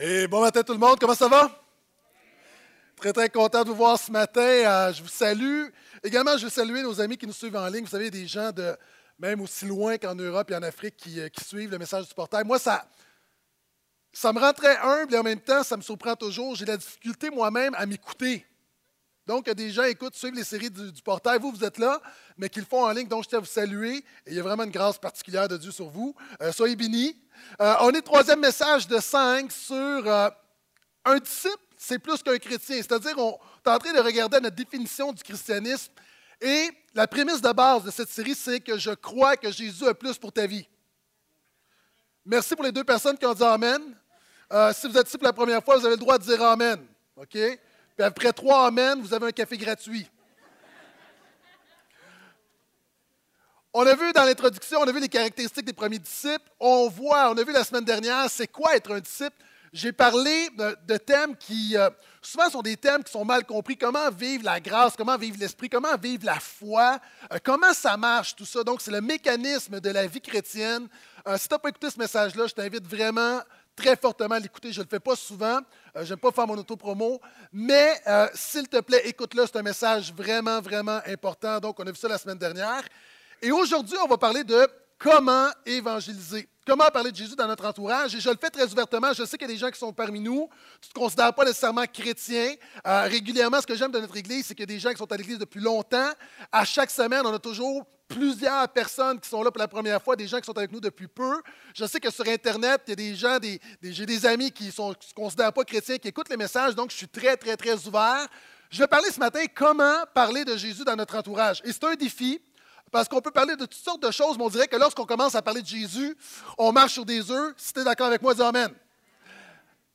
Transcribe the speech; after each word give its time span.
Et 0.00 0.28
bon 0.28 0.42
matin 0.42 0.62
tout 0.62 0.74
le 0.74 0.78
monde, 0.78 0.96
comment 1.00 1.16
ça 1.16 1.26
va? 1.26 1.50
Très 2.94 3.12
très 3.12 3.28
content 3.28 3.64
de 3.64 3.70
vous 3.70 3.74
voir 3.74 3.98
ce 3.98 4.12
matin. 4.12 4.40
Euh, 4.40 4.92
je 4.92 5.02
vous 5.02 5.08
salue. 5.08 5.64
Également, 6.04 6.38
je 6.38 6.44
veux 6.44 6.50
saluer 6.50 6.84
nos 6.84 7.00
amis 7.00 7.16
qui 7.16 7.26
nous 7.26 7.32
suivent 7.32 7.56
en 7.56 7.66
ligne. 7.66 7.82
Vous 7.82 7.90
savez, 7.90 8.08
des 8.08 8.24
gens 8.24 8.52
même 9.18 9.40
aussi 9.40 9.66
loin 9.66 9.98
qu'en 9.98 10.14
Europe 10.14 10.52
et 10.52 10.54
en 10.54 10.62
Afrique 10.62 10.96
qui, 10.96 11.18
euh, 11.18 11.28
suivent 11.44 11.72
le 11.72 11.78
message 11.78 12.06
du 12.06 12.14
portail. 12.14 12.44
Moi, 12.44 12.60
ça, 12.60 12.86
me 14.32 14.38
rend 14.38 14.52
très 14.52 14.76
humble 14.76 15.16
et 15.16 15.18
en 15.18 15.24
même 15.24 15.40
temps, 15.40 15.64
ça 15.64 15.76
me 15.76 15.82
surprend 15.82 16.14
toujours. 16.14 16.54
J'ai 16.54 16.66
la 16.66 16.76
difficulté 16.76 17.28
moi-même 17.30 17.74
à 17.74 17.84
m'écouter. 17.84 18.46
Donc, 19.26 19.50
des 19.50 19.72
gens 19.72 19.82
écoutent, 19.82 20.14
suivent 20.14 20.36
les 20.36 20.44
séries 20.44 20.70
du, 20.70 21.02
portail. 21.02 21.40
Vous, 21.40 21.50
vous 21.50 21.64
êtes 21.64 21.78
là, 21.78 22.00
mais 22.36 22.48
qui 22.48 22.60
le 22.60 22.66
font 22.66 22.84
en 22.84 22.92
ligne. 22.92 23.08
Donc, 23.08 23.24
je 23.24 23.30
tiens 23.30 23.38
à 23.38 23.40
vous 23.40 23.46
saluer. 23.46 24.04
Il 24.28 24.34
y 24.34 24.38
a 24.38 24.44
vraiment 24.44 24.62
une 24.62 24.70
grâce 24.70 24.96
particulière 24.96 25.48
de 25.48 25.56
Dieu 25.56 25.72
sur 25.72 25.88
vous. 25.88 26.14
Euh, 26.40 26.52
soyez 26.52 26.76
bénis. 26.76 27.16
Euh, 27.60 27.74
on 27.80 27.90
est 27.90 28.02
troisième 28.02 28.40
message 28.40 28.86
de 28.86 28.98
cinq 28.98 29.50
sur 29.52 29.76
euh, 29.76 30.30
un 31.04 31.18
disciple, 31.18 31.56
c'est 31.76 31.98
plus 31.98 32.22
qu'un 32.22 32.38
chrétien. 32.38 32.76
C'est-à-dire, 32.76 33.18
on 33.18 33.38
est 33.64 33.68
en 33.68 33.78
train 33.78 33.92
de 33.92 34.00
regarder 34.00 34.40
notre 34.40 34.56
définition 34.56 35.12
du 35.12 35.22
christianisme. 35.22 35.92
Et 36.40 36.70
la 36.94 37.06
prémisse 37.06 37.40
de 37.40 37.52
base 37.52 37.84
de 37.84 37.90
cette 37.90 38.10
série, 38.10 38.34
c'est 38.34 38.60
que 38.60 38.78
je 38.78 38.90
crois 38.90 39.36
que 39.36 39.50
Jésus 39.50 39.86
a 39.86 39.94
plus 39.94 40.16
pour 40.18 40.32
ta 40.32 40.46
vie. 40.46 40.66
Merci 42.24 42.54
pour 42.54 42.64
les 42.64 42.72
deux 42.72 42.84
personnes 42.84 43.16
qui 43.16 43.26
ont 43.26 43.34
dit 43.34 43.42
Amen. 43.42 43.82
si 44.72 44.88
vous 44.88 44.96
êtes 44.96 45.08
ici 45.08 45.18
pour 45.18 45.26
la 45.26 45.32
première 45.32 45.64
fois, 45.64 45.76
vous 45.78 45.86
avez 45.86 45.96
le 45.96 46.00
droit 46.00 46.18
de 46.18 46.24
dire 46.24 46.42
Amen. 46.42 46.86
Puis 47.28 47.58
après 47.98 48.32
trois 48.32 48.66
Amen, 48.66 49.00
vous 49.00 49.12
avez 49.12 49.26
un 49.28 49.32
café 49.32 49.56
gratuit. 49.56 50.08
On 53.80 53.86
a 53.86 53.94
vu 53.94 54.12
dans 54.12 54.24
l'introduction, 54.24 54.80
on 54.80 54.88
a 54.88 54.90
vu 54.90 54.98
les 54.98 55.08
caractéristiques 55.08 55.64
des 55.64 55.72
premiers 55.72 56.00
disciples. 56.00 56.50
On 56.58 56.88
voit, 56.88 57.30
on 57.30 57.38
a 57.38 57.44
vu 57.44 57.52
la 57.52 57.62
semaine 57.62 57.84
dernière, 57.84 58.28
c'est 58.28 58.48
quoi 58.48 58.74
être 58.74 58.92
un 58.92 58.98
disciple. 58.98 59.36
J'ai 59.72 59.92
parlé 59.92 60.48
de, 60.84 60.96
thèmes 60.96 61.36
qui, 61.36 61.76
euh, 61.76 61.88
souvent, 62.20 62.50
sont 62.50 62.62
des 62.62 62.76
thèmes 62.76 63.04
qui 63.04 63.12
sont 63.12 63.24
mal 63.24 63.44
compris. 63.44 63.76
Comment 63.76 64.10
vivre 64.10 64.44
la 64.44 64.58
grâce, 64.58 64.96
comment 64.96 65.16
vivre 65.16 65.36
l'esprit, 65.38 65.68
comment 65.68 65.96
vivre 65.96 66.26
la 66.26 66.40
foi, 66.40 66.98
euh, 67.32 67.38
comment 67.40 67.72
ça 67.72 67.96
marche, 67.96 68.34
tout 68.34 68.46
ça. 68.46 68.64
Donc, 68.64 68.82
c'est 68.82 68.90
le 68.90 69.00
mécanisme 69.00 69.78
de 69.78 69.90
la 69.90 70.08
vie 70.08 70.20
chrétienne. 70.20 70.88
Euh, 71.28 71.38
si 71.38 71.46
tu 71.46 71.54
n'as 71.54 71.58
pas 71.60 71.68
écouté 71.68 71.88
ce 71.88 72.00
message-là, 72.00 72.48
je 72.48 72.54
t'invite 72.54 72.84
vraiment 72.84 73.38
très 73.76 73.94
fortement 73.94 74.34
à 74.34 74.40
l'écouter. 74.40 74.72
Je 74.72 74.80
ne 74.80 74.86
le 74.86 74.90
fais 74.90 74.98
pas 74.98 75.14
souvent. 75.14 75.60
Euh, 75.94 76.04
je 76.04 76.08
n'aime 76.08 76.18
pas 76.18 76.32
faire 76.32 76.48
mon 76.48 76.58
auto-promo. 76.58 77.20
Mais 77.52 77.94
s'il 78.34 78.66
te 78.66 78.80
plaît, 78.80 79.02
écoute-le. 79.04 79.46
C'est 79.46 79.58
un 79.58 79.62
message 79.62 80.12
vraiment, 80.12 80.60
vraiment 80.60 80.98
important. 81.06 81.60
Donc, 81.60 81.78
on 81.78 81.86
a 81.86 81.92
vu 81.92 81.96
ça 81.96 82.08
la 82.08 82.18
semaine 82.18 82.38
dernière. 82.38 82.82
Et 83.40 83.52
aujourd'hui, 83.52 83.96
on 84.02 84.08
va 84.08 84.18
parler 84.18 84.44
de 84.44 84.68
comment 84.98 85.48
évangéliser. 85.64 86.48
Comment 86.66 86.88
parler 86.88 87.12
de 87.12 87.16
Jésus 87.16 87.36
dans 87.36 87.46
notre 87.46 87.64
entourage? 87.64 88.14
Et 88.14 88.20
je 88.20 88.28
le 88.28 88.36
fais 88.36 88.50
très 88.50 88.70
ouvertement. 88.70 89.12
Je 89.12 89.24
sais 89.24 89.38
qu'il 89.38 89.48
y 89.48 89.50
a 89.50 89.54
des 89.54 89.58
gens 89.58 89.70
qui 89.70 89.78
sont 89.78 89.92
parmi 89.92 90.20
nous. 90.20 90.48
Tu 90.82 90.88
ne 90.88 90.92
te 90.92 90.98
considères 90.98 91.32
pas 91.32 91.44
nécessairement 91.44 91.86
chrétien. 91.86 92.54
Euh, 92.86 93.02
régulièrement, 93.04 93.60
ce 93.60 93.66
que 93.66 93.74
j'aime 93.74 93.92
de 93.92 94.00
notre 94.00 94.16
Église, 94.16 94.46
c'est 94.46 94.54
qu'il 94.54 94.68
y 94.68 94.70
a 94.70 94.74
des 94.74 94.78
gens 94.78 94.90
qui 94.90 94.96
sont 94.96 95.10
à 95.10 95.16
l'Église 95.16 95.38
depuis 95.38 95.60
longtemps. 95.60 96.10
À 96.52 96.64
chaque 96.64 96.90
semaine, 96.90 97.22
on 97.24 97.32
a 97.32 97.38
toujours 97.38 97.86
plusieurs 98.08 98.68
personnes 98.68 99.20
qui 99.20 99.28
sont 99.28 99.42
là 99.42 99.50
pour 99.50 99.60
la 99.60 99.68
première 99.68 100.02
fois, 100.02 100.16
des 100.16 100.26
gens 100.26 100.40
qui 100.40 100.46
sont 100.46 100.58
avec 100.58 100.72
nous 100.72 100.80
depuis 100.80 101.06
peu. 101.06 101.40
Je 101.74 101.84
sais 101.84 102.00
que 102.00 102.10
sur 102.10 102.26
Internet, 102.26 102.82
il 102.86 102.90
y 102.90 102.92
a 102.92 102.96
des 102.96 103.14
gens, 103.14 103.38
j'ai 103.82 104.06
des 104.06 104.26
amis 104.26 104.50
qui 104.50 104.66
ne 104.66 104.70
se 104.70 105.14
considèrent 105.14 105.52
pas 105.52 105.64
chrétiens, 105.64 105.98
qui 105.98 106.08
écoutent 106.08 106.30
les 106.30 106.36
messages, 106.36 106.74
donc 106.74 106.90
je 106.90 106.96
suis 106.96 107.08
très, 107.08 107.36
très, 107.36 107.56
très 107.56 107.86
ouvert. 107.86 108.26
Je 108.70 108.78
vais 108.78 108.86
parler 108.86 109.10
ce 109.10 109.18
matin 109.18 109.40
comment 109.54 110.04
parler 110.14 110.44
de 110.44 110.56
Jésus 110.56 110.84
dans 110.84 110.96
notre 110.96 111.16
entourage. 111.16 111.62
Et 111.64 111.72
c'est 111.72 111.84
un 111.84 111.94
défi, 111.94 112.40
parce 112.90 113.08
qu'on 113.08 113.20
peut 113.20 113.30
parler 113.30 113.56
de 113.56 113.64
toutes 113.64 113.74
sortes 113.74 114.02
de 114.02 114.10
choses, 114.10 114.38
mais 114.38 114.44
on 114.44 114.48
dirait 114.48 114.68
que 114.68 114.76
lorsqu'on 114.76 115.04
commence 115.04 115.34
à 115.34 115.42
parler 115.42 115.62
de 115.62 115.66
Jésus, 115.66 116.16
on 116.56 116.72
marche 116.72 116.94
sur 116.94 117.04
des 117.04 117.30
œufs. 117.30 117.54
Si 117.56 117.72
tu 117.72 117.80
es 117.80 117.84
d'accord 117.84 118.06
avec 118.06 118.22
moi, 118.22 118.34
dis. 118.34 118.42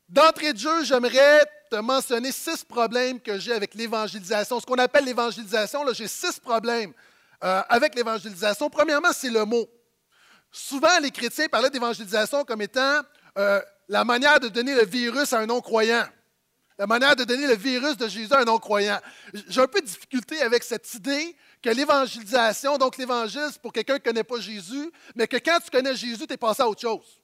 D'entrée 0.10 0.54
de 0.54 0.60
jeu, 0.60 0.84
j'aimerais 0.84 1.46
te 1.72 1.78
mentionner 1.78 2.32
six 2.32 2.64
problèmes 2.64 3.20
que 3.20 3.40
j'ai 3.40 3.54
avec 3.54 3.74
l'évangélisation. 3.74 4.60
Ce 4.60 4.66
qu'on 4.66 4.78
appelle 4.78 5.06
l'évangélisation, 5.06 5.84
j'ai 5.94 6.08
six 6.08 6.40
problèmes 6.40 6.94
euh, 7.44 7.62
avec 7.68 7.96
l'évangélisation. 7.96 8.70
Premièrement, 8.70 9.12
c'est 9.12 9.30
le 9.30 9.44
mot. 9.46 9.68
Souvent, 10.52 11.00
les 11.02 11.10
chrétiens 11.10 11.48
parlaient 11.48 11.72
d'évangélisation 11.72 12.44
comme 12.44 12.62
étant 12.62 13.02
euh, 13.40 13.60
la 13.88 14.04
manière 14.04 14.40
de 14.40 14.50
donner 14.50 14.76
le 14.76 14.86
virus 14.86 15.34
à 15.34 15.40
un 15.40 15.48
non-croyant. 15.48 16.06
La 16.78 16.86
manière 16.86 17.16
de 17.16 17.24
donner 17.24 17.48
le 17.48 17.56
virus 17.56 17.98
de 17.98 18.08
Jésus 18.08 18.32
à 18.34 18.42
un 18.42 18.46
non-croyant. 18.46 19.00
J'ai 19.48 19.62
un 19.62 19.68
peu 19.68 19.82
de 19.82 19.86
difficulté 19.86 20.42
avec 20.42 20.64
cette 20.64 20.94
idée 20.94 21.36
que 21.64 21.70
l'évangélisation, 21.70 22.78
donc 22.78 22.98
l'évangile, 22.98 23.50
pour 23.62 23.72
quelqu'un 23.72 23.96
qui 23.96 24.02
ne 24.02 24.14
connaît 24.14 24.24
pas 24.24 24.40
Jésus, 24.40 24.92
mais 25.16 25.28
que 25.28 25.38
quand 25.38 25.60
tu 25.64 25.72
connais 25.72 25.96
Jésus, 25.96 26.28
tu 26.28 26.34
es 26.34 26.38
passé 26.38 26.62
à 26.62 26.68
autre 26.68 26.82
chose. 26.82 27.22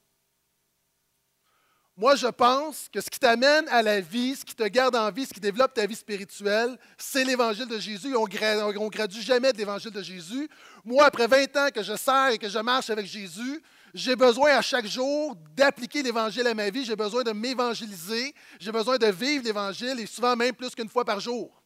Moi, 1.97 2.15
je 2.15 2.27
pense 2.27 2.87
que 2.87 3.01
ce 3.01 3.09
qui 3.09 3.19
t'amène 3.19 3.67
à 3.67 3.81
la 3.81 3.99
vie, 3.99 4.33
ce 4.33 4.45
qui 4.45 4.55
te 4.55 4.63
garde 4.63 4.95
en 4.95 5.11
vie, 5.11 5.25
ce 5.25 5.33
qui 5.33 5.41
développe 5.41 5.73
ta 5.73 5.85
vie 5.85 5.97
spirituelle, 5.97 6.79
c'est 6.97 7.25
l'Évangile 7.25 7.67
de 7.67 7.77
Jésus. 7.77 8.15
On 8.15 8.23
ne 8.23 8.89
gradue 8.89 9.21
jamais 9.21 9.51
de 9.51 9.57
l'Évangile 9.57 9.91
de 9.91 10.01
Jésus. 10.01 10.47
Moi, 10.85 11.03
après 11.03 11.27
20 11.27 11.57
ans 11.57 11.67
que 11.75 11.83
je 11.83 11.97
sers 11.97 12.29
et 12.29 12.37
que 12.37 12.47
je 12.47 12.59
marche 12.59 12.89
avec 12.89 13.05
Jésus, 13.05 13.61
j'ai 13.93 14.15
besoin 14.15 14.51
à 14.51 14.61
chaque 14.61 14.85
jour 14.85 15.35
d'appliquer 15.53 16.01
l'Évangile 16.01 16.47
à 16.47 16.53
ma 16.53 16.69
vie. 16.69 16.85
J'ai 16.85 16.95
besoin 16.95 17.23
de 17.23 17.33
m'évangéliser. 17.33 18.33
J'ai 18.61 18.71
besoin 18.71 18.97
de 18.97 19.07
vivre 19.07 19.43
l'Évangile 19.43 19.99
et 19.99 20.05
souvent 20.05 20.37
même 20.37 20.55
plus 20.55 20.73
qu'une 20.73 20.87
fois 20.87 21.03
par 21.03 21.19
jour. 21.19 21.61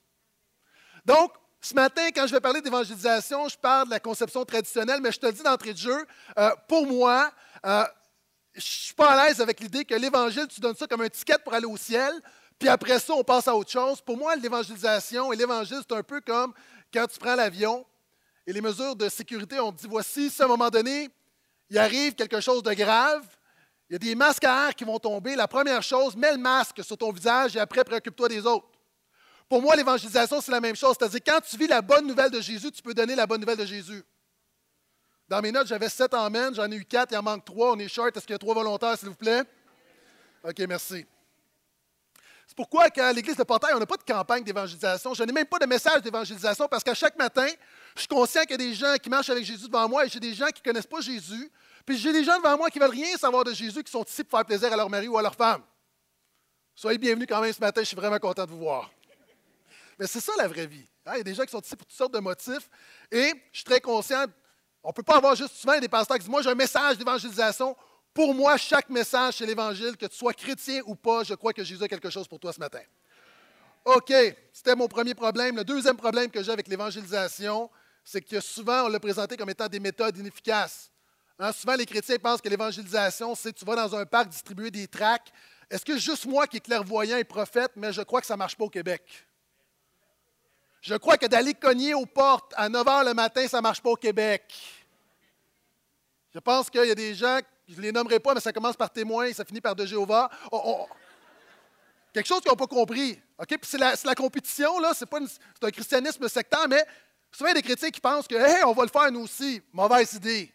Donc, 1.05 1.31
ce 1.63 1.73
matin, 1.73 2.09
quand 2.13 2.27
je 2.27 2.33
vais 2.33 2.41
parler 2.41 2.61
d'évangélisation, 2.61 3.47
je 3.47 3.57
parle 3.57 3.85
de 3.85 3.91
la 3.91 3.99
conception 4.01 4.43
traditionnelle, 4.43 4.99
mais 5.01 5.13
je 5.13 5.19
te 5.19 5.31
dis 5.31 5.41
d'entrée 5.41 5.71
de 5.71 5.77
jeu, 5.77 6.05
euh, 6.37 6.49
pour 6.67 6.85
moi, 6.85 7.31
euh, 7.65 7.85
je 8.53 8.59
ne 8.59 8.61
suis 8.61 8.93
pas 8.93 9.11
à 9.11 9.25
l'aise 9.25 9.39
avec 9.39 9.61
l'idée 9.61 9.85
que 9.85 9.95
l'Évangile, 9.95 10.45
tu 10.47 10.59
donnes 10.59 10.75
ça 10.75 10.87
comme 10.87 11.01
un 11.01 11.09
ticket 11.09 11.37
pour 11.41 11.53
aller 11.53 11.65
au 11.65 11.77
ciel, 11.77 12.13
puis 12.59 12.67
après 12.67 12.99
ça, 12.99 13.13
on 13.13 13.23
passe 13.23 13.47
à 13.47 13.55
autre 13.55 13.71
chose. 13.71 14.01
Pour 14.01 14.17
moi, 14.17 14.35
l'évangélisation 14.35 15.31
et 15.31 15.37
l'Évangile, 15.37 15.79
c'est 15.87 15.95
un 15.95 16.03
peu 16.03 16.19
comme 16.19 16.53
quand 16.93 17.07
tu 17.07 17.17
prends 17.17 17.35
l'avion 17.35 17.85
et 18.45 18.51
les 18.51 18.61
mesures 18.61 18.97
de 18.97 19.07
sécurité, 19.07 19.57
on 19.61 19.71
te 19.71 19.81
dit 19.81 19.87
voici, 19.89 20.29
si 20.29 20.41
à 20.41 20.45
un 20.45 20.49
moment 20.49 20.69
donné, 20.69 21.09
il 21.69 21.77
arrive 21.77 22.13
quelque 22.13 22.41
chose 22.41 22.61
de 22.61 22.73
grave, 22.73 23.25
il 23.89 23.93
y 23.93 23.95
a 23.95 23.99
des 23.99 24.15
masques 24.15 24.43
à 24.43 24.67
air 24.67 24.75
qui 24.75 24.83
vont 24.83 24.99
tomber. 24.99 25.35
La 25.37 25.47
première 25.47 25.81
chose, 25.81 26.17
mets 26.17 26.33
le 26.33 26.39
masque 26.39 26.83
sur 26.83 26.97
ton 26.97 27.11
visage 27.13 27.55
et 27.55 27.59
après, 27.59 27.85
préoccupe-toi 27.85 28.27
des 28.27 28.45
autres. 28.45 28.67
Pour 29.53 29.61
moi, 29.61 29.75
l'évangélisation, 29.75 30.41
c'est 30.41 30.51
la 30.51 30.59
même 30.59 30.75
chose. 30.75 30.95
C'est-à-dire, 30.97 31.19
quand 31.23 31.39
tu 31.47 31.57
vis 31.57 31.67
la 31.67 31.83
bonne 31.83 32.07
nouvelle 32.07 32.31
de 32.31 32.41
Jésus, 32.41 32.71
tu 32.71 32.81
peux 32.81 32.95
donner 32.95 33.13
la 33.13 33.27
bonne 33.27 33.39
nouvelle 33.39 33.59
de 33.59 33.67
Jésus. 33.67 34.03
Dans 35.27 35.43
mes 35.43 35.51
notes, 35.51 35.67
j'avais 35.67 35.89
sept 35.89 36.11
amens, 36.15 36.55
j'en 36.55 36.71
ai 36.71 36.75
eu 36.75 36.85
quatre, 36.85 37.11
il 37.11 37.17
en 37.19 37.21
manque 37.21 37.45
trois. 37.45 37.73
On 37.73 37.77
est 37.77 37.87
short. 37.87 38.17
Est-ce 38.17 38.25
qu'il 38.25 38.33
y 38.33 38.35
a 38.35 38.39
trois 38.39 38.55
volontaires, 38.55 38.97
s'il 38.97 39.09
vous 39.09 39.15
plaît? 39.15 39.43
OK, 40.43 40.57
merci. 40.67 41.05
C'est 42.47 42.57
pourquoi, 42.57 42.89
qu'à 42.89 43.13
l'Église 43.13 43.35
de 43.35 43.43
Portail, 43.43 43.73
on 43.75 43.79
n'a 43.79 43.85
pas 43.85 43.97
de 43.97 44.01
campagne 44.01 44.43
d'évangélisation. 44.43 45.13
Je 45.13 45.21
n'ai 45.21 45.31
même 45.31 45.45
pas 45.45 45.59
de 45.59 45.67
message 45.67 46.01
d'évangélisation 46.01 46.67
parce 46.67 46.83
qu'à 46.83 46.95
chaque 46.95 47.15
matin, 47.15 47.45
je 47.93 47.99
suis 47.99 48.07
conscient 48.07 48.41
qu'il 48.41 48.53
y 48.53 48.55
a 48.55 48.57
des 48.57 48.73
gens 48.73 48.95
qui 48.99 49.11
marchent 49.11 49.29
avec 49.29 49.45
Jésus 49.45 49.67
devant 49.67 49.87
moi 49.87 50.03
et 50.03 50.09
j'ai 50.09 50.19
des 50.19 50.33
gens 50.33 50.47
qui 50.47 50.63
ne 50.65 50.71
connaissent 50.71 50.87
pas 50.87 51.01
Jésus. 51.01 51.51
Puis 51.85 51.99
j'ai 51.99 52.11
des 52.11 52.23
gens 52.23 52.39
devant 52.39 52.57
moi 52.57 52.71
qui 52.71 52.79
ne 52.79 52.85
veulent 52.85 52.95
rien 52.95 53.15
savoir 53.17 53.43
de 53.43 53.53
Jésus, 53.53 53.83
qui 53.83 53.91
sont 53.91 54.03
ici 54.03 54.23
pour 54.23 54.39
faire 54.39 54.47
plaisir 54.47 54.73
à 54.73 54.75
leur 54.75 54.89
mari 54.89 55.07
ou 55.07 55.15
à 55.15 55.21
leur 55.21 55.35
femme. 55.35 55.61
Soyez 56.73 56.97
bienvenus 56.97 57.27
quand 57.29 57.39
même 57.39 57.53
ce 57.53 57.59
matin, 57.59 57.81
je 57.81 57.85
suis 57.85 57.95
vraiment 57.95 58.17
content 58.17 58.45
de 58.45 58.49
vous 58.49 58.57
voir. 58.57 58.89
Mais 60.03 60.07
c'est 60.07 60.19
ça 60.19 60.33
la 60.37 60.49
vraie 60.49 60.67
vie. 60.67 60.85
Hein. 61.05 61.13
Il 61.13 61.19
y 61.19 61.21
a 61.21 61.23
des 61.23 61.33
gens 61.33 61.45
qui 61.45 61.51
sont 61.51 61.61
ici 61.61 61.77
pour 61.77 61.87
toutes 61.87 61.95
sortes 61.95 62.13
de 62.13 62.19
motifs 62.19 62.69
et 63.09 63.31
je 63.53 63.59
suis 63.59 63.63
très 63.63 63.79
conscient 63.79 64.25
on 64.83 64.89
ne 64.89 64.93
peut 64.93 65.01
pas 65.01 65.15
avoir 65.15 65.33
juste 65.33 65.55
souvent 65.55 65.79
des 65.79 65.87
pasteurs 65.87 66.17
qui 66.17 66.23
disent 66.23 66.29
Moi, 66.29 66.41
j'ai 66.41 66.49
un 66.49 66.55
message 66.55 66.97
d'évangélisation. 66.97 67.73
Pour 68.13 68.35
moi, 68.35 68.57
chaque 68.57 68.89
message, 68.89 69.35
c'est 69.37 69.45
l'Évangile, 69.45 69.95
que 69.95 70.05
tu 70.05 70.17
sois 70.17 70.33
chrétien 70.33 70.81
ou 70.87 70.93
pas, 70.93 71.23
je 71.23 71.35
crois 71.35 71.53
que 71.53 71.63
Jésus 71.63 71.81
a 71.81 71.87
quelque 71.87 72.09
chose 72.09 72.27
pour 72.27 72.37
toi 72.37 72.51
ce 72.51 72.59
matin. 72.59 72.81
OK, 73.85 74.13
c'était 74.51 74.75
mon 74.75 74.89
premier 74.89 75.15
problème. 75.15 75.55
Le 75.55 75.63
deuxième 75.63 75.95
problème 75.95 76.29
que 76.29 76.43
j'ai 76.43 76.51
avec 76.51 76.67
l'évangélisation, 76.67 77.69
c'est 78.03 78.21
que 78.21 78.41
souvent, 78.41 78.83
on 78.83 78.87
l'a 78.89 78.99
présenté 78.99 79.37
comme 79.37 79.51
étant 79.51 79.69
des 79.69 79.79
méthodes 79.79 80.17
inefficaces. 80.17 80.91
Hein, 81.39 81.53
souvent, 81.53 81.75
les 81.75 81.85
chrétiens 81.85 82.17
pensent 82.17 82.41
que 82.41 82.49
l'évangélisation, 82.49 83.35
c'est 83.35 83.53
tu 83.53 83.63
vas 83.63 83.77
dans 83.77 83.95
un 83.95 84.05
parc 84.05 84.27
distribuer 84.27 84.69
des 84.69 84.85
tracts. 84.85 85.31
Est-ce 85.69 85.85
que 85.85 85.97
juste 85.97 86.25
moi 86.25 86.45
qui 86.45 86.57
est 86.57 86.59
clairvoyant 86.59 87.15
et 87.15 87.23
prophète, 87.23 87.71
mais 87.77 87.93
je 87.93 88.01
crois 88.01 88.19
que 88.19 88.27
ça 88.27 88.33
ne 88.33 88.39
marche 88.39 88.57
pas 88.57 88.65
au 88.65 88.69
Québec? 88.69 89.01
Je 90.83 90.95
crois 90.95 91.17
que 91.17 91.25
d'aller 91.27 91.53
cogner 91.53 91.93
aux 91.93 92.05
portes 92.05 92.53
à 92.57 92.67
9 92.67 92.85
h 92.85 93.05
le 93.05 93.13
matin, 93.13 93.47
ça 93.47 93.57
ne 93.57 93.63
marche 93.63 93.81
pas 93.81 93.91
au 93.91 93.95
Québec. 93.95 94.53
Je 96.33 96.39
pense 96.39 96.69
qu'il 96.69 96.83
y 96.83 96.91
a 96.91 96.95
des 96.95 97.15
gens, 97.15 97.39
je 97.69 97.77
ne 97.77 97.81
les 97.81 97.91
nommerai 97.93 98.19
pas, 98.19 98.33
mais 98.33 98.41
ça 98.41 98.51
commence 98.51 98.75
par 98.75 98.89
témoin 98.89 99.27
et 99.27 99.33
ça 99.33 99.45
finit 99.45 99.61
par 99.61 99.77
de 99.77 99.85
Jéhovah. 99.85 100.29
quelque 102.13 102.27
chose 102.27 102.41
qu'ils 102.41 102.51
n'ont 102.51 102.57
pas 102.57 102.67
compris. 102.67 103.17
Puis 103.47 103.59
c'est 103.63 103.77
la, 103.77 104.15
compétition, 104.15 104.77
là, 104.79 104.91
c'est, 104.93 105.05
pas 105.05 105.19
un 105.61 105.71
christianisme 105.71 106.27
sectaire, 106.27 106.67
mais 106.67 106.85
souvent 107.31 107.51
il 107.51 107.55
y 107.55 107.59
a 107.59 107.61
des 107.61 107.67
chrétiens 107.67 107.89
qui 107.89 108.01
pensent 108.01 108.27
que 108.27 108.65
on 108.65 108.73
va 108.73 108.83
le 108.83 108.89
faire 108.89 109.09
nous 109.09 109.21
aussi. 109.21 109.61
Mauvaise 109.71 110.15
idée. 110.15 110.51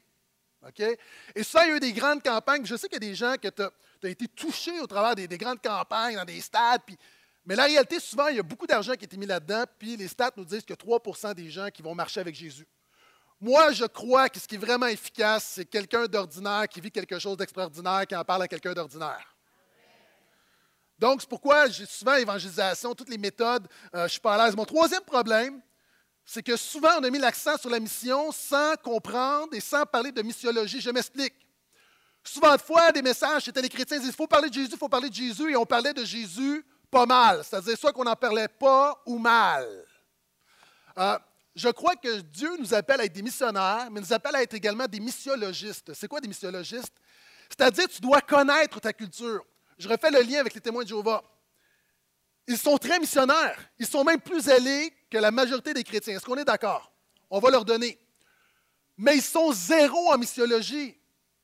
Et 1.35 1.43
ça, 1.43 1.65
il 1.65 1.71
y 1.71 1.73
a 1.73 1.77
eu 1.77 1.81
des 1.81 1.95
grandes 1.95 2.23
campagnes. 2.23 2.67
Je 2.67 2.77
sais 2.77 2.87
qu'il 2.87 3.03
y 3.03 3.07
a 3.07 3.09
des 3.09 3.15
gens 3.15 3.37
qui 3.41 3.49
ont 3.49 4.09
été 4.09 4.29
touchés 4.29 4.79
au 4.81 4.87
travers 4.87 5.15
des, 5.15 5.27
des, 5.27 5.39
grandes 5.39 5.63
campagnes 5.63 6.17
dans 6.17 6.27
des 6.27 6.43
stades, 6.43 6.83
puis 6.85 6.99
mais 7.49 7.57
la 7.57 7.65
réalité, 7.65 7.99
souvent, 7.99 8.27
il 8.27 8.37
y 8.37 8.39
a 8.39 8.43
beaucoup 8.43 8.67
d'argent 8.67 8.93
qui 8.93 9.05
a 9.05 9.07
été 9.07 9.17
mis 9.17 9.25
là-dedans, 9.25 9.65
puis 9.79 9.97
les 9.97 10.07
stats 10.07 10.33
nous 10.37 10.45
disent 10.45 10.67
que 10.67 10.75
3% 10.75 11.33
des 11.33 11.49
gens 11.49 11.71
qui 11.71 11.81
vont 11.81 11.95
marcher 11.95 12.21
avec 12.21 12.35
Jésus. 12.35 12.69
Moi, 13.41 13.73
je 13.73 13.87
crois 13.87 14.29
que 14.29 14.39
ce 14.39 14.47
qui 14.47 14.57
est 14.57 14.59
vraiment 14.59 14.85
efficace, 14.85 15.53
c'est 15.55 15.65
quelqu'un 15.65 16.05
d'ordinaire 16.05 16.69
qui 16.69 16.83
vit 16.83 16.91
quelque 16.91 17.19
chose 17.19 17.39
d'extraordinaire, 17.39 18.07
qui 18.07 18.15
en 18.15 18.23
parle 18.23 18.43
à 18.43 18.49
quelqu'un 18.49 18.75
d'ordinaire. 18.75 19.35
Donc, 20.99 21.23
c'est 21.23 21.31
pourquoi 21.31 21.71
j'ai 21.71 21.87
souvent 21.87 22.17
évangélisation, 22.17 22.95
toutes 22.95 23.09
les 23.09 23.17
méthodes, 23.17 23.67
euh, 23.95 24.01
je 24.01 24.03
ne 24.03 24.09
suis 24.09 24.21
pas 24.21 24.35
à 24.35 24.45
l'aise. 24.45 24.55
Mon 24.55 24.67
troisième 24.67 25.05
problème, 25.05 25.63
c'est 26.27 26.43
que 26.43 26.55
souvent 26.55 27.01
on 27.01 27.05
a 27.05 27.09
mis 27.09 27.19
l'accent 27.19 27.57
sur 27.57 27.71
la 27.71 27.81
mission 27.81 28.31
sans 28.31 28.77
comprendre 28.77 29.55
et 29.55 29.61
sans 29.61 29.87
parler 29.87 30.13
de 30.13 30.21
missiologie. 30.21 30.83
Je 30.83 30.91
m'explique. 30.91 31.33
Souvent 32.23 32.55
de 32.55 32.61
fois, 32.61 32.93
des 32.93 33.01
messages, 33.01 33.45
c'était 33.45 33.63
les 33.63 33.71
chrétiens 33.71 33.99
disent 33.99 34.09
il 34.09 34.13
faut 34.13 34.27
parler 34.27 34.51
de 34.51 34.55
Jésus, 34.55 34.69
il 34.73 34.77
faut 34.77 34.91
parler 34.91 35.09
de 35.09 35.15
Jésus, 35.15 35.51
et 35.51 35.57
on 35.57 35.65
parlait 35.65 35.95
de 35.95 36.05
Jésus 36.05 36.63
pas 36.91 37.07
mal. 37.07 37.43
C'est-à-dire 37.45 37.77
soit 37.77 37.93
qu'on 37.93 38.05
n'en 38.05 38.17
parlait 38.17 38.49
pas 38.49 39.01
ou 39.07 39.19
mal. 39.19 39.67
Euh, 40.99 41.19
je 41.55 41.69
crois 41.69 41.97
que 41.97 42.21
Dieu 42.21 42.57
nous 42.59 42.73
appelle 42.73 43.01
à 43.01 43.05
être 43.05 43.13
des 43.13 43.23
missionnaires, 43.23 43.89
mais 43.91 44.01
nous 44.01 44.13
appelle 44.13 44.37
à 44.37 44.43
être 44.43 44.55
également 44.55 44.87
des 44.87 45.01
missiologistes. 45.01 45.93
C'est 45.95 46.09
quoi 46.09 46.21
des 46.21 46.29
missiologistes? 46.29 46.95
C'est-à-dire, 47.49 47.89
tu 47.89 48.01
dois 48.01 48.21
connaître 48.21 48.81
ta 48.81 48.93
culture. 48.93 49.45
Je 49.79 49.89
refais 49.89 50.11
le 50.11 50.21
lien 50.21 50.41
avec 50.41 50.55
les 50.55 50.61
témoins 50.61 50.83
de 50.83 50.89
Jéhovah. 50.89 51.23
Ils 52.47 52.59
sont 52.59 52.79
très 52.79 52.99
missionnaires. 52.99 53.59
Ils 53.79 53.87
sont 53.87 54.05
même 54.05 54.21
plus 54.21 54.43
zélés 54.43 54.93
que 55.11 55.19
la 55.19 55.31
majorité 55.31 55.75
des 55.75 55.85
chrétiens. 55.85 56.17
Est-ce 56.17 56.25
qu'on 56.25 56.37
est, 56.37 56.45
d'accord? 56.45 56.93
On 57.31 57.39
va 57.41 57.51
leur 57.51 57.65
donner. 57.65 57.99
Mais 58.97 59.17
ils 59.17 59.23
sont 59.23 59.53
zéro 59.53 60.13
en 60.13 60.19
missiologie. 60.19 60.98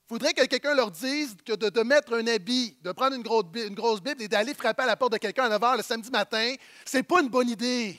Il 0.04 0.08
faudrait 0.08 0.34
que 0.34 0.44
quelqu'un 0.44 0.74
leur 0.74 0.90
dise 0.90 1.34
que 1.46 1.54
de, 1.54 1.82
mettre 1.82 2.12
un 2.12 2.26
habit, 2.26 2.76
de 2.82 2.92
prendre 2.92 3.16
une 3.16 3.22
grosse, 3.22 4.02
Bible 4.02 4.22
et 4.22 4.28
d'aller 4.28 4.52
frapper 4.52 4.82
à 4.82 4.86
la 4.86 4.96
porte 4.96 5.12
de 5.12 5.16
quelqu'un 5.16 5.44
à 5.44 5.48
9 5.48 5.60
h 5.60 5.76
le 5.78 5.82
samedi 5.82 6.10
matin, 6.10 6.54
ce 6.84 6.98
n'est 6.98 7.02
pas 7.02 7.22
une 7.22 7.30
bonne 7.30 7.48
idée. 7.48 7.98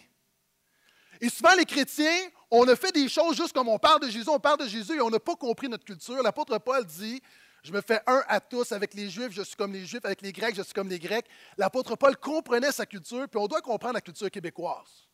Et 1.20 1.30
souvent, 1.30 1.56
les 1.58 1.66
chrétiens, 1.66 2.30
on 2.52 2.68
a 2.68 2.76
fait 2.76 2.92
des 2.92 3.10
choses 3.10 3.36
juste 3.36 3.54
comme 3.54 3.70
on 3.70 3.80
parle 3.80 4.02
de 4.02 4.10
Jésus, 4.10 4.30
on 4.30 4.40
parle 4.40 4.60
de 4.60 4.68
Jésus 4.68 4.98
et 4.98 5.02
on 5.02 5.10
n'a 5.10 5.20
pas 5.20 5.36
compris 5.36 5.68
notre 5.68 5.84
culture. 5.84 6.22
L'apôtre 6.22 6.56
Paul 6.60 6.86
dit 6.86 7.24
Je 7.64 7.72
me 7.72 7.82
fais 7.82 8.00
un 8.06 8.24
à 8.28 8.40
tous 8.40 8.72
avec 8.72 8.94
les 8.94 9.10
Juifs, 9.10 9.32
je 9.32 9.42
suis 9.42 9.56
comme 9.56 9.74
les 9.74 9.88
Juifs, 9.88 10.06
avec 10.06 10.22
les 10.22 10.32
Grecs, 10.32 10.56
je 10.56 10.62
suis 10.62 10.74
comme 10.74 10.90
les 10.90 11.00
Grecs. 11.00 11.26
L'apôtre 11.58 11.96
Paul 11.96 12.16
comprenait 12.18 12.72
sa 12.72 12.86
culture, 12.86 13.28
puis 13.28 13.40
on 13.40 13.48
doit 13.48 13.62
comprendre 13.62 13.96
la 13.96 14.02
culture 14.02 14.30
québécoise. 14.30 15.08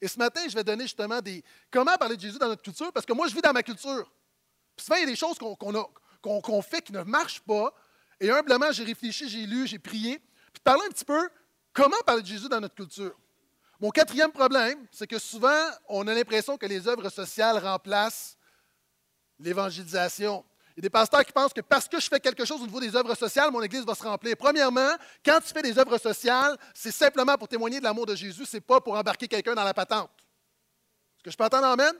Et 0.00 0.08
ce 0.08 0.18
matin, 0.18 0.40
je 0.48 0.54
vais 0.54 0.64
donner 0.64 0.84
justement 0.84 1.20
des. 1.20 1.44
Comment 1.70 1.96
parler 1.96 2.16
de 2.16 2.22
Jésus 2.22 2.38
dans 2.38 2.48
notre 2.48 2.62
culture? 2.62 2.90
Parce 2.94 3.04
que 3.04 3.12
moi, 3.12 3.28
je 3.28 3.34
vis 3.34 3.42
dans 3.42 3.52
ma 3.52 3.62
culture. 3.62 4.10
Puis 4.74 4.86
souvent, 4.86 4.96
il 4.96 5.00
y 5.00 5.04
a 5.04 5.06
des 5.06 5.16
choses 5.16 5.38
qu'on 5.38 5.74
fait 6.62 6.82
qui 6.82 6.92
ne 6.92 7.02
marchent 7.02 7.40
pas. 7.40 7.72
Et 8.20 8.30
humblement, 8.30 8.72
j'ai 8.72 8.84
réfléchi, 8.84 9.28
j'ai 9.28 9.46
lu, 9.46 9.66
j'ai 9.66 9.78
prié. 9.78 10.20
Puis 10.52 10.60
parler 10.62 10.82
un 10.86 10.90
petit 10.90 11.04
peu 11.04 11.28
comment 11.72 11.96
parler 12.06 12.22
de 12.22 12.26
Jésus 12.26 12.48
dans 12.48 12.60
notre 12.60 12.74
culture? 12.74 13.14
Mon 13.80 13.90
quatrième 13.90 14.32
problème, 14.32 14.86
c'est 14.90 15.06
que 15.06 15.18
souvent, 15.18 15.68
on 15.88 16.06
a 16.06 16.14
l'impression 16.14 16.56
que 16.56 16.66
les 16.66 16.86
œuvres 16.88 17.08
sociales 17.10 17.58
remplacent 17.58 18.38
l'évangélisation. 19.38 20.44
Il 20.76 20.78
y 20.78 20.80
a 20.80 20.82
des 20.82 20.90
pasteurs 20.90 21.24
qui 21.24 21.32
pensent 21.32 21.52
que 21.52 21.60
parce 21.60 21.86
que 21.86 22.00
je 22.00 22.08
fais 22.08 22.18
quelque 22.18 22.44
chose 22.44 22.60
au 22.60 22.66
niveau 22.66 22.80
des 22.80 22.96
œuvres 22.96 23.14
sociales, 23.14 23.50
mon 23.50 23.62
Église 23.62 23.84
va 23.84 23.94
se 23.94 24.02
remplir. 24.02 24.36
Premièrement, 24.36 24.90
quand 25.24 25.38
tu 25.40 25.52
fais 25.52 25.62
des 25.62 25.78
œuvres 25.78 25.98
sociales, 25.98 26.56
c'est 26.72 26.90
simplement 26.90 27.36
pour 27.36 27.46
témoigner 27.46 27.78
de 27.78 27.84
l'amour 27.84 28.06
de 28.06 28.14
Jésus, 28.14 28.44
ce 28.44 28.56
n'est 28.56 28.60
pas 28.60 28.80
pour 28.80 28.94
embarquer 28.94 29.28
quelqu'un 29.28 29.54
dans 29.54 29.64
la 29.64 29.74
patente. 29.74 30.10
Est-ce 31.16 31.24
que 31.24 31.30
je 31.30 31.36
peux 31.36 31.44
entendre 31.44 31.66
Amen? 31.66 31.94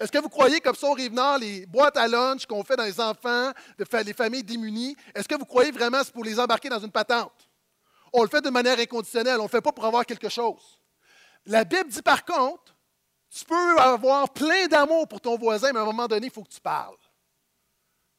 Est-ce 0.00 0.10
que 0.10 0.18
vous 0.18 0.30
croyez, 0.30 0.60
comme 0.60 0.74
ça 0.74 0.86
au 0.86 0.94
Rive-Nord, 0.94 1.38
les 1.38 1.66
boîtes 1.66 1.98
à 1.98 2.08
lunch 2.08 2.46
qu'on 2.46 2.64
fait 2.64 2.74
dans 2.74 2.84
les 2.84 2.98
enfants, 2.98 3.52
les 3.76 4.14
familles 4.14 4.42
démunies, 4.42 4.96
est-ce 5.14 5.28
que 5.28 5.34
vous 5.34 5.44
croyez 5.44 5.70
vraiment 5.70 5.98
que 5.98 6.06
c'est 6.06 6.14
pour 6.14 6.24
les 6.24 6.40
embarquer 6.40 6.70
dans 6.70 6.78
une 6.78 6.90
patente? 6.90 7.50
On 8.10 8.22
le 8.22 8.28
fait 8.30 8.40
de 8.40 8.48
manière 8.48 8.78
inconditionnelle, 8.78 9.34
on 9.34 9.42
ne 9.42 9.48
le 9.48 9.50
fait 9.50 9.60
pas 9.60 9.72
pour 9.72 9.84
avoir 9.84 10.06
quelque 10.06 10.30
chose. 10.30 10.80
La 11.44 11.64
Bible 11.64 11.90
dit 11.90 12.00
par 12.00 12.24
contre, 12.24 12.74
tu 13.28 13.44
peux 13.44 13.78
avoir 13.78 14.30
plein 14.30 14.66
d'amour 14.68 15.06
pour 15.06 15.20
ton 15.20 15.36
voisin, 15.36 15.70
mais 15.72 15.78
à 15.78 15.82
un 15.82 15.86
moment 15.86 16.08
donné, 16.08 16.28
il 16.28 16.32
faut 16.32 16.44
que 16.44 16.48
tu 16.48 16.62
parles. 16.62 16.96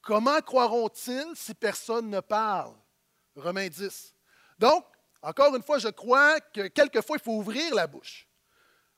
Comment 0.04 0.40
croiront-ils 0.40 1.36
si 1.36 1.56
personne 1.56 2.12
ne 2.12 2.20
parle? 2.20 2.76
Romains 3.36 3.68
10. 3.68 4.14
Donc, 4.60 4.86
encore 5.24 5.56
une 5.56 5.64
fois, 5.64 5.80
je 5.80 5.90
crois 5.90 6.40
que 6.40 6.68
quelquefois, 6.68 7.18
il 7.20 7.24
faut 7.24 7.34
ouvrir 7.34 7.74
la 7.74 7.88
bouche. 7.88 8.28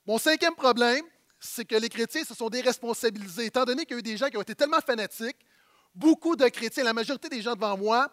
Mon 0.05 0.17
cinquième 0.17 0.55
problème, 0.55 1.05
c'est 1.43 1.65
que 1.65 1.75
les 1.75 1.89
chrétiens 1.89 2.23
se 2.23 2.33
sont 2.33 2.49
déresponsabilisés. 2.49 3.45
Étant 3.45 3.65
donné 3.65 3.85
qu'il 3.85 3.95
y 3.95 3.97
a 3.97 3.99
eu 3.99 4.03
des 4.03 4.17
gens 4.17 4.29
qui 4.29 4.37
ont 4.37 4.41
été 4.41 4.55
tellement 4.55 4.79
fanatiques, 4.79 5.37
beaucoup 5.93 6.35
de 6.35 6.47
chrétiens, 6.47 6.83
la 6.83 6.93
majorité 6.93 7.29
des 7.29 7.41
gens 7.41 7.53
devant 7.53 7.77
moi, 7.77 8.09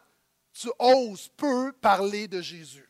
tu 0.53 0.69
oses 0.79 1.29
peu 1.37 1.73
parler 1.81 2.27
de 2.27 2.41
Jésus. 2.41 2.89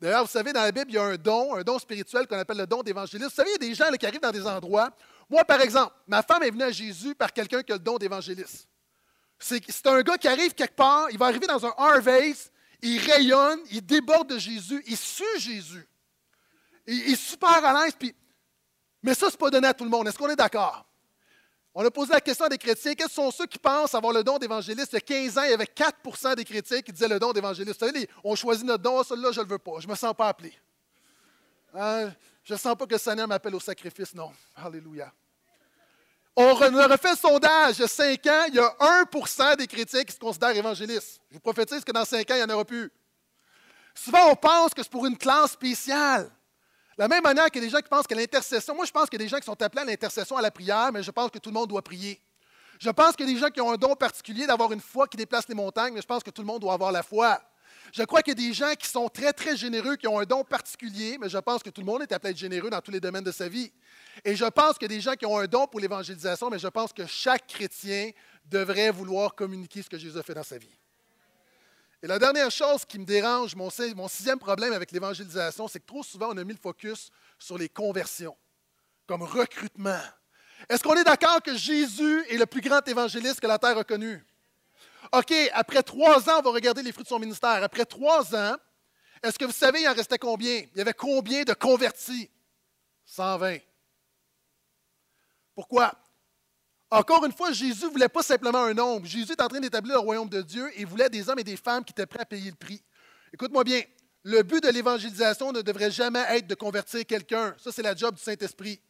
D'ailleurs, 0.00 0.24
vous 0.24 0.30
savez, 0.30 0.52
dans 0.52 0.60
la 0.60 0.72
Bible, 0.72 0.90
il 0.90 0.94
y 0.94 0.98
a 0.98 1.04
un 1.04 1.16
don, 1.16 1.54
un 1.54 1.62
don 1.62 1.78
spirituel 1.78 2.26
qu'on 2.26 2.38
appelle 2.38 2.58
le 2.58 2.66
don 2.66 2.82
d'évangéliste. 2.82 3.30
Vous 3.30 3.36
savez, 3.36 3.50
il 3.50 3.52
y 3.52 3.66
a 3.66 3.68
des 3.70 3.74
gens 3.74 3.90
qui 3.98 4.04
arrivent 4.04 4.20
dans 4.20 4.30
des 4.30 4.46
endroits. 4.46 4.90
Moi, 5.30 5.42
par 5.44 5.60
exemple, 5.62 5.94
ma 6.06 6.22
femme 6.22 6.42
est 6.42 6.50
venue 6.50 6.64
à 6.64 6.70
Jésus 6.70 7.14
par 7.14 7.32
quelqu'un 7.32 7.62
qui 7.62 7.72
a 7.72 7.76
le 7.76 7.80
don 7.80 7.96
d'évangéliste. 7.96 8.68
C'est 9.38 9.86
un 9.86 10.02
gars 10.02 10.18
qui 10.18 10.28
arrive 10.28 10.52
quelque 10.54 10.76
part, 10.76 11.08
il 11.10 11.18
va 11.18 11.26
arriver 11.26 11.46
dans 11.46 11.64
un 11.64 11.72
Harvest, 11.78 12.52
il 12.82 12.98
rayonne, 12.98 13.60
il 13.70 13.84
déborde 13.84 14.28
de 14.28 14.38
Jésus, 14.38 14.82
il 14.86 14.96
sue 14.96 15.24
Jésus. 15.38 15.88
Il, 16.86 17.12
est 17.12 17.16
super 17.16 17.64
à 17.64 17.84
l'aise. 17.84 17.94
Mais 19.04 19.12
ça, 19.12 19.26
ce 19.26 19.32
n'est 19.32 19.36
pas 19.36 19.50
donné 19.50 19.68
à 19.68 19.74
tout 19.74 19.84
le 19.84 19.90
monde. 19.90 20.08
Est-ce 20.08 20.16
qu'on 20.16 20.30
est, 20.30 20.34
d'accord? 20.34 20.82
On 21.74 21.84
a 21.84 21.90
posé 21.90 22.14
la 22.14 22.22
question 22.22 22.46
à 22.46 22.48
des 22.48 22.56
chrétiens. 22.56 22.94
Quels 22.94 23.10
sont 23.10 23.30
ceux 23.30 23.44
qui 23.44 23.58
pensent 23.58 23.94
avoir 23.94 24.14
le 24.14 24.24
don 24.24 24.38
d'évangéliste? 24.38 24.92
Il 24.92 24.94
y 24.94 24.96
a 24.96 25.00
15 25.02 25.38
ans, 25.38 25.42
il 25.42 25.50
y 25.50 25.52
avait 25.52 25.64
4% 25.64 26.34
des 26.36 26.44
chrétiens 26.44 26.80
qui 26.80 26.90
disaient 26.90 27.08
le 27.08 27.18
don 27.18 27.30
d'évangéliste. 27.32 27.78
Vous 27.78 27.86
savez, 27.86 28.08
on 28.24 28.34
choisit 28.34 28.64
notre 28.64 28.82
don. 28.82 28.98
Ah, 28.98 29.04
celui-là, 29.04 29.30
je 29.30 29.40
ne 29.40 29.44
le 29.44 29.50
veux 29.50 29.58
pas. 29.58 29.72
Je 29.78 29.86
ne 29.86 29.92
me 29.92 29.96
sens 29.96 30.14
pas 30.16 30.28
appelé. 30.28 30.54
Hein? 31.74 32.12
Je 32.44 32.54
ne 32.54 32.58
sens 32.58 32.74
pas 32.76 32.86
que 32.86 32.92
le 32.92 32.98
Seigneur 32.98 33.28
m'appelle 33.28 33.54
au 33.54 33.60
sacrifice. 33.60 34.14
Non. 34.14 34.32
Alléluia. 34.56 35.12
On 36.34 36.46
a 36.46 36.86
refait 36.86 37.10
le 37.10 37.16
sondage 37.16 37.76
il 37.76 37.82
y 37.82 37.84
a 37.84 37.88
5 37.88 38.26
ans. 38.26 38.44
Il 38.48 38.54
y 38.54 38.58
a 38.58 38.74
1% 39.04 39.56
des 39.56 39.66
chrétiens 39.66 40.04
qui 40.04 40.14
se 40.14 40.18
considèrent 40.18 40.56
évangélistes. 40.56 41.20
Je 41.28 41.34
vous 41.34 41.40
prophétise 41.40 41.84
que 41.84 41.92
dans 41.92 42.06
5 42.06 42.30
ans, 42.30 42.34
il 42.36 42.44
n'y 42.46 42.50
en 42.50 42.54
aura 42.54 42.64
plus. 42.64 42.90
Souvent, 43.94 44.30
on 44.30 44.34
pense 44.34 44.72
que 44.72 44.82
c'est 44.82 44.90
pour 44.90 45.04
une 45.04 45.18
classe 45.18 45.52
spéciale. 45.52 46.30
La 46.96 47.08
même 47.08 47.22
manière 47.22 47.46
qu'il 47.46 47.60
y 47.60 47.64
a 47.64 47.66
des 47.66 47.72
gens 47.72 47.80
qui 47.80 47.88
pensent 47.88 48.06
que 48.06 48.14
l'intercession, 48.14 48.74
moi 48.74 48.84
je 48.84 48.92
pense 48.92 49.10
qu'il 49.10 49.20
y 49.20 49.22
a 49.22 49.26
des 49.26 49.28
gens 49.28 49.38
qui 49.38 49.44
sont 49.44 49.60
appelés 49.60 49.82
à 49.82 49.84
l'intercession, 49.84 50.36
à 50.36 50.42
la 50.42 50.50
prière, 50.50 50.90
mais 50.92 51.02
je 51.02 51.10
pense 51.10 51.30
que 51.30 51.38
tout 51.38 51.50
le 51.50 51.54
monde 51.54 51.68
doit 51.68 51.82
prier. 51.82 52.20
Je 52.78 52.90
pense 52.90 53.16
qu'il 53.16 53.26
y 53.26 53.30
a 53.30 53.34
des 53.34 53.40
gens 53.40 53.50
qui 53.50 53.60
ont 53.60 53.72
un 53.72 53.76
don 53.76 53.94
particulier 53.94 54.46
d'avoir 54.46 54.72
une 54.72 54.80
foi 54.80 55.06
qui 55.08 55.16
déplace 55.16 55.48
les 55.48 55.54
montagnes, 55.54 55.94
mais 55.94 56.02
je 56.02 56.06
pense 56.06 56.22
que 56.22 56.30
tout 56.30 56.42
le 56.42 56.46
monde 56.46 56.60
doit 56.60 56.74
avoir 56.74 56.92
la 56.92 57.02
foi. 57.02 57.40
Je 57.92 58.02
crois 58.02 58.22
qu'il 58.22 58.38
y 58.38 58.44
a 58.44 58.48
des 58.48 58.54
gens 58.54 58.72
qui 58.78 58.88
sont 58.88 59.08
très, 59.08 59.32
très 59.32 59.56
généreux, 59.56 59.96
qui 59.96 60.08
ont 60.08 60.18
un 60.18 60.24
don 60.24 60.42
particulier, 60.44 61.18
mais 61.20 61.28
je 61.28 61.38
pense 61.38 61.62
que 61.62 61.70
tout 61.70 61.80
le 61.80 61.86
monde 61.86 62.02
est 62.02 62.12
appelé 62.12 62.28
à 62.28 62.30
être 62.32 62.38
généreux 62.38 62.70
dans 62.70 62.80
tous 62.80 62.90
les 62.90 63.00
domaines 63.00 63.24
de 63.24 63.32
sa 63.32 63.48
vie. 63.48 63.72
Et 64.24 64.34
je 64.34 64.44
pense 64.46 64.78
qu'il 64.78 64.90
y 64.90 64.94
a 64.94 64.96
des 64.96 65.00
gens 65.00 65.14
qui 65.14 65.26
ont 65.26 65.38
un 65.38 65.46
don 65.46 65.66
pour 65.66 65.80
l'évangélisation, 65.80 66.50
mais 66.50 66.58
je 66.58 66.68
pense 66.68 66.92
que 66.92 67.06
chaque 67.06 67.46
chrétien 67.46 68.10
devrait 68.46 68.90
vouloir 68.90 69.34
communiquer 69.34 69.82
ce 69.82 69.88
que 69.88 69.98
Jésus 69.98 70.18
a 70.18 70.22
fait 70.22 70.34
dans 70.34 70.42
sa 70.42 70.58
vie. 70.58 70.76
Et 72.04 72.06
la 72.06 72.18
dernière 72.18 72.50
chose 72.50 72.84
qui 72.84 72.98
me 72.98 73.06
dérange, 73.06 73.56
mon, 73.56 73.70
sixième 73.70 74.38
problème 74.38 74.74
avec 74.74 74.92
l'évangélisation, 74.92 75.68
c'est 75.68 75.80
que 75.80 75.86
trop 75.86 76.02
souvent, 76.02 76.34
on 76.34 76.36
a 76.36 76.44
mis 76.44 76.52
le 76.52 76.58
focus 76.58 77.08
sur 77.38 77.56
les 77.56 77.70
conversions, 77.70 78.36
comme 79.06 79.22
recrutement. 79.22 80.02
Est-ce 80.68 80.82
qu'on 80.82 80.96
est, 80.96 81.04
d'accord 81.04 81.40
que 81.42 81.56
Jésus 81.56 82.22
est 82.28 82.36
le 82.36 82.44
plus 82.44 82.60
grand 82.60 82.86
évangéliste 82.86 83.40
que 83.40 83.46
la 83.46 83.58
terre 83.58 83.78
a 83.78 83.84
connu? 83.84 84.22
OK, 85.14 85.32
après 85.54 85.82
trois 85.82 86.28
ans, 86.28 86.40
on 86.40 86.42
va 86.42 86.50
regarder 86.50 86.82
les 86.82 86.92
fruits 86.92 87.04
de 87.04 87.08
son 87.08 87.18
ministère. 87.18 87.62
Après 87.62 87.86
trois 87.86 88.34
ans, 88.36 88.56
est-ce 89.22 89.38
que 89.38 89.46
vous 89.46 89.52
savez, 89.52 89.80
il 89.80 89.88
en 89.88 89.94
restait 89.94 90.18
combien? 90.18 90.58
Il 90.74 90.76
y 90.76 90.82
avait 90.82 90.92
combien 90.92 91.44
de 91.44 91.54
convertis? 91.54 92.30
120. 93.06 93.60
Pourquoi? 95.54 95.90
Encore 96.94 97.24
une 97.24 97.32
fois, 97.32 97.50
Jésus 97.50 97.86
ne 97.86 97.90
voulait 97.90 98.08
pas 98.08 98.22
simplement 98.22 98.62
un 98.62 98.72
nombre. 98.72 99.04
Jésus 99.04 99.32
est 99.32 99.42
en 99.42 99.48
train 99.48 99.58
d'établir 99.58 99.94
le 99.94 100.00
royaume 100.00 100.28
de 100.28 100.40
Dieu 100.42 100.70
et 100.76 100.84
voulait 100.84 101.08
des 101.08 101.28
hommes 101.28 101.40
et 101.40 101.44
des 101.44 101.56
femmes 101.56 101.84
qui 101.84 101.90
étaient 101.90 102.06
prêts 102.06 102.20
à 102.20 102.24
payer 102.24 102.50
le 102.50 102.56
prix. 102.56 102.80
Écoute-moi 103.32 103.64
bien, 103.64 103.82
le 104.22 104.44
but 104.44 104.62
de 104.62 104.68
l'évangélisation 104.68 105.50
ne 105.50 105.60
devrait 105.60 105.90
jamais 105.90 106.24
être 106.28 106.46
de 106.46 106.54
convertir 106.54 107.04
quelqu'un. 107.04 107.52
Ça, 107.58 107.72
c'est 107.72 107.82
la 107.82 107.96
job 107.96 108.14
du 108.14 108.22
Saint-Esprit. 108.22 108.80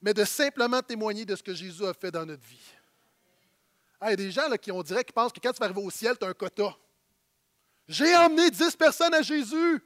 Mais 0.00 0.12
de 0.12 0.24
simplement 0.24 0.82
témoigner 0.82 1.24
de 1.24 1.36
ce 1.36 1.42
que 1.44 1.54
Jésus 1.54 1.86
a 1.86 1.94
fait 1.94 2.10
dans 2.10 2.26
notre 2.26 2.42
vie. 2.42 2.72
Ah, 4.00 4.08
il 4.08 4.10
y 4.10 4.12
a 4.14 4.16
des 4.16 4.32
gens 4.32 4.50
qui, 4.60 4.72
on 4.72 4.82
dirait, 4.82 5.04
qui 5.04 5.12
pensent 5.12 5.32
que 5.32 5.38
quand 5.38 5.52
tu 5.52 5.60
vas 5.60 5.66
arriver 5.66 5.82
au 5.82 5.90
ciel, 5.90 6.18
tu 6.18 6.26
as 6.26 6.28
un 6.30 6.34
quota. 6.34 6.76
J'ai 7.86 8.16
emmené 8.16 8.50
dix 8.50 8.74
personnes 8.74 9.14
à 9.14 9.22
Jésus. 9.22 9.80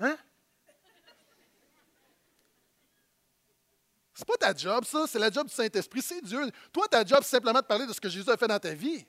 Hein? 0.00 0.16
N'est 4.20 4.24
pas 4.26 4.36
ta 4.38 4.54
job, 4.54 4.84
ça. 4.84 5.04
C'est 5.06 5.18
la 5.18 5.30
job 5.30 5.46
du 5.46 5.54
Saint-Esprit. 5.54 6.02
C'est 6.02 6.20
Dieu. 6.22 6.50
Toi, 6.72 6.86
ta 6.88 7.04
job, 7.04 7.20
c'est 7.22 7.36
simplement 7.36 7.60
de 7.60 7.66
parler 7.66 7.86
de 7.86 7.92
ce 7.92 8.00
que 8.00 8.08
Jésus 8.08 8.28
a 8.30 8.36
fait 8.36 8.48
dans 8.48 8.58
ta 8.58 8.74
vie. 8.74 9.04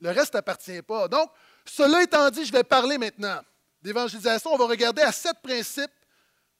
Le 0.00 0.10
reste 0.10 0.32
t'appartient 0.32 0.82
pas. 0.82 1.08
Donc, 1.08 1.30
cela 1.64 2.02
étant 2.02 2.30
dit, 2.30 2.44
je 2.44 2.52
vais 2.52 2.64
parler 2.64 2.98
maintenant 2.98 3.40
d'évangélisation. 3.82 4.52
On 4.52 4.58
va 4.58 4.66
regarder 4.66 5.02
à 5.02 5.12
sept 5.12 5.36
principes 5.42 5.90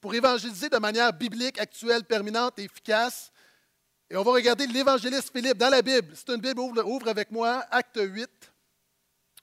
pour 0.01 0.15
évangéliser 0.15 0.69
de 0.69 0.79
manière 0.79 1.13
biblique, 1.13 1.59
actuelle, 1.59 2.05
permanente 2.05 2.59
et 2.59 2.65
efficace. 2.65 3.31
Et 4.11 4.17
on 4.17 4.23
va 4.23 4.33
regarder 4.33 4.67
l'évangéliste 4.67 5.31
Philippe 5.33 5.59
dans 5.59 5.69
la 5.69 5.83
Bible. 5.83 6.15
C'est 6.15 6.33
une 6.33 6.41
Bible, 6.41 6.61
ouvre, 6.61 6.83
ouvre 6.85 7.09
avec 7.09 7.31
moi, 7.31 7.65
acte 7.71 8.01
8. 8.01 8.29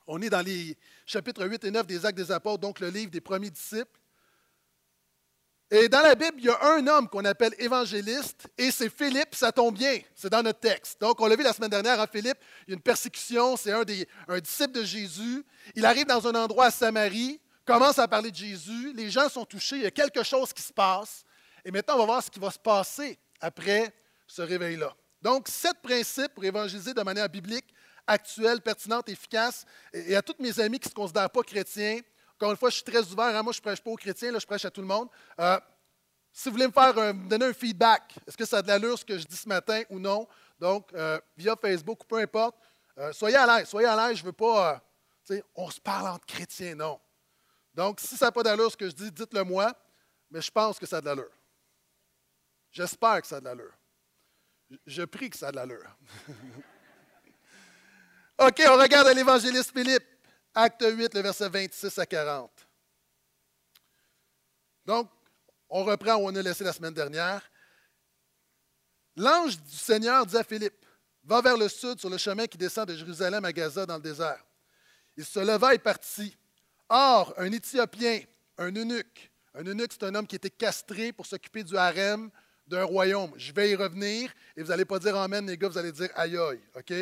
On 0.07 0.21
est 0.21 0.29
dans 0.29 0.41
les 0.41 0.77
chapitres 1.05 1.45
8 1.45 1.63
et 1.65 1.71
9 1.71 1.85
des 1.85 2.05
Actes 2.05 2.17
des 2.17 2.31
Apôtres, 2.31 2.59
donc 2.59 2.79
le 2.79 2.89
livre 2.89 3.11
des 3.11 3.21
premiers 3.21 3.49
disciples. 3.49 3.99
Et 5.71 5.89
dans 5.89 6.01
la 6.01 6.13
Bible, 6.13 6.35
il 6.37 6.45
y 6.45 6.49
a 6.49 6.63
un 6.63 6.85
homme 6.87 7.09
qu'on 7.09 7.25
appelle 7.25 7.55
évangéliste, 7.57 8.47
et 8.57 8.69
c'est 8.69 8.89
Philippe, 8.89 9.33
ça 9.33 9.51
tombe 9.51 9.75
bien, 9.75 9.99
c'est 10.13 10.29
dans 10.29 10.43
notre 10.43 10.59
texte. 10.59 11.01
Donc, 11.01 11.19
on 11.19 11.25
l'a 11.25 11.35
vu 11.35 11.43
la 11.43 11.53
semaine 11.53 11.71
dernière, 11.71 11.99
à 11.99 12.05
Philippe, 12.05 12.37
il 12.67 12.71
y 12.71 12.73
a 12.73 12.75
une 12.75 12.81
persécution, 12.81 13.57
c'est 13.57 13.71
un, 13.71 13.83
des, 13.83 14.07
un 14.27 14.39
disciple 14.39 14.73
de 14.73 14.83
Jésus. 14.83 15.43
Il 15.73 15.83
arrive 15.85 16.05
dans 16.05 16.27
un 16.27 16.35
endroit 16.35 16.65
à 16.65 16.71
Samarie, 16.71 17.41
commence 17.65 17.97
à 17.97 18.07
parler 18.07 18.29
de 18.29 18.35
Jésus, 18.35 18.93
les 18.93 19.09
gens 19.09 19.27
sont 19.27 19.43
touchés, 19.43 19.77
il 19.77 19.81
y 19.81 19.87
a 19.87 19.91
quelque 19.91 20.21
chose 20.21 20.53
qui 20.53 20.61
se 20.61 20.71
passe. 20.71 21.23
Et 21.63 21.71
maintenant, 21.71 21.95
on 21.95 21.99
va 21.99 22.05
voir 22.05 22.23
ce 22.23 22.29
qui 22.29 22.39
va 22.39 22.51
se 22.51 22.59
passer 22.59 23.17
après 23.41 23.91
ce 24.27 24.43
réveil-là. 24.43 24.95
Donc, 25.19 25.47
sept 25.47 25.81
principes 25.81 26.35
pour 26.35 26.45
évangéliser 26.45 26.93
de 26.93 27.01
manière 27.01 27.27
biblique, 27.27 27.65
actuelle, 28.05 28.61
pertinente, 28.61 29.09
efficace. 29.09 29.65
Et 29.91 30.15
à 30.15 30.21
tous 30.21 30.35
mes 30.39 30.59
amis 30.59 30.77
qui 30.77 30.87
ne 30.87 30.91
se 30.91 30.95
considèrent 30.95 31.29
pas 31.29 31.41
chrétiens, 31.41 31.99
encore 32.35 32.51
une 32.51 32.57
fois, 32.57 32.69
je 32.69 32.75
suis 32.75 32.83
très 32.83 33.01
ouvert. 33.11 33.35
Hein. 33.35 33.43
Moi, 33.43 33.53
je 33.53 33.59
ne 33.59 33.63
prêche 33.63 33.81
pas 33.81 33.91
aux 33.91 33.95
chrétiens, 33.95 34.37
je 34.37 34.45
prêche 34.45 34.65
à 34.65 34.71
tout 34.71 34.81
le 34.81 34.87
monde. 34.87 35.07
Euh, 35.39 35.59
si 36.33 36.49
vous 36.49 36.55
voulez 36.55 36.67
me 36.67 36.73
faire 36.73 36.93
donner 37.13 37.45
un 37.45 37.53
feedback, 37.53 38.13
est-ce 38.27 38.35
que 38.35 38.43
ça 38.43 38.57
a 38.57 38.61
de 38.61 38.67
l'allure 38.67 38.99
ce 38.99 39.05
que 39.05 39.17
je 39.17 39.25
dis 39.25 39.37
ce 39.37 39.47
matin 39.47 39.83
ou 39.89 39.99
non? 39.99 40.27
Donc, 40.59 40.93
euh, 40.93 41.19
via 41.37 41.55
Facebook 41.55 42.03
ou 42.03 42.05
peu 42.05 42.17
importe, 42.17 42.57
euh, 42.97 43.13
soyez 43.13 43.37
à 43.37 43.45
l'aise. 43.45 43.69
Soyez 43.69 43.87
à 43.87 43.95
l'aise. 43.95 44.17
Je 44.17 44.23
ne 44.23 44.27
veux 44.27 44.33
pas. 44.33 44.83
on 45.55 45.69
se 45.69 45.79
parle 45.79 46.09
entre 46.09 46.25
chrétiens, 46.25 46.75
non. 46.75 46.99
Donc, 47.73 48.01
si 48.01 48.17
ça 48.17 48.25
n'a 48.25 48.31
pas 48.33 48.43
d'allure 48.43 48.69
ce 48.69 48.77
que 48.77 48.89
je 48.89 48.95
dis, 48.95 49.11
dites-le 49.11 49.43
moi, 49.43 49.73
mais 50.29 50.41
je 50.41 50.51
pense 50.51 50.77
que 50.77 50.85
ça 50.85 50.97
a 50.97 51.01
de 51.01 51.05
l'allure. 51.05 51.31
J'espère 52.71 53.21
que 53.21 53.27
ça 53.27 53.37
a 53.37 53.39
de 53.39 53.45
l'allure. 53.45 53.73
Je 54.85 55.03
prie 55.03 55.29
que 55.29 55.37
ça 55.37 55.47
a 55.47 55.51
de 55.51 55.55
l'allure. 55.55 55.97
OK, 58.39 58.61
on 58.67 58.77
regarde 58.77 59.07
l'évangéliste 59.15 59.71
Philippe. 59.71 60.14
Acte 60.55 60.85
8, 60.87 61.13
le 61.13 61.21
verset 61.21 61.49
26 61.49 61.99
à 61.99 62.05
40. 62.05 62.49
Donc, 64.85 65.09
on 65.69 65.83
reprend 65.83 66.15
où 66.15 66.27
on 66.27 66.35
a 66.35 66.41
laissé 66.41 66.63
la 66.63 66.71
semaine 66.71 66.93
dernière. 66.93 67.41
L'ange 69.17 69.59
du 69.59 69.75
Seigneur 69.75 70.25
dit 70.25 70.37
à 70.37 70.43
Philippe, 70.43 70.85
va 71.25 71.41
vers 71.41 71.57
le 71.57 71.67
sud 71.67 71.99
sur 71.99 72.09
le 72.09 72.17
chemin 72.17 72.47
qui 72.47 72.57
descend 72.57 72.87
de 72.87 72.95
Jérusalem 72.95 73.43
à 73.43 73.51
Gaza 73.51 73.85
dans 73.85 73.95
le 73.95 74.01
désert. 74.01 74.43
Il 75.17 75.25
se 75.25 75.39
leva 75.39 75.73
et 75.73 75.79
partit. 75.79 76.37
Or, 76.87 77.33
un 77.37 77.51
Éthiopien, 77.51 78.21
un 78.57 78.71
eunuque, 78.71 79.31
un 79.55 79.63
eunuque, 79.63 79.91
c'est 79.91 80.03
un 80.03 80.15
homme 80.15 80.27
qui 80.27 80.35
était 80.35 80.49
castré 80.49 81.11
pour 81.11 81.25
s'occuper 81.25 81.63
du 81.63 81.75
harem 81.75 82.29
d'un 82.67 82.83
royaume. 82.83 83.31
Je 83.37 83.51
vais 83.51 83.71
y 83.71 83.75
revenir 83.75 84.31
et 84.55 84.61
vous 84.61 84.69
n'allez 84.69 84.85
pas 84.85 84.99
dire 84.99 85.15
Amen, 85.17 85.47
les 85.47 85.57
gars, 85.57 85.67
vous 85.67 85.77
allez 85.77 85.91
dire 85.91 86.09
aïe 86.15 86.37
aïe, 86.37 86.61
OK? 86.75 86.93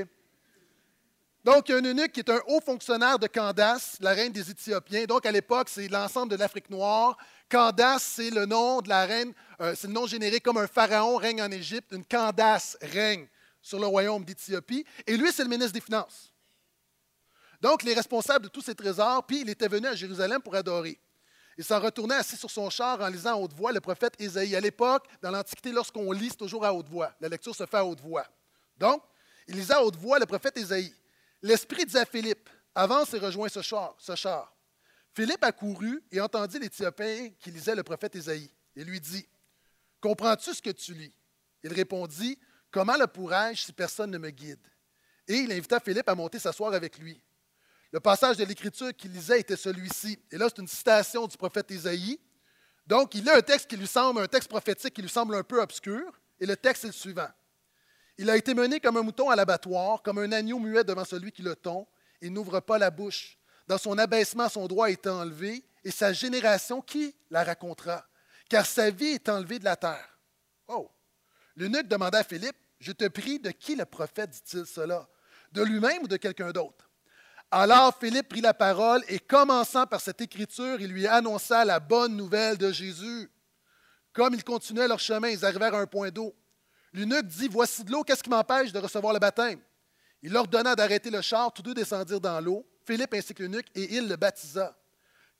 Donc, 1.43 1.69
un 1.69 1.81
eunuque 1.83 2.13
qui 2.13 2.21
est 2.21 2.29
un 2.29 2.41
haut 2.47 2.61
fonctionnaire 2.61 3.19
de 3.19 3.27
Candace, 3.27 3.97
la 3.99 4.13
reine 4.13 4.31
des 4.31 4.49
Éthiopiens. 4.49 5.03
Donc, 5.03 5.25
à 5.25 5.31
l'époque, 5.31 5.67
c'est 5.69 5.89
l'ensemble 5.89 6.31
de 6.31 6.37
l'Afrique 6.37 6.69
noire. 6.69 7.17
Candace, 7.49 8.03
c'est 8.15 8.29
le 8.29 8.45
nom 8.45 8.79
de 8.79 8.87
la 8.87 9.05
reine, 9.05 9.33
euh, 9.59 9.75
c'est 9.77 9.87
le 9.87 9.93
nom 9.93 10.07
généré 10.07 10.39
comme 10.39 10.57
un 10.57 10.67
pharaon 10.67 11.17
règne 11.17 11.41
en 11.41 11.51
Égypte. 11.51 11.91
Une 11.91 12.05
Candace 12.05 12.77
règne 12.81 13.27
sur 13.61 13.77
le 13.77 13.87
royaume 13.87 14.23
d'Éthiopie. 14.23 14.85
Et 15.05 15.17
lui, 15.17 15.33
c'est 15.33 15.43
le 15.43 15.49
ministre 15.49 15.73
des 15.73 15.81
Finances. 15.81 16.31
Donc, 17.59 17.83
il 17.83 17.89
est 17.89 17.93
responsable 17.93 18.45
de 18.45 18.49
tous 18.49 18.61
ces 18.61 18.75
trésors, 18.75 19.25
puis 19.25 19.41
il 19.41 19.49
était 19.49 19.67
venu 19.67 19.87
à 19.87 19.95
Jérusalem 19.95 20.41
pour 20.41 20.55
adorer. 20.55 20.97
Il 21.57 21.63
s'en 21.63 21.79
retournait 21.79 22.15
assis 22.15 22.37
sur 22.37 22.49
son 22.49 22.69
char 22.69 23.01
en 23.01 23.07
lisant 23.09 23.31
à 23.31 23.35
haute 23.35 23.53
voix 23.53 23.73
le 23.73 23.81
prophète 23.81 24.15
Ésaïe. 24.17 24.55
À 24.55 24.61
l'époque, 24.61 25.07
dans 25.21 25.29
l'Antiquité, 25.29 25.73
lorsqu'on 25.73 26.09
lit, 26.13 26.29
c'est 26.29 26.37
toujours 26.37 26.65
à 26.65 26.73
haute 26.73 26.87
voix. 26.87 27.13
La 27.19 27.27
lecture 27.27 27.53
se 27.53 27.65
fait 27.65 27.77
à 27.77 27.85
haute 27.85 28.01
voix. 28.01 28.25
Donc, 28.77 29.03
il 29.47 29.55
lisait 29.55 29.73
à 29.73 29.83
haute 29.83 29.97
voix 29.97 30.19
le 30.19 30.25
prophète 30.25 30.57
Ésaïe. 30.57 30.93
L'Esprit 31.43 31.85
dit 31.85 31.97
à 31.97 32.05
Philippe, 32.05 32.49
avance 32.73 33.13
et 33.13 33.19
rejoins 33.19 33.49
ce 33.49 33.61
char. 33.61 34.55
Philippe 35.13 35.43
accourut 35.43 36.01
et 36.09 36.21
entendit 36.21 36.57
l'Éthiopien 36.57 37.31
qui 37.37 37.51
lisait 37.51 37.75
le 37.75 37.83
prophète 37.83 38.15
Ésaïe 38.15 38.49
et 38.77 38.83
lui 38.85 39.01
dit, 39.01 39.27
Comprends-tu 39.99 40.53
ce 40.53 40.61
que 40.61 40.69
tu 40.69 40.93
lis? 40.93 41.13
Il 41.61 41.73
répondit, 41.73 42.39
Comment 42.71 42.95
le 42.95 43.07
pourrais-je 43.07 43.63
si 43.63 43.73
personne 43.73 44.11
ne 44.11 44.17
me 44.17 44.29
guide? 44.29 44.65
Et 45.27 45.35
il 45.35 45.51
invita 45.51 45.81
Philippe 45.81 46.07
à 46.07 46.15
monter 46.15 46.39
s'asseoir 46.39 46.73
avec 46.73 46.97
lui. 46.97 47.21
Le 47.91 47.99
passage 47.99 48.37
de 48.37 48.45
l'Écriture 48.45 48.95
qu'il 48.95 49.11
lisait 49.11 49.41
était 49.41 49.57
celui-ci. 49.57 50.17
Et 50.31 50.37
là, 50.37 50.47
c'est 50.47 50.61
une 50.61 50.67
citation 50.67 51.27
du 51.27 51.37
prophète 51.37 51.69
Ésaïe. 51.71 52.19
Donc, 52.87 53.15
il 53.15 53.29
a 53.29 53.35
un 53.35 53.41
texte 53.41 53.69
qui 53.69 53.77
lui 53.77 53.85
semble, 53.85 54.21
un 54.21 54.27
texte 54.27 54.49
prophétique 54.49 54.93
qui 54.93 55.01
lui 55.01 55.09
semble 55.09 55.35
un 55.35 55.43
peu 55.43 55.61
obscur. 55.61 56.19
Et 56.39 56.45
le 56.45 56.55
texte 56.55 56.85
est 56.85 56.87
le 56.87 56.93
suivant. 56.93 57.29
Il 58.23 58.29
a 58.29 58.37
été 58.37 58.53
mené 58.53 58.79
comme 58.79 58.95
un 58.95 59.01
mouton 59.01 59.29
à 59.29 59.35
l'abattoir, 59.35 60.01
comme 60.01 60.19
un 60.19 60.31
agneau 60.31 60.57
muet 60.57 60.85
devant 60.85 61.03
celui 61.03 61.33
qui 61.33 61.41
le 61.41 61.57
tond. 61.57 61.85
Il 62.21 62.31
n'ouvre 62.31 62.61
pas 62.61 62.77
la 62.77 62.89
bouche. 62.89 63.37
Dans 63.67 63.77
son 63.77 63.97
abaissement, 63.97 64.47
son 64.47 64.65
droit 64.65 64.89
est 64.89 65.05
enlevé, 65.07 65.61
et 65.83 65.91
sa 65.91 66.13
génération, 66.13 66.81
qui 66.81 67.13
la 67.29 67.43
racontera? 67.43 68.05
Car 68.47 68.65
sa 68.65 68.91
vie 68.91 69.07
est 69.07 69.27
enlevée 69.27 69.59
de 69.59 69.65
la 69.65 69.75
terre. 69.75 70.17
Oh! 70.69 70.89
L'eunuque 71.57 71.89
demanda 71.89 72.19
à 72.19 72.23
Philippe, 72.23 72.55
Je 72.79 72.93
te 72.93 73.09
prie, 73.09 73.39
de 73.39 73.51
qui 73.51 73.75
le 73.75 73.83
prophète 73.83 74.29
dit-il 74.29 74.65
cela? 74.65 75.05
De 75.51 75.61
lui-même 75.61 76.03
ou 76.03 76.07
de 76.07 76.15
quelqu'un 76.15 76.53
d'autre? 76.53 76.89
Alors 77.51 77.93
Philippe 77.99 78.29
prit 78.29 78.39
la 78.39 78.53
parole 78.53 79.03
et 79.09 79.19
commençant 79.19 79.85
par 79.85 79.99
cette 79.99 80.21
écriture, 80.21 80.79
il 80.79 80.93
lui 80.93 81.07
annonça 81.07 81.65
la 81.65 81.81
bonne 81.81 82.15
nouvelle 82.15 82.57
de 82.57 82.71
Jésus. 82.71 83.29
Comme 84.13 84.33
ils 84.33 84.45
continuaient 84.45 84.87
leur 84.87 84.99
chemin, 84.99 85.27
ils 85.27 85.43
arrivèrent 85.43 85.75
à 85.75 85.81
un 85.81 85.87
point 85.87 86.09
d'eau. 86.09 86.33
L'eunuque 86.93 87.25
dit 87.25 87.47
Voici 87.47 87.83
de 87.83 87.91
l'eau, 87.91 88.03
qu'est-ce 88.03 88.23
qui 88.23 88.29
m'empêche 88.29 88.71
de 88.71 88.79
recevoir 88.79 89.13
le 89.13 89.19
baptême? 89.19 89.59
Il 90.21 90.31
leur 90.31 90.47
donna 90.47 90.75
d'arrêter 90.75 91.09
le 91.09 91.21
char, 91.21 91.51
tous 91.51 91.63
deux 91.63 91.73
descendirent 91.73 92.21
dans 92.21 92.39
l'eau, 92.39 92.65
Philippe 92.85 93.13
ainsi 93.13 93.33
que 93.33 93.43
l'eunuque, 93.43 93.67
et 93.75 93.95
il 93.95 94.07
le 94.07 94.15
baptisa. 94.15 94.77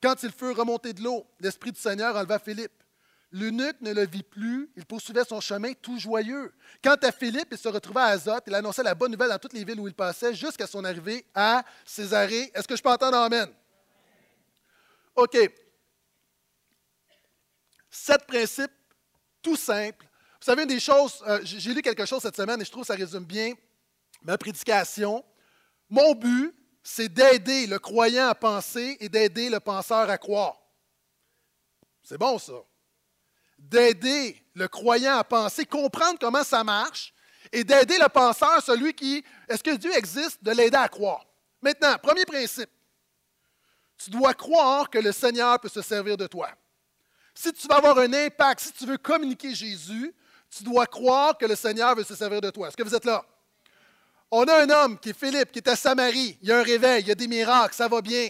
Quand 0.02 0.22
ils 0.24 0.32
furent 0.32 0.58
remontés 0.58 0.94
de 0.94 1.02
l'eau, 1.02 1.26
l'Esprit 1.40 1.72
du 1.72 1.80
Seigneur 1.80 2.16
enleva 2.16 2.40
Philippe. 2.40 2.74
L'eunuque 3.32 3.80
ne 3.82 3.94
le 3.94 4.06
vit 4.06 4.24
plus, 4.24 4.70
il 4.76 4.86
poursuivait 4.86 5.24
son 5.24 5.40
chemin 5.40 5.74
tout 5.74 5.98
joyeux. 5.98 6.54
Quant 6.84 6.98
à 7.02 7.12
Philippe, 7.12 7.48
il 7.52 7.58
se 7.58 7.68
retrouva 7.68 8.04
à 8.04 8.10
Azote, 8.10 8.44
il 8.48 8.54
annonçait 8.54 8.84
la 8.84 8.94
bonne 8.94 9.12
nouvelle 9.12 9.30
dans 9.30 9.40
toutes 9.40 9.54
les 9.54 9.64
villes 9.64 9.80
où 9.80 9.88
il 9.88 9.94
passait, 9.94 10.36
jusqu'à 10.36 10.68
son 10.68 10.84
arrivée 10.84 11.26
à 11.34 11.64
Césarée. 11.86 12.52
Est-ce 12.54 12.68
que 12.68 12.76
je 12.76 12.84
peux 12.84 12.90
entendre 12.90 13.18
Amen? 13.18 13.50
OK. 15.16 15.38
Sept 17.90 18.26
principes 18.26 18.72
tout 19.42 19.56
simples 19.56 20.06
vous 20.44 20.52
savez, 20.52 20.64
une 20.64 20.68
des 20.68 20.80
choses, 20.82 21.24
euh, 21.26 21.40
j'ai 21.42 21.74
lu 21.74 21.82
quelque 21.82 22.06
chose 22.06 22.22
cette 22.22 22.36
semaine 22.36 22.62
et 22.62 22.66
je 22.66 22.70
trouve 22.70 22.84
que 22.84 22.88
ça 22.88 22.96
résume 22.96 23.24
bien 23.24 23.54
ma 24.24 24.38
prédication. 24.38 25.24
Mon 25.90 26.14
but, 26.16 26.54
c'est 26.84 27.08
d'aider 27.08 27.66
le 27.66 27.80
croyant 27.80 28.28
à 28.28 28.36
penser 28.36 28.98
et 29.00 29.08
d'aider 29.08 29.50
le 29.50 29.62
penseur 29.62 30.10
à 30.10 30.18
croire. 30.18 30.58
C'est 32.04 32.18
bon 32.18 32.38
ça. 32.38 32.62
D'aider 33.58 34.38
le 34.54 34.68
croyant 34.68 35.16
à 35.16 35.24
penser, 35.24 35.66
comprendre 35.66 36.20
comment 36.20 36.44
ça 36.44 36.62
marche 36.62 37.14
et 37.54 37.64
d'aider 37.64 37.98
le 37.98 38.10
penseur, 38.10 38.62
celui 38.62 38.94
qui, 38.94 39.24
est-ce 39.48 39.64
que 39.64 39.78
Dieu 39.78 39.96
existe, 39.96 40.44
de 40.44 40.52
l'aider 40.52 40.76
à 40.76 40.90
croire? 40.90 41.26
Maintenant, 41.62 41.96
premier 42.00 42.26
principe, 42.26 42.70
tu 43.98 44.10
dois 44.10 44.34
croire 44.34 44.90
que 44.90 45.00
le 45.00 45.14
Seigneur 45.14 45.58
peut 45.62 45.70
se 45.70 45.82
servir 45.82 46.18
de 46.18 46.28
toi. 46.28 46.50
Si 47.34 47.54
tu 47.54 47.66
veux 47.66 47.76
avoir 47.76 47.98
un 47.98 48.12
impact, 48.12 48.60
si 48.60 48.74
tu 48.74 48.86
veux 48.86 48.98
communiquer 48.98 49.56
Jésus, 49.56 50.14
tu 50.58 50.64
dois 50.64 50.86
croire 50.86 51.38
que 51.38 51.46
le 51.46 51.56
Seigneur 51.56 51.96
veut 51.96 52.04
se 52.04 52.16
servir 52.16 52.42
de 52.42 52.50
toi. 52.50 52.68
Est-ce 52.68 52.78
que 52.78 52.84
vous 52.84 52.96
êtes 52.96 53.06
là? 53.06 53.24
On 54.32 54.44
a 54.46 54.64
un 54.64 54.70
homme 54.70 55.00
qui 55.00 55.10
est 55.10 55.18
Philippe, 55.18 55.52
qui 55.52 55.60
est 55.60 55.68
à 55.68 55.76
Samarie. 55.76 56.38
Il 56.42 56.50
y 56.50 56.52
a 56.52 56.60
un 56.60 56.64
réveil, 56.64 57.02
il 57.02 57.08
y 57.08 57.12
a 57.12 57.16
des 57.16 57.28
miracles, 57.28 57.76
ça 57.76 57.88
va 57.88 58.02
bien. 58.02 58.30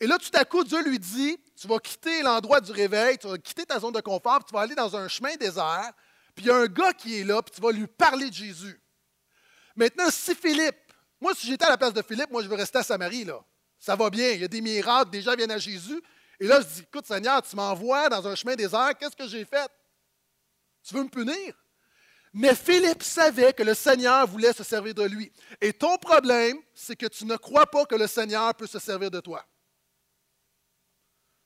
Et 0.00 0.06
là, 0.06 0.18
tout 0.18 0.30
à 0.34 0.44
coup, 0.44 0.64
Dieu 0.64 0.82
lui 0.82 0.98
dit 0.98 1.38
Tu 1.60 1.66
vas 1.66 1.78
quitter 1.78 2.22
l'endroit 2.22 2.60
du 2.60 2.72
réveil, 2.72 3.18
tu 3.18 3.28
vas 3.28 3.38
quitter 3.38 3.64
ta 3.64 3.78
zone 3.78 3.92
de 3.92 4.00
confort, 4.00 4.38
puis 4.38 4.46
tu 4.48 4.54
vas 4.54 4.60
aller 4.60 4.74
dans 4.74 4.96
un 4.96 5.08
chemin 5.08 5.34
désert, 5.36 5.92
puis 6.34 6.44
il 6.44 6.48
y 6.48 6.50
a 6.50 6.56
un 6.56 6.66
gars 6.66 6.92
qui 6.92 7.20
est 7.20 7.24
là, 7.24 7.42
puis 7.42 7.54
tu 7.54 7.60
vas 7.60 7.72
lui 7.72 7.86
parler 7.86 8.28
de 8.28 8.34
Jésus. 8.34 8.80
Maintenant, 9.76 10.10
si 10.10 10.34
Philippe, 10.34 10.76
moi, 11.20 11.32
si 11.34 11.46
j'étais 11.46 11.64
à 11.64 11.70
la 11.70 11.78
place 11.78 11.92
de 11.92 12.02
Philippe, 12.02 12.30
moi, 12.30 12.42
je 12.42 12.48
veux 12.48 12.56
rester 12.56 12.78
à 12.78 12.82
Samarie, 12.82 13.24
là. 13.24 13.40
Ça 13.78 13.94
va 13.94 14.10
bien, 14.10 14.30
il 14.30 14.40
y 14.40 14.44
a 14.44 14.48
des 14.48 14.60
miracles, 14.60 15.10
des 15.10 15.22
gens 15.22 15.34
viennent 15.36 15.52
à 15.52 15.58
Jésus. 15.58 16.02
Et 16.40 16.46
là, 16.46 16.60
je 16.60 16.66
dis 16.66 16.80
Écoute, 16.80 17.06
Seigneur, 17.06 17.42
tu 17.42 17.54
m'envoies 17.54 18.08
dans 18.08 18.26
un 18.26 18.34
chemin 18.34 18.56
désert, 18.56 18.92
qu'est-ce 18.98 19.16
que 19.16 19.28
j'ai 19.28 19.44
fait? 19.44 19.70
Tu 20.88 20.94
veux 20.94 21.04
me 21.04 21.08
punir? 21.08 21.54
Mais 22.32 22.54
Philippe 22.54 23.02
savait 23.02 23.52
que 23.52 23.62
le 23.62 23.74
Seigneur 23.74 24.26
voulait 24.26 24.52
se 24.52 24.62
servir 24.62 24.94
de 24.94 25.04
lui. 25.04 25.32
Et 25.60 25.72
ton 25.72 25.96
problème, 25.98 26.58
c'est 26.74 26.96
que 26.96 27.06
tu 27.06 27.24
ne 27.24 27.36
crois 27.36 27.66
pas 27.66 27.84
que 27.86 27.94
le 27.94 28.06
Seigneur 28.06 28.54
peut 28.54 28.66
se 28.66 28.78
servir 28.78 29.10
de 29.10 29.20
toi. 29.20 29.44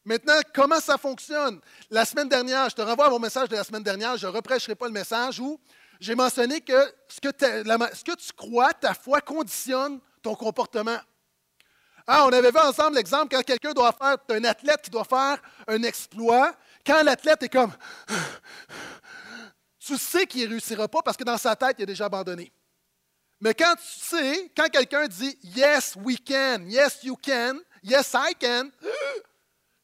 Maintenant, 0.04 0.40
comment 0.52 0.80
ça 0.80 0.98
fonctionne? 0.98 1.60
La 1.88 2.04
semaine 2.04 2.28
dernière, 2.28 2.68
je 2.68 2.74
te 2.74 2.82
renvoie 2.82 3.06
à 3.06 3.10
mon 3.10 3.20
message 3.20 3.48
de 3.48 3.54
la 3.54 3.62
semaine 3.62 3.84
dernière, 3.84 4.16
je 4.16 4.26
ne 4.26 4.32
reprêcherai 4.32 4.74
pas 4.74 4.86
le 4.86 4.92
message 4.92 5.38
où 5.38 5.60
j'ai 6.00 6.16
mentionné 6.16 6.60
que 6.60 6.92
ce 7.06 7.20
que, 7.20 8.16
tu 8.16 8.32
crois, 8.36 8.72
ta 8.72 8.94
foi 8.94 9.20
conditionne 9.20 10.00
ton 10.20 10.34
comportement. 10.34 10.98
Ah, 12.04 12.26
on 12.26 12.32
avait 12.32 12.50
vu 12.50 12.58
ensemble 12.58 12.96
l'exemple 12.96 13.28
quand 13.36 13.42
quelqu'un 13.44 13.72
doit 13.72 13.92
faire, 13.92 14.16
un 14.28 14.44
athlète 14.44 14.82
qui 14.82 14.90
doit 14.90 15.04
faire 15.04 15.38
un 15.68 15.82
exploit, 15.84 16.52
quand 16.84 17.04
l'athlète 17.04 17.44
est 17.44 17.48
comme 17.48 17.72
tu 19.84 19.98
sais 19.98 20.26
qu'il 20.26 20.44
ne 20.44 20.50
réussira 20.50 20.86
pas 20.86 21.02
parce 21.02 21.16
que 21.16 21.24
dans 21.24 21.38
sa 21.38 21.56
tête, 21.56 21.76
il 21.78 21.82
a 21.82 21.86
déjà 21.86 22.06
abandonné. 22.06 22.52
Mais 23.40 23.54
quand 23.54 23.74
tu 23.74 23.98
sais, 23.98 24.52
quand 24.56 24.68
quelqu'un 24.68 25.08
dit 25.08 25.36
Yes, 25.42 25.96
we 25.96 26.16
can, 26.24 26.64
yes, 26.68 27.02
you 27.02 27.16
can, 27.16 27.58
yes, 27.82 28.14
I 28.14 28.34
can, 28.40 28.70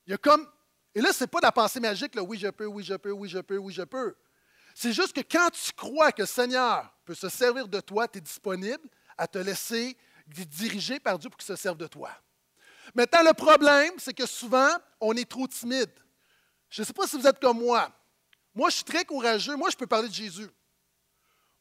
il 0.06 0.10
y 0.10 0.14
a 0.14 0.18
comme. 0.18 0.46
Et 0.94 1.00
là, 1.00 1.12
ce 1.12 1.24
n'est 1.24 1.28
pas 1.28 1.40
de 1.40 1.46
la 1.46 1.52
pensée 1.52 1.80
magique, 1.80 2.14
là, 2.14 2.22
oui, 2.22 2.38
je 2.38 2.48
peux, 2.48 2.66
oui, 2.66 2.84
je 2.84 2.94
peux, 2.94 3.10
oui, 3.10 3.28
je 3.28 3.38
peux, 3.38 3.56
oui, 3.56 3.72
je 3.72 3.82
peux. 3.82 4.16
C'est 4.74 4.92
juste 4.92 5.12
que 5.12 5.20
quand 5.20 5.50
tu 5.50 5.72
crois 5.72 6.12
que 6.12 6.22
le 6.22 6.26
Seigneur 6.26 6.92
peut 7.04 7.14
se 7.14 7.28
servir 7.28 7.66
de 7.66 7.80
toi, 7.80 8.06
tu 8.06 8.18
es 8.18 8.20
disponible 8.20 8.88
à 9.16 9.26
te 9.26 9.38
laisser 9.38 9.96
diriger 10.26 11.00
par 11.00 11.18
Dieu 11.18 11.28
pour 11.28 11.38
qu'il 11.38 11.46
se 11.46 11.56
serve 11.56 11.76
de 11.76 11.88
toi. 11.88 12.10
Maintenant, 12.94 13.22
le 13.24 13.34
problème, 13.34 13.94
c'est 13.98 14.14
que 14.14 14.26
souvent, 14.26 14.70
on 15.00 15.14
est 15.14 15.28
trop 15.28 15.48
timide. 15.48 15.90
Je 16.70 16.82
ne 16.82 16.86
sais 16.86 16.92
pas 16.92 17.06
si 17.06 17.18
vous 17.18 17.26
êtes 17.26 17.40
comme 17.40 17.58
moi. 17.58 17.92
Moi, 18.58 18.70
je 18.70 18.74
suis 18.74 18.84
très 18.84 19.04
courageux. 19.04 19.54
Moi, 19.54 19.70
je 19.70 19.76
peux 19.76 19.86
parler 19.86 20.08
de 20.08 20.12
Jésus. 20.12 20.48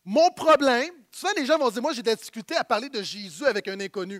Mon 0.03 0.31
problème, 0.31 0.89
souvent 1.11 1.31
les 1.37 1.45
gens 1.45 1.59
vont 1.59 1.69
dire, 1.69 1.79
moi, 1.79 1.93
j'ai 1.93 2.01
de 2.01 2.09
la 2.09 2.15
difficulté 2.15 2.55
à 2.55 2.63
parler 2.63 2.89
de 2.89 3.03
Jésus 3.03 3.45
avec 3.45 3.67
un 3.67 3.79
inconnu 3.79 4.19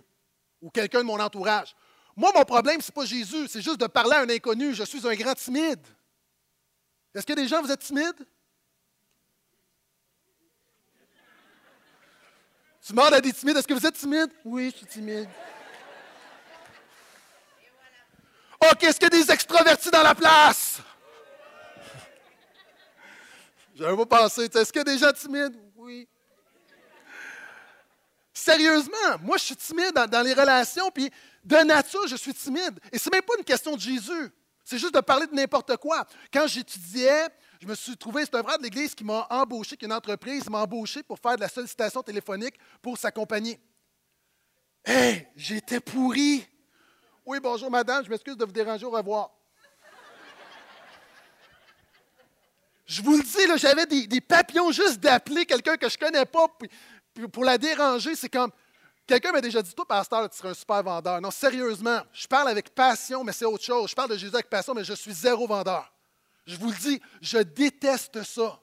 ou 0.62 0.70
quelqu'un 0.70 1.00
de 1.00 1.06
mon 1.06 1.20
entourage. 1.20 1.76
Moi, 2.16 2.32
mon 2.36 2.46
problème, 2.46 2.80
ce 2.80 2.92
n'est 2.92 2.94
pas 2.94 3.06
Jésus, 3.06 3.48
c'est 3.48 3.64
juste 3.64 3.80
de 3.80 3.88
parler 3.88 4.12
à 4.18 4.20
un 4.20 4.30
inconnu. 4.30 4.76
Je 4.76 4.84
suis 4.84 5.08
un 5.08 5.16
grand 5.16 5.34
timide. 5.34 5.88
Est-ce 7.16 7.26
que 7.26 7.34
des 7.34 7.48
gens, 7.48 7.64
vous 7.64 7.72
êtes 7.72 7.80
timides? 7.80 8.28
Tu 12.86 12.92
demandes 12.94 13.16
à 13.16 13.22
des 13.22 13.34
timides, 13.34 13.58
est-ce 13.58 13.68
que 13.68 13.74
vous 13.74 13.88
êtes 13.88 13.96
timide? 13.96 14.30
Oui, 14.46 14.70
je 14.70 14.78
suis 14.78 14.86
timide. 14.86 15.30
OK, 18.72 18.84
est-ce 18.84 19.00
qu'il 19.00 19.12
y 19.12 19.20
a 19.20 19.24
des 19.24 19.32
extravertis 19.32 19.90
dans 19.90 20.04
la 20.04 20.14
place? 20.14 20.80
J'avais 23.78 23.96
pas 23.96 24.06
pensé. 24.06 24.46
Est-ce 24.46 24.74
qu'il 24.74 24.80
y 24.80 24.82
a 24.82 24.84
des 24.84 24.98
gens? 24.98 25.12
Oui. 25.76 26.08
Sérieusement, 28.34 29.18
moi, 29.22 29.38
je 29.38 29.44
suis 29.44 29.56
timide 29.56 29.94
dans, 29.94 30.22
les 30.26 30.34
relations, 30.34 30.90
puis 30.92 31.12
de 31.44 31.58
nature, 31.58 32.08
je 32.08 32.16
suis 32.16 32.34
timide. 32.34 32.80
Et 32.92 32.98
ce 32.98 33.10
n'est 33.10 33.18
même 33.18 33.26
pas 33.26 33.34
une 33.38 33.44
question 33.44 33.76
de 33.76 33.82
Jésus. 33.82 34.32
C'est 34.64 34.78
juste 34.78 34.94
de 34.94 35.00
parler 35.00 35.28
de 35.28 35.34
n'importe 35.34 35.78
quoi. 35.78 36.06
Quand 36.34 36.48
j'étudiais, 36.48 37.28
je 37.62 37.68
me 37.68 37.76
suis 37.76 37.96
trouvé, 37.96 38.26
c'est 38.26 38.36
un 38.36 38.44
frère 38.44 38.58
de 38.58 38.64
l'Église 38.64 38.94
qui 38.96 39.04
m'a 39.04 39.28
embauché, 39.30 39.78
qui 39.78 39.86
une 39.86 39.94
entreprise, 39.94 40.50
m'a 40.50 40.64
embauché 40.64 41.04
pour 41.04 41.20
faire 41.20 41.36
de 41.36 41.42
la 41.42 41.50
sollicitation 41.50 42.02
téléphonique 42.02 42.56
pour 42.82 42.98
s'accompagner. 42.98 43.60
Hé, 44.86 45.28
j'étais 45.36 45.80
pourri. 45.80 46.48
Oui, 47.26 47.40
bonjour 47.42 47.70
madame, 47.70 48.04
je 48.04 48.10
m'excuse 48.10 48.38
de 48.38 48.46
vous 48.46 48.52
déranger, 48.52 48.86
au 48.86 48.92
revoir. 48.92 49.37
Je 52.88 53.02
vous 53.02 53.18
le 53.18 53.24
dis, 53.24 53.60
j'avais 53.60 53.86
des, 53.86 54.22
papillons 54.22 54.72
juste 54.72 55.02
d'appeler 55.02 55.46
quelqu'un 55.46 55.76
que 55.76 55.90
je 55.90 55.96
ne 55.96 56.06
connais 56.06 56.26
pas 56.26 56.48
pour 57.32 57.44
la 57.44 57.58
déranger. 57.58 58.16
C'est 58.16 58.30
comme. 58.30 58.52
Quelqu'un 59.06 59.32
m'a 59.32 59.42
déjà 59.42 59.62
dit 59.62 59.74
Toi, 59.74 59.86
pasteur, 59.86 60.30
tu 60.30 60.38
serais 60.38 60.50
un 60.50 60.54
super 60.54 60.82
vendeur. 60.84 61.22
Non, 61.22 61.32
sérieusement, 61.32 62.02
je 62.14 62.28
parle 62.28 62.50
avec 62.50 62.70
passion, 62.74 63.24
mais 63.24 63.34
c'est 63.34 63.46
autre 63.46 63.64
chose. 63.64 63.90
Je 63.90 63.96
parle 63.96 64.10
de 64.12 64.18
Jésus 64.18 64.34
avec 64.34 64.50
passion, 64.50 64.74
mais 64.74 64.86
je 64.86 64.94
suis 64.94 65.14
zéro 65.14 65.48
vendeur. 65.48 65.92
Je 66.46 66.56
vous 66.56 66.70
le 66.70 66.78
dis, 66.78 67.02
je 67.22 67.40
déteste 67.40 68.24
ça. 68.24 68.60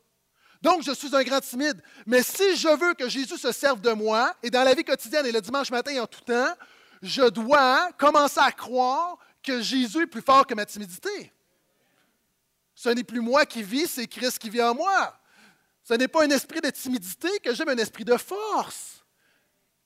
Donc, 0.63 0.83
je 0.83 0.93
suis 0.93 1.15
un 1.15 1.23
grand 1.23 1.41
timide. 1.41 1.83
Mais 2.07 2.23
si 2.23 2.57
je 2.57 2.69
veux 2.69 2.95
que 2.95 3.09
Jésus 3.11 3.37
se 3.37 3.53
serve 3.53 3.83
de 3.83 3.93
moi, 3.93 4.35
et 4.43 4.49
dans 4.49 4.65
la 4.65 4.73
vie 4.73 4.85
quotidienne 4.85 5.27
et 5.27 5.33
le 5.33 5.43
dimanche 5.43 5.71
matin 5.71 5.93
et 5.93 6.01
en 6.01 6.07
tout 6.07 6.23
temps, 6.23 6.55
je 7.03 7.29
dois 7.29 7.93
commencer 7.99 8.41
à 8.41 8.51
croire 8.53 9.19
que 9.43 9.61
Jésus 9.61 10.05
est 10.05 10.07
plus 10.07 10.23
fort 10.23 10.47
que 10.47 10.55
ma 10.55 10.65
timidité. 10.65 11.31
Ce 12.75 12.89
n'est 12.89 13.05
plus 13.05 13.21
moi 13.21 13.47
qui 13.47 13.63
vis, 13.63 13.87
c'est 13.87 14.07
Christ 14.07 14.39
qui 14.39 14.51
vit 14.51 14.63
en 14.63 14.75
moi. 14.75 15.19
Ce 15.83 15.95
n'est 15.95 16.09
pas 16.09 16.25
un 16.25 16.31
esprit 16.31 16.61
de 16.61 16.71
timidité 16.71 17.29
que 17.41 17.55
j'aime, 17.55 17.69
un 17.69 17.77
esprit 17.77 18.05
de 18.05 18.17
force. 18.17 19.05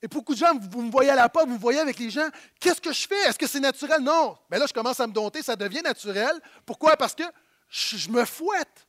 Et 0.01 0.07
beaucoup 0.07 0.33
de 0.33 0.39
gens, 0.39 0.57
vous 0.57 0.83
me 0.83 0.91
voyez 0.91 1.11
à 1.11 1.17
la 1.17 1.29
porte, 1.29 1.49
vous 1.49 1.55
me 1.55 1.59
voyez 1.59 1.81
avec 1.81 1.99
les 1.99 2.09
gens, 2.09 2.29
qu'est-ce 2.61 2.81
que 2.81 2.93
je 2.93 3.07
fais? 3.07 3.21
Est-ce 3.29 3.39
que 3.39 3.49
c'est 3.49 3.59
naturel? 3.61 4.01
Non. 4.01 4.39
Mais 4.49 4.59
là, 4.59 4.67
je 4.67 4.73
commence 4.73 5.01
à 5.01 5.07
me 5.07 5.13
dompter, 5.13 5.43
ça 5.43 5.57
devient 5.57 5.83
naturel. 5.83 6.41
Pourquoi? 6.65 6.97
Parce 6.97 7.17
que 7.17 7.25
je, 7.69 8.09
me 8.09 8.25
fouette. 8.25 8.87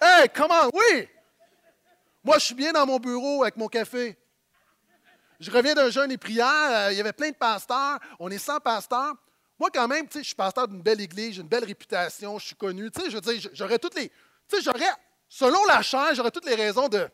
Hey, 0.00 0.28
comment? 0.34 0.70
Oui! 0.72 1.08
Moi, 2.22 2.38
je 2.38 2.44
suis 2.44 2.54
bien 2.54 2.72
dans 2.72 2.84
mon 2.84 2.98
bureau 2.98 3.42
avec 3.42 3.56
mon 3.56 3.68
café. 3.68 4.18
Je 5.40 5.50
reviens 5.50 5.74
d'un 5.74 5.88
jeûne 5.88 6.12
et 6.12 6.18
prière. 6.18 6.46
Euh, 6.46 6.92
il 6.92 6.98
y 6.98 7.00
avait 7.00 7.12
plein 7.12 7.30
de 7.30 7.36
pasteurs. 7.36 7.98
On 8.18 8.30
est 8.30 8.38
100 8.38 8.60
pasteurs. 8.60 9.14
Moi, 9.58 9.70
quand 9.72 9.88
même, 9.88 10.06
je 10.14 10.20
suis 10.20 10.34
pasteur 10.34 10.68
d'une 10.68 10.82
belle 10.82 11.00
église, 11.00 11.34
j'ai 11.34 11.40
une 11.42 11.48
belle 11.48 11.64
réputation, 11.64 12.38
je 12.38 12.46
suis 12.46 12.54
connu. 12.54 12.90
Je 12.94 13.16
veux 13.16 13.20
dire, 13.20 13.50
j'aurais 13.52 13.78
toutes 13.78 13.96
les. 13.96 14.08
Tu 14.08 14.56
sais, 14.56 14.62
j'aurais, 14.62 14.92
selon 15.28 15.64
la 15.64 15.82
chair, 15.82 16.14
j'aurais 16.14 16.30
toutes 16.30 16.46
les 16.46 16.54
raisons 16.54 16.88
de. 16.88 17.08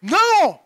Non! 0.00 0.58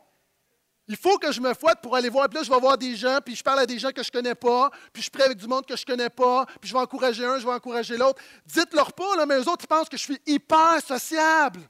Il 0.89 0.97
faut 0.97 1.19
que 1.19 1.33
je 1.33 1.41
me 1.41 1.53
fouette 1.53 1.81
pour 1.83 1.97
aller 1.97 2.09
voir. 2.09 2.29
Puis 2.29 2.39
là, 2.39 2.45
je 2.45 2.51
vais 2.51 2.61
voir 2.61 2.79
des 2.79 2.95
gens, 2.95 3.19
puis 3.25 3.35
je 3.35 3.43
parle 3.43 3.59
à 3.59 3.67
des 3.67 3.79
gens 3.79 3.91
que 3.91 4.05
je 4.05 4.09
ne 4.09 4.13
connais 4.13 4.35
pas, 4.37 4.71
puis 4.93 5.03
je 5.03 5.11
prie 5.11 5.23
avec 5.23 5.37
du 5.37 5.49
monde 5.49 5.67
que 5.67 5.77
je 5.77 5.83
ne 5.83 5.87
connais 5.87 6.11
pas, 6.11 6.47
puis 6.61 6.69
je 6.69 6.73
vais 6.73 6.79
encourager 6.79 7.25
un, 7.25 7.39
je 7.41 7.45
vais 7.45 7.53
encourager 7.53 7.97
l'autre. 7.97 8.23
Dites-leur 8.47 8.93
pas, 8.93 9.17
là, 9.17 9.27
mais 9.27 9.37
eux 9.37 9.49
autres, 9.49 9.65
ils 9.65 9.67
pensent 9.67 9.89
que 9.89 9.97
je 9.97 10.03
suis 10.03 10.21
hyper 10.27 10.81
sociable. 10.87 11.61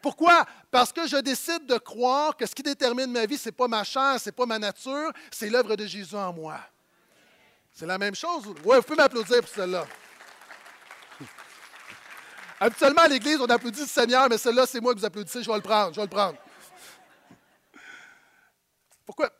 Pourquoi? 0.00 0.46
Parce 0.70 0.92
que 0.92 1.06
je 1.06 1.16
décide 1.16 1.66
de 1.66 1.78
croire 1.78 2.36
que 2.36 2.46
ce 2.46 2.54
qui 2.54 2.62
détermine 2.62 3.10
ma 3.10 3.26
vie, 3.26 3.36
ce 3.36 3.48
n'est 3.48 3.52
pas 3.52 3.66
ma 3.66 3.82
chair, 3.82 4.20
ce 4.20 4.28
n'est 4.28 4.32
pas 4.32 4.46
ma 4.46 4.58
nature, 4.58 5.12
c'est 5.30 5.50
l'œuvre 5.50 5.74
de 5.76 5.86
Jésus 5.86 6.14
en 6.14 6.32
moi. 6.32 6.60
C'est 7.72 7.86
la 7.86 7.98
même 7.98 8.14
chose. 8.14 8.46
Oui, 8.64 8.76
vous 8.76 8.82
pouvez 8.82 8.96
m'applaudir 8.96 9.40
pour 9.40 9.48
celle-là. 9.48 9.86
Habituellement, 12.60 13.02
à 13.02 13.08
l'Église, 13.08 13.40
on 13.40 13.46
applaudit 13.46 13.80
le 13.80 13.86
Seigneur, 13.86 14.28
mais 14.28 14.38
celle-là, 14.38 14.66
c'est 14.66 14.80
moi 14.80 14.94
que 14.94 15.00
vous 15.00 15.04
applaudissez. 15.04 15.42
Je 15.42 15.50
vais 15.50 15.56
le 15.56 15.62
prendre. 15.62 15.92
Je 15.92 15.96
vais 15.96 16.06
le 16.06 16.10
prendre. 16.10 16.38
Pourquoi? 19.06 19.30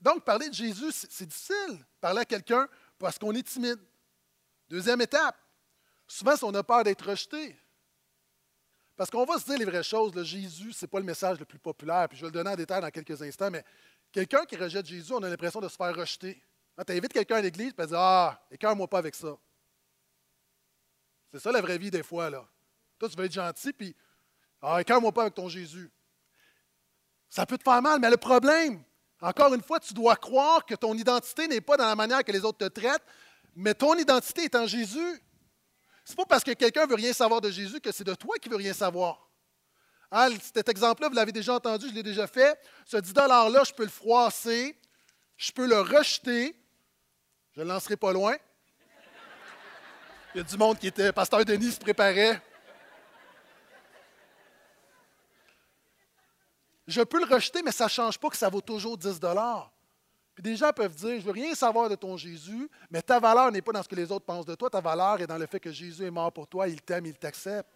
Donc, 0.00 0.24
parler 0.24 0.48
de 0.48 0.54
Jésus, 0.54 0.92
c'est 0.92 1.26
difficile. 1.26 1.84
Parler 2.00 2.20
à 2.20 2.24
quelqu'un 2.24 2.68
parce 2.98 3.18
qu'on 3.18 3.32
est 3.32 3.46
timide. 3.46 3.80
Deuxième 4.68 5.00
étape. 5.00 5.36
Souvent, 6.06 6.36
si 6.36 6.44
on 6.44 6.54
a 6.54 6.62
peur 6.62 6.84
d'être 6.84 7.08
rejeté. 7.08 7.56
Parce 9.02 9.10
qu'on 9.10 9.24
va 9.24 9.36
se 9.36 9.44
dire 9.46 9.58
les 9.58 9.64
vraies 9.64 9.82
choses. 9.82 10.12
Jésus, 10.22 10.72
ce 10.72 10.84
n'est 10.84 10.88
pas 10.88 11.00
le 11.00 11.04
message 11.04 11.36
le 11.40 11.44
plus 11.44 11.58
populaire, 11.58 12.08
puis 12.08 12.16
je 12.16 12.22
vais 12.22 12.28
le 12.28 12.32
donner 12.34 12.50
en 12.50 12.54
détail 12.54 12.80
dans 12.80 12.90
quelques 12.92 13.20
instants, 13.20 13.50
mais 13.50 13.64
quelqu'un 14.12 14.44
qui 14.44 14.54
rejette 14.54 14.86
Jésus, 14.86 15.12
on 15.12 15.20
a 15.24 15.28
l'impression 15.28 15.58
de 15.58 15.66
se 15.66 15.74
faire 15.74 15.92
rejeter. 15.92 16.40
Quand 16.76 16.84
tu 16.84 16.92
invites 16.92 17.12
quelqu'un 17.12 17.34
à 17.34 17.40
l'église, 17.40 17.74
tu 17.76 17.84
dis 17.84 17.94
Ah, 17.96 18.40
écœure-moi 18.48 18.86
pas 18.86 18.98
avec 18.98 19.16
ça. 19.16 19.36
C'est 21.32 21.40
ça 21.40 21.50
la 21.50 21.60
vraie 21.60 21.78
vie 21.78 21.90
des 21.90 22.04
fois. 22.04 22.30
là. 22.30 22.46
Toi, 22.96 23.08
tu 23.08 23.16
veux 23.16 23.24
être 23.24 23.32
gentil, 23.32 23.72
puis 23.72 23.96
Ah, 24.60 24.80
écœure-moi 24.80 25.10
pas 25.10 25.22
avec 25.22 25.34
ton 25.34 25.48
Jésus. 25.48 25.90
Ça 27.28 27.44
peut 27.44 27.58
te 27.58 27.64
faire 27.64 27.82
mal, 27.82 27.98
mais 27.98 28.08
le 28.08 28.18
problème, 28.18 28.84
encore 29.20 29.52
une 29.52 29.64
fois, 29.64 29.80
tu 29.80 29.94
dois 29.94 30.14
croire 30.14 30.64
que 30.64 30.76
ton 30.76 30.94
identité 30.94 31.48
n'est 31.48 31.60
pas 31.60 31.76
dans 31.76 31.86
la 31.86 31.96
manière 31.96 32.22
que 32.22 32.30
les 32.30 32.44
autres 32.44 32.58
te 32.58 32.72
traitent, 32.72 33.02
mais 33.56 33.74
ton 33.74 33.94
identité 33.94 34.44
est 34.44 34.54
en 34.54 34.68
Jésus. 34.68 35.20
Ce 36.04 36.12
n'est 36.12 36.16
pas 36.16 36.26
parce 36.26 36.44
que 36.44 36.52
quelqu'un 36.52 36.86
veut 36.86 36.96
rien 36.96 37.12
savoir 37.12 37.40
de 37.40 37.50
Jésus 37.50 37.80
que 37.80 37.92
c'est 37.92 38.04
de 38.04 38.14
toi 38.14 38.36
qui 38.38 38.48
veut 38.48 38.56
rien 38.56 38.72
savoir. 38.72 39.28
Hein, 40.10 40.28
cet 40.54 40.68
exemple-là, 40.68 41.08
vous 41.08 41.14
l'avez 41.14 41.32
déjà 41.32 41.54
entendu, 41.54 41.88
je 41.88 41.94
l'ai 41.94 42.02
déjà 42.02 42.26
fait. 42.26 42.58
Ce 42.84 42.96
10 42.96 43.12
$-là, 43.12 43.62
je 43.64 43.72
peux 43.72 43.84
le 43.84 43.88
froisser, 43.88 44.78
je 45.36 45.52
peux 45.52 45.66
le 45.66 45.80
rejeter. 45.80 46.54
Je 47.54 47.60
ne 47.60 47.64
le 47.64 47.72
lancerai 47.72 47.96
pas 47.96 48.12
loin. 48.12 48.36
Il 50.34 50.38
y 50.38 50.40
a 50.40 50.44
du 50.44 50.56
monde 50.56 50.78
qui 50.78 50.86
était. 50.86 51.12
Pasteur 51.12 51.44
Denis 51.44 51.72
se 51.72 51.78
préparait. 51.78 52.40
Je 56.86 57.02
peux 57.02 57.18
le 57.18 57.32
rejeter, 57.32 57.62
mais 57.62 57.72
ça 57.72 57.84
ne 57.84 57.90
change 57.90 58.18
pas 58.18 58.28
que 58.28 58.36
ça 58.36 58.48
vaut 58.48 58.60
toujours 58.60 58.98
10 58.98 59.20
puis 59.20 59.28
des 60.42 60.56
gens 60.56 60.72
peuvent 60.72 60.94
dire, 60.94 61.10
je 61.10 61.16
ne 61.16 61.20
veux 61.20 61.30
rien 61.30 61.54
savoir 61.54 61.88
de 61.88 61.94
ton 61.94 62.16
Jésus, 62.16 62.68
mais 62.90 63.00
ta 63.00 63.20
valeur 63.20 63.52
n'est 63.52 63.62
pas 63.62 63.70
dans 63.70 63.82
ce 63.82 63.88
que 63.88 63.94
les 63.94 64.10
autres 64.10 64.26
pensent 64.26 64.44
de 64.44 64.56
toi, 64.56 64.68
ta 64.68 64.80
valeur 64.80 65.20
est 65.20 65.26
dans 65.26 65.38
le 65.38 65.46
fait 65.46 65.60
que 65.60 65.70
Jésus 65.70 66.04
est 66.04 66.10
mort 66.10 66.32
pour 66.32 66.48
toi, 66.48 66.66
il 66.66 66.82
t'aime, 66.82 67.06
il 67.06 67.14
t'accepte. 67.14 67.70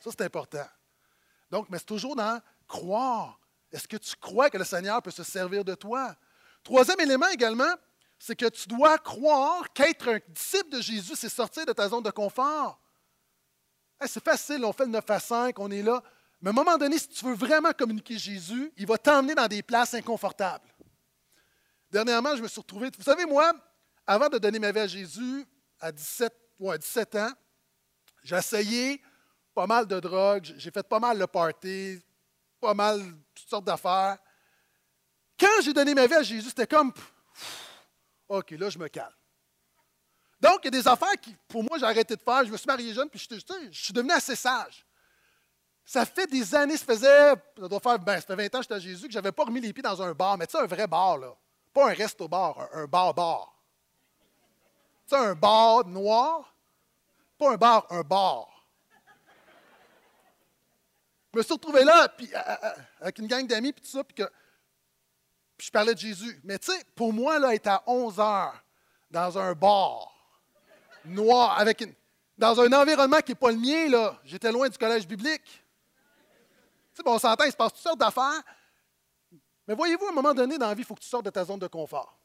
Ça, 0.00 0.10
c'est 0.10 0.22
important. 0.22 0.66
Donc, 1.50 1.66
mais 1.68 1.78
c'est 1.78 1.86
toujours 1.86 2.14
dans 2.14 2.40
croire. 2.68 3.38
Est-ce 3.72 3.88
que 3.88 3.96
tu 3.96 4.14
crois 4.16 4.48
que 4.48 4.58
le 4.58 4.64
Seigneur 4.64 5.02
peut 5.02 5.10
se 5.10 5.24
servir 5.24 5.64
de 5.64 5.74
toi? 5.74 6.14
Troisième 6.62 7.00
élément 7.00 7.28
également, 7.28 7.74
c'est 8.16 8.36
que 8.36 8.48
tu 8.48 8.68
dois 8.68 8.96
croire 8.98 9.72
qu'être 9.72 10.08
un 10.08 10.18
disciple 10.28 10.70
de 10.70 10.80
Jésus, 10.80 11.14
c'est 11.16 11.28
sortir 11.28 11.66
de 11.66 11.72
ta 11.72 11.88
zone 11.88 12.04
de 12.04 12.10
confort. 12.10 12.80
c'est 14.06 14.22
facile, 14.22 14.64
on 14.64 14.72
fait 14.72 14.84
le 14.84 14.92
9 14.92 15.10
à 15.10 15.18
5, 15.18 15.58
on 15.58 15.70
est 15.72 15.82
là. 15.82 16.00
Mais 16.40 16.50
à 16.50 16.52
un 16.52 16.54
moment 16.54 16.76
donné, 16.76 16.98
si 16.98 17.08
tu 17.08 17.24
veux 17.24 17.34
vraiment 17.34 17.72
communiquer 17.72 18.18
Jésus, 18.18 18.72
il 18.76 18.86
va 18.86 18.98
t'emmener 18.98 19.34
dans 19.34 19.48
des 19.48 19.62
places 19.62 19.94
inconfortables. 19.94 20.71
Dernièrement, 21.92 22.34
je 22.34 22.42
me 22.42 22.48
suis 22.48 22.58
retrouvé. 22.58 22.90
Vous 22.96 23.04
savez, 23.04 23.26
moi, 23.26 23.52
avant 24.06 24.30
de 24.30 24.38
donner 24.38 24.58
ma 24.58 24.72
vie 24.72 24.80
à 24.80 24.86
Jésus, 24.86 25.46
à 25.78 25.92
17, 25.92 26.32
ouais, 26.58 26.78
17 26.78 27.16
ans, 27.16 27.32
j'ai 28.24 28.36
essayé 28.36 29.02
pas 29.54 29.66
mal 29.66 29.86
de 29.86 30.00
drogues, 30.00 30.54
j'ai 30.56 30.70
fait 30.70 30.88
pas 30.88 30.98
mal 30.98 31.18
de 31.18 31.26
party, 31.26 32.00
pas 32.58 32.72
mal 32.72 32.98
toutes 33.34 33.48
sortes 33.48 33.66
d'affaires. 33.66 34.16
Quand 35.38 35.60
j'ai 35.62 35.74
donné 35.74 35.92
ma 35.92 36.06
vie 36.06 36.14
à 36.14 36.22
Jésus, 36.22 36.48
c'était 36.48 36.66
comme 36.66 36.94
OK, 38.26 38.52
là, 38.52 38.70
je 38.70 38.78
me 38.78 38.88
calme. 38.88 39.12
Donc, 40.40 40.60
il 40.62 40.64
y 40.64 40.68
a 40.68 40.82
des 40.82 40.88
affaires 40.88 41.20
qui, 41.20 41.36
pour 41.46 41.62
moi, 41.62 41.78
j'ai 41.78 41.84
arrêté 41.84 42.16
de 42.16 42.22
faire. 42.22 42.42
Je 42.46 42.50
me 42.50 42.56
suis 42.56 42.66
marié 42.66 42.94
jeune, 42.94 43.10
puis 43.10 43.18
je, 43.18 43.36
je 43.70 43.84
suis 43.84 43.92
devenu 43.92 44.12
assez 44.12 44.34
sage. 44.34 44.86
Ça 45.84 46.06
fait 46.06 46.26
des 46.26 46.54
années, 46.54 46.78
ça 46.78 46.86
faisait, 46.86 47.34
ça 47.58 47.68
doit 47.68 47.80
faire, 47.80 47.98
ben, 47.98 48.18
ça 48.18 48.26
fait 48.26 48.36
20 48.36 48.46
ans 48.46 48.58
que 48.58 48.62
j'étais 48.62 48.74
à 48.74 48.78
Jésus, 48.78 49.06
que 49.06 49.12
je 49.12 49.18
n'avais 49.18 49.32
pas 49.32 49.44
remis 49.44 49.60
les 49.60 49.74
pieds 49.74 49.82
dans 49.82 50.00
un 50.00 50.14
bar. 50.14 50.38
Mais 50.38 50.46
tu 50.46 50.52
sais, 50.52 50.62
un 50.62 50.66
vrai 50.66 50.86
bar, 50.86 51.18
là. 51.18 51.36
Pas 51.72 51.90
un 51.90 51.94
resto-bar, 51.94 52.68
un, 52.72 52.84
bar-bar. 52.86 53.54
Tu 55.06 55.16
sais, 55.16 55.16
un 55.16 55.34
bar 55.34 55.86
noir? 55.86 56.54
Pas 57.38 57.52
un 57.52 57.56
bar, 57.56 57.86
un 57.90 58.02
bar. 58.02 58.48
Je 61.32 61.38
me 61.38 61.42
suis 61.42 61.54
retrouvé 61.54 61.82
là, 61.84 62.08
puis, 62.08 62.30
avec 63.00 63.18
une 63.18 63.26
gang 63.26 63.46
d'amis, 63.46 63.72
puis 63.72 63.82
tout 63.82 63.90
ça, 63.90 64.04
puis 64.04 64.14
que 64.14 64.30
puis 65.62 65.68
je 65.68 65.70
parlais 65.70 65.94
de 65.94 65.98
Jésus. 66.00 66.40
Mais 66.42 66.58
tu 66.58 66.72
sais, 66.72 66.84
pour 66.96 67.12
moi, 67.12 67.38
là, 67.38 67.54
être 67.54 67.68
à 67.68 67.84
11 67.86 68.18
heures 68.18 68.64
dans 69.08 69.38
un 69.38 69.52
bar 69.52 70.12
noir, 71.04 71.56
avec 71.56 71.82
une, 71.82 71.94
dans 72.36 72.60
un 72.60 72.72
environnement 72.72 73.20
qui 73.20 73.30
n'est 73.30 73.36
pas 73.36 73.52
le 73.52 73.58
mien, 73.58 73.88
là, 73.88 74.18
j'étais 74.24 74.50
loin 74.50 74.68
du 74.68 74.76
collège 74.76 75.06
biblique. 75.06 75.44
Tu 75.44 75.60
sais, 76.94 77.02
bon, 77.04 77.14
on 77.14 77.18
s'entend, 77.20 77.44
il 77.44 77.52
se 77.52 77.56
passe 77.56 77.74
toutes 77.74 77.82
sortes 77.82 78.00
d'affaires. 78.00 78.42
Mais 79.72 79.76
voyez-vous, 79.76 80.04
à 80.04 80.10
un 80.10 80.14
moment 80.14 80.34
donné 80.34 80.58
dans 80.58 80.68
la 80.68 80.74
vie, 80.74 80.82
il 80.82 80.84
faut 80.84 80.94
que 80.94 81.00
tu 81.00 81.08
sortes 81.08 81.24
de 81.24 81.30
ta 81.30 81.46
zone 81.46 81.58
de 81.58 81.66
confort. 81.66 82.20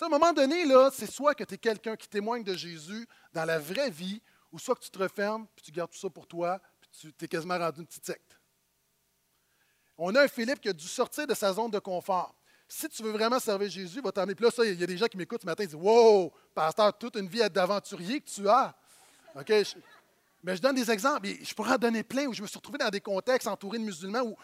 À 0.00 0.06
un 0.06 0.08
moment 0.08 0.32
donné, 0.32 0.64
là, 0.64 0.88
c'est 0.90 1.04
soit 1.10 1.34
que 1.34 1.44
tu 1.44 1.52
es 1.52 1.58
quelqu'un 1.58 1.96
qui 1.96 2.08
témoigne 2.08 2.42
de 2.42 2.54
Jésus 2.54 3.06
dans 3.34 3.44
la 3.44 3.58
vraie 3.58 3.90
vie, 3.90 4.22
ou 4.50 4.58
soit 4.58 4.74
que 4.74 4.80
tu 4.80 4.88
te 4.88 4.98
refermes, 4.98 5.46
puis 5.54 5.66
tu 5.66 5.70
gardes 5.70 5.90
tout 5.90 5.98
ça 5.98 6.08
pour 6.08 6.26
toi, 6.26 6.58
puis 6.80 7.12
tu 7.18 7.24
es 7.26 7.28
quasiment 7.28 7.58
rendu 7.58 7.80
une 7.80 7.86
petite 7.86 8.06
secte. 8.06 8.40
On 9.98 10.14
a 10.14 10.22
un 10.22 10.28
Philippe 10.28 10.62
qui 10.62 10.70
a 10.70 10.72
dû 10.72 10.88
sortir 10.88 11.26
de 11.26 11.34
sa 11.34 11.52
zone 11.52 11.70
de 11.70 11.78
confort. 11.78 12.34
Si 12.66 12.88
tu 12.88 13.02
veux 13.02 13.12
vraiment 13.12 13.38
servir 13.38 13.68
Jésus, 13.68 13.98
il 13.98 14.02
va 14.02 14.10
t'emmener. 14.10 14.34
Puis 14.34 14.46
là, 14.46 14.64
il 14.64 14.80
y 14.80 14.82
a 14.82 14.86
des 14.86 14.96
gens 14.96 15.08
qui 15.08 15.18
m'écoutent 15.18 15.42
ce 15.42 15.46
matin 15.46 15.62
et 15.62 15.66
disent 15.66 15.76
Wow, 15.76 16.32
pasteur, 16.54 16.96
toute 16.96 17.16
une 17.16 17.28
vie 17.28 17.40
d'aventurier 17.50 18.22
que 18.22 18.30
tu 18.30 18.48
as. 18.48 18.74
OK? 19.38 19.52
mais 20.46 20.54
je 20.56 20.62
donne 20.62 20.76
des 20.76 20.90
exemples. 20.92 21.28
je 21.42 21.54
pourrais 21.54 21.72
en 21.72 21.78
donner 21.78 22.04
plein 22.04 22.26
où 22.26 22.32
je 22.32 22.40
me 22.40 22.46
suis 22.46 22.56
retrouvé 22.56 22.78
dans 22.78 22.88
des 22.88 23.00
contextes 23.00 23.48
entourés 23.48 23.78
de 23.78 23.82
musulmans 23.82 24.22
où 24.22 24.36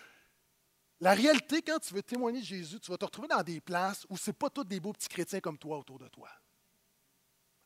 la 1.02 1.14
réalité, 1.14 1.62
quand 1.62 1.80
tu 1.80 1.92
veux 1.92 2.02
témoigner 2.02 2.38
de 2.38 2.44
Jésus, 2.44 2.78
tu 2.78 2.88
vas 2.88 2.96
te 2.96 3.04
retrouver 3.04 3.26
dans 3.26 3.42
des 3.42 3.60
places 3.60 4.06
où 4.08 4.16
ce 4.16 4.30
n'est 4.30 4.34
pas 4.34 4.48
tous 4.48 4.62
des 4.62 4.78
beaux 4.78 4.92
petits 4.92 5.08
chrétiens 5.08 5.40
comme 5.40 5.58
toi 5.58 5.76
autour 5.78 5.98
de 5.98 6.06
toi. 6.06 6.28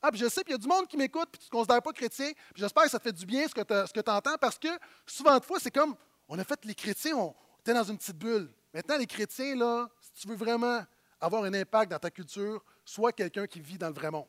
Ah, 0.01 0.11
puis 0.11 0.19
je 0.19 0.27
sais, 0.27 0.43
qu'il 0.43 0.53
y 0.53 0.55
a 0.55 0.59
du 0.59 0.67
monde 0.67 0.87
qui 0.89 0.97
m'écoute, 0.97 1.29
puis 1.31 1.41
tu 1.41 1.45
ne 1.45 1.51
te 1.51 1.53
considères 1.55 1.83
pas 1.83 1.93
chrétien, 1.93 2.33
puis 2.33 2.63
j'espère 2.63 2.85
que 2.85 2.91
ça 2.91 2.99
fait 2.99 3.13
du 3.13 3.27
bien 3.27 3.47
ce 3.47 3.53
que 3.53 4.01
tu 4.01 4.11
entends, 4.11 4.39
parce 4.41 4.59
que 4.59 4.69
souvent 5.05 5.39
de 5.39 5.45
fois, 5.45 5.61
c'est 5.61 5.71
comme, 5.71 5.95
on 6.29 6.39
a 6.39 6.45
fait 6.45 6.65
les 6.65 6.75
chrétiens, 6.75 7.15
on, 7.15 7.35
es 7.67 7.75
dans 7.75 7.85
une 7.85 7.99
petite 7.99 8.17
bulle. 8.17 8.51
Maintenant, 8.73 8.97
les 8.97 9.07
chrétiens, 9.07 9.55
là, 9.55 9.87
si 10.01 10.23
tu 10.23 10.29
veux 10.29 10.37
vraiment 10.37 10.83
avoir 11.21 11.45
un 11.45 11.53
impact 11.53 11.91
dans 11.91 11.99
ta 11.99 12.11
culture, 12.11 12.65
sois 12.87 13.13
quelqu'un 13.13 13.47
qui 13.47 13.61
vit 13.61 13.77
dans 13.77 13.89
le 13.89 13.95
vrai 13.95 14.11
monde. 14.11 14.29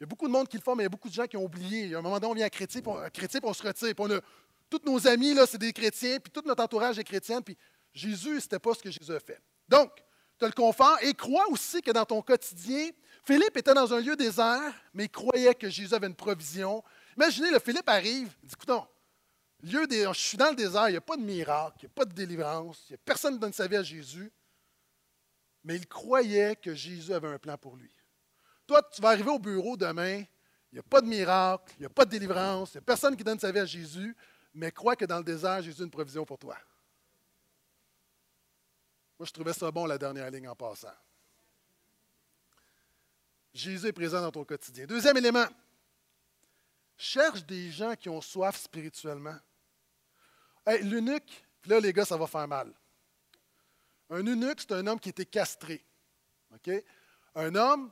Il 0.00 0.02
y 0.02 0.04
a 0.04 0.06
beaucoup 0.06 0.26
de 0.26 0.32
monde 0.32 0.48
qui 0.48 0.56
le 0.56 0.62
font, 0.62 0.74
mais 0.74 0.82
il 0.82 0.86
y 0.86 0.88
a 0.88 0.90
beaucoup 0.90 1.08
de 1.08 1.14
gens 1.14 1.26
qui 1.26 1.36
ont 1.36 1.44
oublié. 1.44 1.86
Il 1.86 1.94
un 1.94 2.02
moment 2.02 2.18
donné, 2.18 2.32
on 2.32 2.34
vient 2.34 2.46
à 2.46 2.50
chrétien, 2.50 2.82
puis 2.82 3.26
puis 3.26 3.40
on 3.44 3.54
se 3.54 3.62
retire. 3.62 3.94
Puis 3.94 4.04
on 4.04 4.10
a, 4.10 4.20
tous 4.68 4.80
nos 4.84 5.06
amis, 5.06 5.34
là, 5.34 5.46
c'est 5.46 5.58
des 5.58 5.72
chrétiens, 5.72 6.18
puis 6.18 6.30
tout 6.30 6.42
notre 6.44 6.62
entourage 6.62 6.98
est 6.98 7.04
chrétien. 7.04 7.40
Puis 7.40 7.56
Jésus, 7.92 8.40
ce 8.40 8.44
n'était 8.44 8.58
pas 8.58 8.74
ce 8.74 8.82
que 8.82 8.90
Jésus 8.90 9.12
a 9.12 9.20
fait. 9.20 9.40
Donc, 9.68 9.90
tu 10.38 10.44
le 10.44 10.52
confort 10.52 10.98
et 11.02 11.14
crois 11.14 11.48
aussi 11.48 11.80
que 11.80 11.90
dans 11.90 12.04
ton 12.04 12.20
quotidien, 12.20 12.90
Philippe 13.24 13.56
était 13.56 13.74
dans 13.74 13.92
un 13.92 14.00
lieu 14.00 14.16
désert, 14.16 14.74
mais 14.92 15.04
il 15.04 15.10
croyait 15.10 15.54
que 15.54 15.68
Jésus 15.68 15.94
avait 15.94 16.06
une 16.06 16.14
provision. 16.14 16.84
Imaginez, 17.16 17.50
le 17.50 17.58
Philippe 17.58 17.88
arrive, 17.88 18.34
il 18.42 18.48
dit 18.48 18.54
Écoutons, 18.54 18.86
lieu 19.62 19.86
des, 19.86 20.04
je 20.12 20.18
suis 20.18 20.36
dans 20.36 20.50
le 20.50 20.56
désert, 20.56 20.88
il 20.88 20.92
n'y 20.92 20.98
a 20.98 21.02
pas 21.02 21.16
de 21.16 21.22
miracle, 21.22 21.76
il 21.82 21.86
n'y 21.86 21.90
a 21.90 21.94
pas 21.94 22.04
de 22.04 22.12
délivrance, 22.12 22.84
il 22.88 22.92
n'y 22.92 22.94
a 22.96 22.98
personne 23.04 23.34
qui 23.34 23.40
donne 23.40 23.52
sa 23.52 23.66
vie 23.66 23.76
à 23.76 23.82
Jésus. 23.82 24.30
Mais 25.64 25.76
il 25.76 25.86
croyait 25.88 26.54
que 26.54 26.74
Jésus 26.74 27.12
avait 27.12 27.28
un 27.28 27.38
plan 27.38 27.56
pour 27.56 27.76
lui. 27.76 27.90
Toi, 28.66 28.82
tu 28.94 29.00
vas 29.00 29.10
arriver 29.10 29.30
au 29.30 29.38
bureau 29.38 29.76
demain, 29.76 30.18
il 30.70 30.74
n'y 30.74 30.78
a 30.78 30.82
pas 30.82 31.00
de 31.00 31.06
miracle, 31.06 31.72
il 31.78 31.80
n'y 31.80 31.86
a 31.86 31.90
pas 31.90 32.04
de 32.04 32.10
délivrance, 32.10 32.74
il 32.74 32.76
n'y 32.76 32.82
a 32.82 32.82
personne 32.82 33.16
qui 33.16 33.24
donne 33.24 33.38
sa 33.38 33.50
vie 33.50 33.60
à 33.60 33.64
Jésus, 33.64 34.14
mais 34.56 34.72
crois 34.72 34.96
que 34.96 35.04
dans 35.04 35.18
le 35.18 35.24
désert, 35.24 35.60
Jésus 35.60 35.82
a 35.82 35.84
une 35.84 35.90
provision 35.90 36.24
pour 36.24 36.38
toi. 36.38 36.56
Moi, 39.18 39.26
je 39.26 39.32
trouvais 39.32 39.52
ça 39.52 39.70
bon, 39.70 39.84
la 39.84 39.98
dernière 39.98 40.30
ligne 40.30 40.48
en 40.48 40.56
passant. 40.56 40.94
Jésus 43.52 43.86
est 43.86 43.92
présent 43.92 44.20
dans 44.22 44.32
ton 44.32 44.44
quotidien. 44.44 44.86
Deuxième 44.86 45.16
élément, 45.18 45.46
cherche 46.96 47.44
des 47.44 47.70
gens 47.70 47.94
qui 47.96 48.08
ont 48.08 48.20
soif 48.22 48.56
spirituellement. 48.56 49.36
L'eunuque, 50.66 51.46
là, 51.66 51.78
les 51.78 51.92
gars, 51.92 52.06
ça 52.06 52.16
va 52.16 52.26
faire 52.26 52.48
mal. 52.48 52.72
Un 54.08 54.22
eunuque, 54.22 54.60
c'est 54.60 54.72
un 54.72 54.86
homme 54.86 55.00
qui 55.00 55.10
était 55.10 55.26
castré. 55.26 55.84
Un 57.34 57.54
homme 57.54 57.90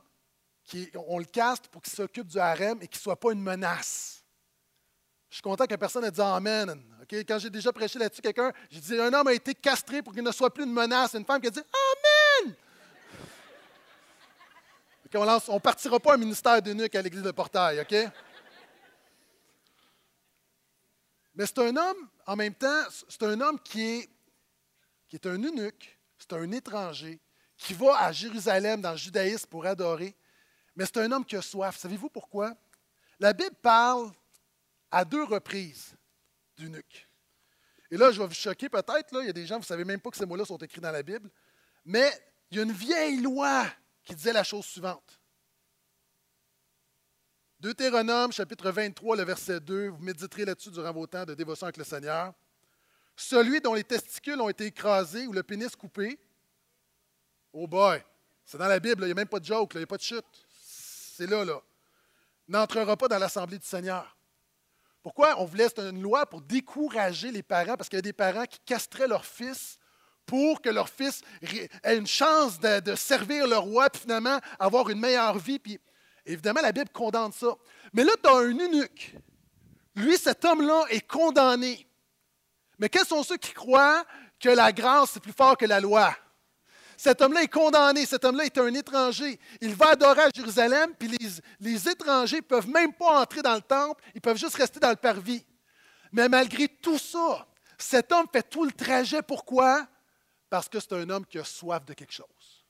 qui, 0.63 0.89
on 0.95 1.19
le 1.19 1.25
caste 1.25 1.67
pour 1.67 1.83
qu'il 1.83 1.93
s'occupe 1.93 2.27
du 2.27 2.39
harem 2.39 2.79
et 2.81 2.87
qu'il 2.87 2.97
ne 2.97 3.03
soit 3.03 3.19
pas 3.19 3.33
une 3.33 3.41
menace. 3.41 4.24
Je 5.35 5.39
suis 5.39 5.43
content 5.43 5.67
que 5.67 5.75
personne 5.75 6.05
ait 6.05 6.11
dit 6.11 6.21
Amen. 6.21 6.81
Quand 7.27 7.39
j'ai 7.39 7.49
déjà 7.49 7.73
prêché 7.73 7.99
là-dessus, 7.99 8.21
quelqu'un, 8.21 8.53
j'ai 8.71 8.79
dit 8.79 8.97
un 8.97 9.13
homme 9.13 9.27
a 9.27 9.33
été 9.33 9.53
castré 9.53 10.01
pour 10.01 10.13
qu'il 10.13 10.23
ne 10.23 10.31
soit 10.31 10.49
plus 10.49 10.63
une 10.63 10.71
menace. 10.71 11.13
Une 11.13 11.25
femme 11.25 11.41
qui 11.41 11.47
a 11.47 11.49
dit 11.49 11.59
Amen. 11.59 12.55
on 15.13 15.53
ne 15.55 15.59
partira 15.59 15.99
pas 15.99 16.13
un 16.13 16.17
ministère 16.17 16.61
d'eunuque 16.61 16.95
à 16.95 17.01
l'église 17.01 17.21
de 17.21 17.31
Portail, 17.31 17.81
OK? 17.81 17.93
Mais 21.35 21.45
c'est 21.45 21.59
un 21.59 21.75
homme, 21.75 22.07
en 22.25 22.37
même 22.37 22.53
temps, 22.53 22.83
c'est 23.09 23.23
un 23.23 23.41
homme 23.41 23.59
qui 23.59 23.81
est, 23.83 24.09
qui 25.09 25.17
est 25.17 25.27
un 25.27 25.37
eunuque, 25.37 25.99
c'est 26.17 26.31
un 26.31 26.49
étranger, 26.53 27.19
qui 27.57 27.73
va 27.73 28.05
à 28.05 28.13
Jérusalem 28.13 28.79
dans 28.79 28.91
le 28.91 28.97
judaïsme 28.97 29.49
pour 29.49 29.65
adorer, 29.65 30.15
mais 30.77 30.85
c'est 30.85 30.99
un 30.99 31.11
homme 31.11 31.25
qui 31.25 31.35
a 31.35 31.41
soif. 31.41 31.75
Savez-vous 31.75 32.09
pourquoi? 32.09 32.53
La 33.19 33.33
Bible 33.33 33.57
parle 33.61 34.13
à 34.95 35.03
deux 35.03 35.25
reprises 35.25 35.93
d'eunuque. 36.57 37.09
Et 37.91 37.97
là, 37.97 38.13
je 38.13 38.21
vais 38.21 38.27
vous 38.27 38.33
choquer 38.33 38.69
peut-être, 38.69 39.09
il 39.21 39.25
y 39.25 39.29
a 39.29 39.33
des 39.33 39.45
gens, 39.45 39.55
vous 39.55 39.63
ne 39.63 39.65
savez 39.65 39.83
même 39.83 39.99
pas 39.99 40.09
que 40.09 40.15
ces 40.15 40.25
mots-là 40.25 40.45
sont 40.45 40.57
écrits 40.57 40.79
dans 40.79 40.91
la 40.91 41.03
Bible, 41.03 41.29
mais 41.83 42.09
il 42.49 42.57
y 42.57 42.59
a 42.61 42.63
une 42.63 42.71
vieille 42.71 43.19
loi 43.19 43.65
qui 44.05 44.15
disait 44.15 44.31
la 44.31 44.45
chose 44.45 44.63
suivante. 44.63 45.19
Deutéronome, 47.59 48.31
chapitre 48.31 48.71
23, 48.71 49.17
le 49.17 49.23
verset 49.23 49.59
2, 49.59 49.89
vous 49.89 50.01
méditerez 50.01 50.45
là-dessus 50.45 50.71
durant 50.71 50.93
vos 50.93 51.07
temps 51.07 51.25
de 51.25 51.33
dévotion 51.33 51.65
avec 51.65 51.75
le 51.75 51.83
Seigneur. 51.83 52.33
Celui 53.17 53.59
dont 53.59 53.73
les 53.73 53.83
testicules 53.83 54.39
ont 54.39 54.47
été 54.47 54.67
écrasés 54.67 55.27
ou 55.27 55.33
le 55.33 55.43
pénis 55.43 55.75
coupé, 55.75 56.17
oh 57.51 57.67
boy, 57.67 58.01
c'est 58.45 58.57
dans 58.57 58.67
la 58.67 58.79
Bible, 58.79 59.03
il 59.03 59.07
n'y 59.07 59.11
a 59.11 59.15
même 59.15 59.27
pas 59.27 59.41
de 59.41 59.45
joke, 59.45 59.73
il 59.73 59.79
n'y 59.79 59.83
a 59.83 59.87
pas 59.87 59.97
de 59.97 60.03
chute. 60.03 60.47
C'est 60.57 61.27
là, 61.27 61.43
là. 61.43 61.61
N'entrera 62.47 62.95
pas 62.95 63.09
dans 63.09 63.19
l'assemblée 63.19 63.57
du 63.57 63.65
Seigneur. 63.65 64.14
Pourquoi 65.05 65.39
on 65.39 65.45
voulait, 65.45 65.67
c'est 65.69 65.87
une 65.87 66.01
loi 66.01 66.25
pour 66.25 66.41
décourager 66.41 67.29
les 67.29 67.43
parents, 67.43 67.77
parce 67.77 67.89
qu'il 67.89 67.97
y 67.97 67.99
a 67.99 68.01
des 68.01 68.11
parents 68.11 68.45
qui 68.45 68.57
castraient 68.65 69.07
leur 69.07 69.23
fils 69.23 69.77
pour 70.25 70.63
que 70.63 70.69
leur 70.69 70.89
fils 70.89 71.21
ait 71.83 71.95
une 71.95 72.07
chance 72.07 72.59
de, 72.59 72.95
servir 72.95 73.45
le 73.45 73.55
roi, 73.55 73.87
puis 73.91 74.01
finalement 74.01 74.39
avoir 74.57 74.89
une 74.89 74.99
meilleure 74.99 75.37
vie. 75.37 75.59
Puis 75.59 75.79
Évidemment, 76.25 76.61
la 76.61 76.71
Bible 76.71 76.89
condamne 76.89 77.31
ça. 77.31 77.55
Mais 77.93 78.03
là, 78.03 78.13
tu 78.19 78.27
as 78.27 78.33
un 78.33 78.57
eunuque. 78.57 79.15
Lui, 79.95 80.17
cet 80.17 80.43
homme-là 80.43 80.85
est 80.89 81.07
condamné. 81.07 81.87
Mais 82.79 82.89
quels 82.89 83.05
sont 83.05 83.21
ceux 83.21 83.37
qui 83.37 83.53
croient 83.53 84.03
que 84.39 84.49
la 84.49 84.71
grâce 84.71 85.17
est 85.17 85.19
plus 85.19 85.33
fort 85.33 85.55
que 85.55 85.67
la 85.67 85.79
loi? 85.79 86.15
Cet 86.97 87.21
homme-là 87.21 87.43
est 87.43 87.47
condamné. 87.47 88.05
Cet 88.05 88.25
homme-là 88.25 88.45
est 88.45 88.57
un 88.57 88.73
étranger. 88.73 89.39
Il 89.61 89.75
va 89.75 89.89
adorer 89.89 90.21
à 90.21 90.29
Jérusalem, 90.33 90.93
puis 90.97 91.09
les, 91.59 91.89
étrangers 91.89 92.37
ne 92.37 92.41
peuvent 92.41 92.69
même 92.69 92.93
pas 92.93 93.21
entrer 93.21 93.41
dans 93.41 93.55
le 93.55 93.61
temple. 93.61 94.03
Ils 94.13 94.21
peuvent 94.21 94.37
juste 94.37 94.55
rester 94.55 94.79
dans 94.79 94.89
le 94.89 94.95
parvis. 94.95 95.45
Mais 96.11 96.29
malgré 96.29 96.67
tout 96.67 96.97
ça, 96.97 97.47
cet 97.77 98.11
homme 98.11 98.27
fait 98.31 98.49
tout 98.49 98.65
le 98.65 98.71
trajet. 98.71 99.21
Pourquoi? 99.21 99.87
Parce 100.49 100.69
que 100.69 100.79
c'est 100.79 100.93
un 100.93 101.09
homme 101.09 101.25
qui 101.25 101.37
a 101.39 101.43
soif 101.43 101.83
de 101.85 101.93
quelque 101.93 102.13
chose 102.13 102.65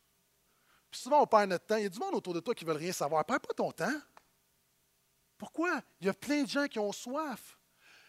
souvent, 0.96 1.22
on 1.22 1.28
perd 1.28 1.50
notre 1.50 1.66
temps. 1.66 1.78
Il 1.78 1.84
y 1.84 1.86
a 1.86 1.90
du 1.90 2.00
monde 2.00 2.16
autour 2.16 2.34
de 2.34 2.40
toi 2.40 2.56
qui 2.56 2.66
ne 2.66 2.70
veulent 2.70 2.82
rien 2.82 2.92
savoir. 2.92 3.24
Perds 3.26 3.42
pas 3.42 3.54
ton 3.54 3.72
temps. 3.72 4.02
Pourquoi? 5.38 5.82
Il 6.00 6.08
y 6.08 6.10
a 6.10 6.14
plein 6.14 6.44
de 6.44 6.50
gens 6.50 6.68
qui 6.68 6.80
ont 6.80 6.92
soif. 6.92 7.58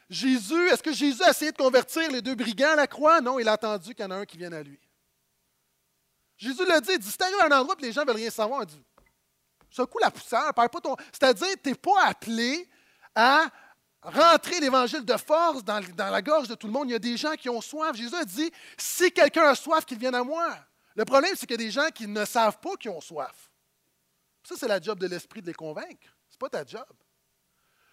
Jésus, 0.08 0.68
est-ce 0.68 0.82
que 0.82 0.92
Jésus 0.92 1.22
a 1.24 1.30
essayé 1.30 1.50
de 1.50 1.56
convertir 1.56 2.10
les 2.10 2.22
deux 2.22 2.36
brigands 2.36 2.72
à 2.72 2.76
la 2.76 2.86
croix? 2.86 3.20
Non, 3.20 3.38
il 3.38 3.48
a 3.48 3.52
attendu 3.52 3.94
qu'il 3.94 4.04
y 4.04 4.06
en 4.06 4.12
a 4.12 4.16
un 4.16 4.24
qui 4.24 4.36
vienne 4.36 4.54
à 4.54 4.62
lui. 4.62 4.78
Jésus 6.36 6.64
l'a 6.66 6.80
dit, 6.80 6.92
il 6.92 6.98
dit, 6.98 7.10
si 7.10 7.16
tu 7.16 7.24
arrives 7.24 7.40
à 7.40 7.46
un 7.46 7.60
endroit 7.60 7.74
où 7.78 7.82
les 7.82 7.92
gens 7.92 8.02
ne 8.02 8.06
veulent 8.06 8.16
rien 8.16 8.30
savoir, 8.30 8.62
il 8.62 8.66
dit, 8.66 8.82
secoue 9.70 9.98
la 9.98 10.10
poussière, 10.10 10.52
perds 10.54 10.70
pas 10.70 10.80
ton... 10.80 10.96
C'est-à-dire, 11.12 11.48
tu 11.62 11.70
n'es 11.70 11.74
pas 11.74 12.04
appelé 12.04 12.68
à 13.14 13.46
rentrer 14.02 14.60
l'évangile 14.60 15.04
de 15.04 15.16
force 15.16 15.64
dans, 15.64 15.82
la 15.96 16.22
gorge 16.22 16.48
de 16.48 16.54
tout 16.54 16.66
le 16.66 16.72
monde. 16.72 16.88
Il 16.88 16.92
y 16.92 16.96
a 16.96 16.98
des 16.98 17.16
gens 17.16 17.34
qui 17.34 17.48
ont 17.48 17.60
soif. 17.60 17.96
Jésus 17.96 18.14
a 18.14 18.24
dit, 18.24 18.50
si 18.76 19.10
quelqu'un 19.10 19.48
a 19.48 19.54
soif, 19.54 19.84
qu'il 19.84 19.98
vienne 19.98 20.14
à 20.14 20.22
moi. 20.22 20.56
Le 20.94 21.04
problème, 21.04 21.32
c'est 21.36 21.46
qu'il 21.46 21.60
y 21.60 21.64
a 21.64 21.66
des 21.66 21.70
gens 21.70 21.88
qui 21.94 22.06
ne 22.06 22.24
savent 22.24 22.58
pas 22.58 22.76
qu'ils 22.76 22.90
ont 22.90 23.00
soif. 23.00 23.50
Ça, 24.42 24.54
c'est 24.56 24.68
la 24.68 24.80
job 24.80 24.98
de 24.98 25.06
l'esprit 25.06 25.42
de 25.42 25.46
les 25.48 25.54
convaincre. 25.54 26.06
Ce 26.28 26.34
n'est 26.34 26.38
pas 26.38 26.48
ta 26.48 26.64
job. 26.64 26.86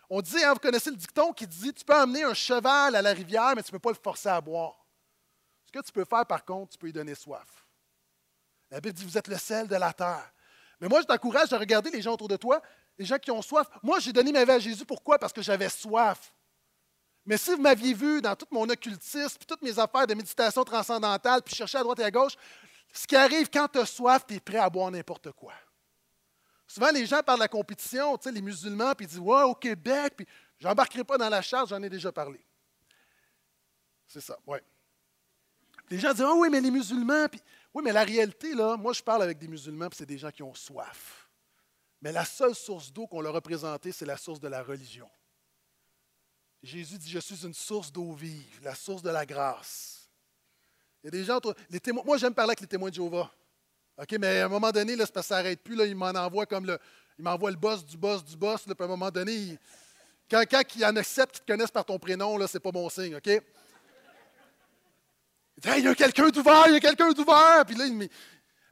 On 0.10 0.22
dit, 0.22 0.44
hein, 0.44 0.54
vous 0.54 0.60
connaissez 0.60 0.92
le 0.92 0.96
dicton 0.96 1.34
qui 1.34 1.48
dit 1.48 1.74
Tu 1.74 1.84
peux 1.84 1.96
emmener 1.96 2.24
un 2.24 2.34
cheval 2.34 2.96
à 2.96 3.02
la 3.02 3.12
rivière, 3.12 3.54
mais 3.56 3.64
tu 3.64 3.70
ne 3.70 3.72
peux 3.72 3.80
pas 3.80 3.90
le 3.90 3.96
forcer 3.96 4.30
à 4.30 4.40
boire. 4.40 4.86
Ce 5.66 5.72
que 5.72 5.84
tu 5.84 5.92
peux 5.92 6.06
faire, 6.06 6.26
par 6.26 6.46
contre, 6.46 6.74
tu 6.74 6.78
peux 6.78 6.86
lui 6.86 6.94
donner 6.94 7.16
soif. 7.16 7.63
La 8.74 8.82
Bible 8.82 8.96
dit 8.96 9.06
Vous 9.06 9.18
êtes 9.18 9.28
le 9.28 9.38
sel 9.38 9.68
de 9.68 9.76
la 9.76 9.94
terre. 9.94 10.34
Mais 10.82 10.88
moi, 10.88 11.00
je 11.02 11.06
t'encourage 11.06 11.54
à 11.54 11.60
regarder 11.60 11.92
les 11.92 12.02
gens 12.02 12.14
autour 12.14 12.28
de 12.28 12.36
toi, 12.36 12.60
les 12.98 13.06
gens 13.06 13.20
qui 13.20 13.30
ont 13.30 13.42
soif. 13.42 13.68
Moi, 13.84 14.00
j'ai 14.00 14.12
donné 14.12 14.32
ma 14.32 14.44
vie 14.44 14.52
à 14.52 14.60
Jésus. 14.60 14.84
Pourquoi? 14.84 15.20
Parce 15.20 15.32
que 15.32 15.44
j'avais 15.44 15.70
soif. 15.70 16.34
Mais 17.24 17.38
si 17.38 17.52
vous 17.52 17.62
m'aviez 17.62 17.94
vu 17.94 18.20
dans 18.20 18.36
tout 18.36 18.48
mon 18.50 18.68
occultisme, 18.68 19.38
puis 19.38 19.46
toutes 19.46 19.62
mes 19.62 19.78
affaires 19.78 20.08
de 20.08 20.16
méditation 20.16 20.64
transcendantale, 20.64 21.44
puis 21.44 21.54
chercher 21.54 21.78
à 21.78 21.84
droite 21.84 22.00
et 22.00 22.04
à 22.04 22.10
gauche, 22.10 22.34
ce 22.92 23.06
qui 23.06 23.16
arrive 23.16 23.48
quand 23.50 23.68
tu 23.68 23.78
as 23.78 23.86
soif, 23.86 24.26
tu 24.28 24.34
es 24.34 24.40
prêt 24.40 24.58
à 24.58 24.70
boire 24.72 24.90
n'importe 24.90 25.32
quoi. 25.34 25.54
Souvent, 26.68 26.90
les 26.90 27.06
gens 27.06 27.22
parlent 27.22 27.40
de 27.40 27.44
la 27.44 27.48
compétition, 27.48 28.18
tu 28.18 28.24
sais, 28.24 28.32
les 28.32 28.42
musulmans, 28.42 28.96
puis 28.96 29.06
ils 29.06 29.10
disent 29.10 29.20
Ouais, 29.20 29.44
au 29.44 29.54
Québec, 29.54 30.16
puis 30.18 30.28
j'embarquerai 30.60 31.04
pas 31.04 31.20
dans 31.20 31.30
la 31.30 31.44
charge, 31.44 31.70
j'en 31.70 31.82
ai 31.84 31.90
déjà 31.90 32.12
parlé. 32.12 32.44
C'est 34.08 34.22
ça, 34.22 34.36
oui. 34.48 34.58
Les 35.92 36.00
gens 36.00 36.12
disent 36.12 36.26
Ah 36.28 36.34
oui, 36.34 36.50
mais 36.50 36.60
les 36.60 36.72
musulmans, 36.72 37.28
puis 37.30 37.40
oui, 37.74 37.84
mais 37.84 37.92
la 37.92 38.04
réalité, 38.04 38.54
là, 38.54 38.78
moi, 38.78 38.94
je 38.94 39.02
parle 39.02 39.24
avec 39.24 39.40
des 39.40 39.48
musulmans, 39.48 39.90
puis 39.90 39.98
c'est 39.98 40.06
des 40.06 40.18
gens 40.18 40.32
qui 40.32 40.44
ont 40.44 40.54
soif. 40.54 41.28
Mais 42.02 42.12
la 42.12 42.26
seule 42.26 42.54
source 42.54 42.92
d'eau 42.92 43.08
qu'on 43.08 43.22
leur 43.22 43.36
a 43.36 43.42
présentée, 43.42 43.92
c'est 43.92 44.06
la 44.06 44.18
source 44.18 44.40
de 44.40 44.48
la 44.48 44.62
religion. 44.62 45.10
Jésus 46.62 46.98
dit, 46.98 47.10
je 47.10 47.20
suis 47.20 47.46
une 47.46 47.54
source 47.54 47.92
d'eau 47.92 48.14
vive, 48.14 48.60
la 48.62 48.76
source 48.76 49.02
de 49.02 49.10
la 49.10 49.26
grâce. 49.26 50.10
Il 51.04 51.08
y 51.08 51.10
a 51.10 51.12
des 51.12 51.26
gens, 51.26 51.40
les 51.70 51.80
témoins, 51.80 52.04
moi 52.06 52.18
j'aime 52.18 52.34
parler 52.34 52.52
avec 52.52 52.62
les 52.62 52.68
témoins 52.68 52.90
de 52.90 52.96
Jéhovah. 52.96 53.30
OK, 53.98 54.12
mais 54.20 54.40
à 54.40 54.46
un 54.46 54.50
moment 54.50 54.72
donné, 54.72 54.96
ça 55.06 55.22
s'arrête 55.22 55.62
plus, 55.62 55.76
là, 55.76 55.86
il 55.86 55.98
comme 56.48 56.66
le, 56.66 56.80
il 57.18 57.24
m'envoie 57.24 57.52
le 57.52 57.58
boss 57.58 57.86
du 57.86 57.98
boss 57.98 58.24
du 58.24 58.38
boss, 58.38 58.64
puis 58.64 58.74
à 58.78 58.84
un 58.84 58.88
moment 58.88 59.12
donné, 59.12 59.60
quand, 60.30 60.44
quand, 60.50 60.62
il 60.76 60.82
y 60.82 60.86
en 60.86 60.96
a 60.96 61.04
sept 61.04 61.32
qui 61.32 61.42
te 61.42 61.46
connaissent 61.46 61.72
par 61.72 61.86
ton 61.86 62.00
prénom, 62.00 62.38
là, 62.38 62.48
c'est 62.48 62.60
pas 62.60 62.72
bon 62.72 62.90
signe, 62.90 63.16
OK? 63.16 63.30
Il, 65.58 65.62
dit, 65.62 65.70
il 65.78 65.84
y 65.84 65.88
a 65.88 65.96
quelqu'un 65.96 66.30
d'ouvert, 66.30 66.68
il 66.68 66.74
y 66.74 66.78
a 66.78 66.80
quelqu'un 66.80 67.12
d'ouvert. 67.12 67.64
Puis 67.66 67.76
là, 67.76 67.86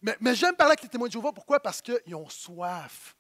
mais, 0.02 0.18
mais 0.20 0.36
j'aime 0.36 0.56
parler 0.56 0.72
avec 0.72 0.84
les 0.84 0.90
témoins 0.90 1.08
de 1.08 1.14
Jéhovah, 1.14 1.32
pourquoi? 1.32 1.60
Parce 1.60 1.82
qu'ils 1.82 2.16
ont 2.16 2.30
soif. 2.30 3.16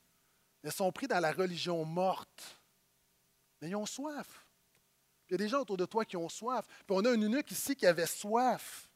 Ils 0.63 0.71
sont 0.71 0.91
pris 0.91 1.07
dans 1.07 1.19
la 1.19 1.31
religion 1.31 1.83
morte. 1.85 2.59
Mais 3.61 3.69
ils 3.69 3.75
ont 3.75 3.85
soif. 3.85 4.45
Il 5.29 5.33
y 5.33 5.35
a 5.35 5.37
des 5.37 5.47
gens 5.47 5.61
autour 5.61 5.77
de 5.77 5.85
toi 5.85 6.03
qui 6.03 6.17
ont 6.17 6.29
soif. 6.29 6.65
Puis 6.67 6.85
on 6.89 7.05
a 7.05 7.11
un 7.11 7.21
eunuque 7.21 7.51
ici 7.51 7.75
qui 7.75 7.85
avait 7.85 8.07
soif. 8.07 8.89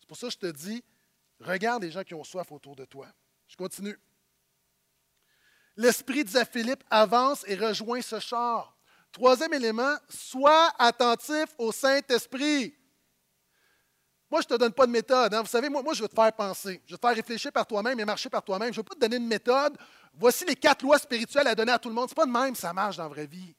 C'est 0.00 0.06
pour 0.06 0.16
ça 0.16 0.28
que 0.28 0.32
je 0.32 0.38
te 0.38 0.46
dis, 0.46 0.84
regarde 1.40 1.82
les 1.82 1.90
gens 1.90 2.04
qui 2.04 2.14
ont 2.14 2.24
soif 2.24 2.50
autour 2.52 2.76
de 2.76 2.84
toi. 2.84 3.08
Je 3.48 3.56
continue. 3.56 3.98
L'Esprit, 5.76 6.24
disait 6.24 6.44
Philippe, 6.44 6.84
avance 6.88 7.44
et 7.46 7.56
rejoint 7.56 8.00
ce 8.00 8.18
char. 8.20 8.76
Troisième 9.12 9.52
élément, 9.52 9.96
sois 10.08 10.72
attentif 10.78 11.46
au 11.58 11.72
Saint-Esprit. 11.72 12.75
Moi, 14.30 14.40
je 14.40 14.46
ne 14.46 14.56
te 14.56 14.60
donne 14.60 14.72
pas 14.72 14.86
de 14.86 14.92
méthode. 14.92 15.32
Hein. 15.32 15.42
Vous 15.42 15.48
savez, 15.48 15.68
moi, 15.68 15.82
je 15.92 16.02
veux 16.02 16.08
te 16.08 16.14
faire 16.14 16.32
penser. 16.32 16.82
Je 16.86 16.92
veux 16.92 16.98
te 16.98 17.06
faire 17.06 17.16
réfléchir 17.16 17.52
par 17.52 17.66
toi-même 17.66 17.98
et 18.00 18.04
marcher 18.04 18.28
par 18.28 18.42
toi-même. 18.42 18.72
Je 18.72 18.80
ne 18.80 18.82
veux 18.82 18.88
pas 18.88 18.94
te 18.94 19.00
donner 19.00 19.16
une 19.16 19.26
méthode. 19.26 19.76
Voici 20.14 20.44
les 20.44 20.56
quatre 20.56 20.82
lois 20.82 20.98
spirituelles 20.98 21.46
à 21.46 21.54
donner 21.54 21.72
à 21.72 21.78
tout 21.78 21.88
le 21.88 21.94
monde. 21.94 22.08
Ce 22.08 22.12
n'est 22.12 22.16
pas 22.16 22.26
de 22.26 22.30
même, 22.30 22.54
ça 22.54 22.72
marche 22.72 22.96
dans 22.96 23.04
la 23.04 23.08
vraie 23.08 23.26
vie. 23.26 23.54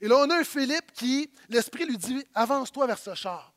Et 0.00 0.08
là, 0.08 0.16
on 0.16 0.30
a 0.30 0.38
un 0.38 0.44
Philippe 0.44 0.92
qui, 0.92 1.30
l'Esprit 1.48 1.84
lui 1.84 1.98
dit, 1.98 2.24
avance-toi 2.34 2.86
vers 2.86 2.98
ce 2.98 3.14
char. 3.14 3.52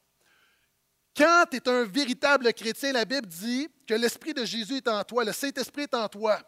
Quand 1.16 1.46
tu 1.50 1.58
es 1.58 1.70
un 1.70 1.86
véritable 1.86 2.54
chrétien, 2.54 2.92
la 2.92 3.06
Bible 3.06 3.28
dit 3.28 3.70
que 3.88 3.94
l'Esprit 3.94 4.34
de 4.34 4.44
Jésus 4.44 4.78
est 4.78 4.88
en 4.88 5.04
toi, 5.04 5.24
le 5.24 5.32
Saint-Esprit 5.32 5.84
est 5.84 5.94
en 5.94 6.10
toi. 6.10 6.40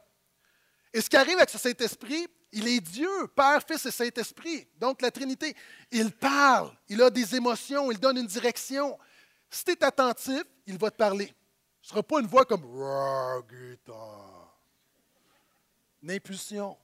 Et 0.94 1.02
ce 1.02 1.10
qui 1.10 1.16
arrive 1.16 1.38
avec 1.38 1.50
ce 1.50 1.58
Saint-Esprit, 1.58 2.28
il 2.52 2.68
est 2.68 2.80
Dieu, 2.80 3.10
Père, 3.36 3.62
Fils 3.66 3.86
et 3.86 3.92
Saint-Esprit. 3.92 4.68
Donc 4.78 5.02
la 5.02 5.12
Trinité, 5.12 5.56
il 5.92 6.12
parle, 6.12 6.72
il 6.90 7.02
a 7.02 7.10
des 7.10 7.36
émotions, 7.36 7.92
il 7.92 8.00
donne 8.00 8.18
une 8.18 8.28
direction. 8.28 8.98
Si 9.50 9.64
tu 9.64 9.72
es 9.72 9.84
attentif, 9.84 10.44
il 10.66 10.78
va 10.78 10.92
te 10.92 10.98
parler. 10.98 11.34
Ce 11.82 11.90
ne 11.90 11.90
sera 11.90 12.04
pas 12.04 12.20
une 12.20 12.28
voix 12.28 12.46
comme 12.46 12.64
une 16.02 16.12
impulsion 16.12 16.78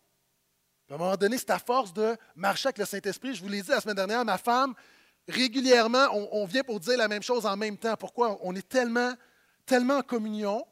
à 0.93 0.95
un 0.95 0.99
moment 0.99 1.17
donné, 1.17 1.37
c'est 1.39 1.49
à 1.49 1.57
force 1.57 1.91
de 1.91 2.15
marcher 2.35 2.67
avec 2.67 2.77
le 2.77 2.85
Saint-Esprit. 2.85 3.33
Je 3.33 3.41
vous 3.41 3.49
l'ai 3.49 3.63
dit 3.63 3.69
la 3.69 3.81
semaine 3.81 3.95
dernière, 3.95 4.23
ma 4.23 4.37
femme, 4.37 4.75
régulièrement, 5.27 6.07
on, 6.11 6.45
vient 6.45 6.63
pour 6.63 6.79
dire 6.79 6.97
la 6.97 7.07
même 7.07 7.23
chose 7.23 7.47
en 7.47 7.57
même 7.57 7.77
temps. 7.77 7.95
Pourquoi? 7.97 8.37
On 8.41 8.55
est 8.55 8.67
tellement, 8.67 9.13
tellement 9.65 9.97
en 9.97 10.01
communion, 10.03 10.63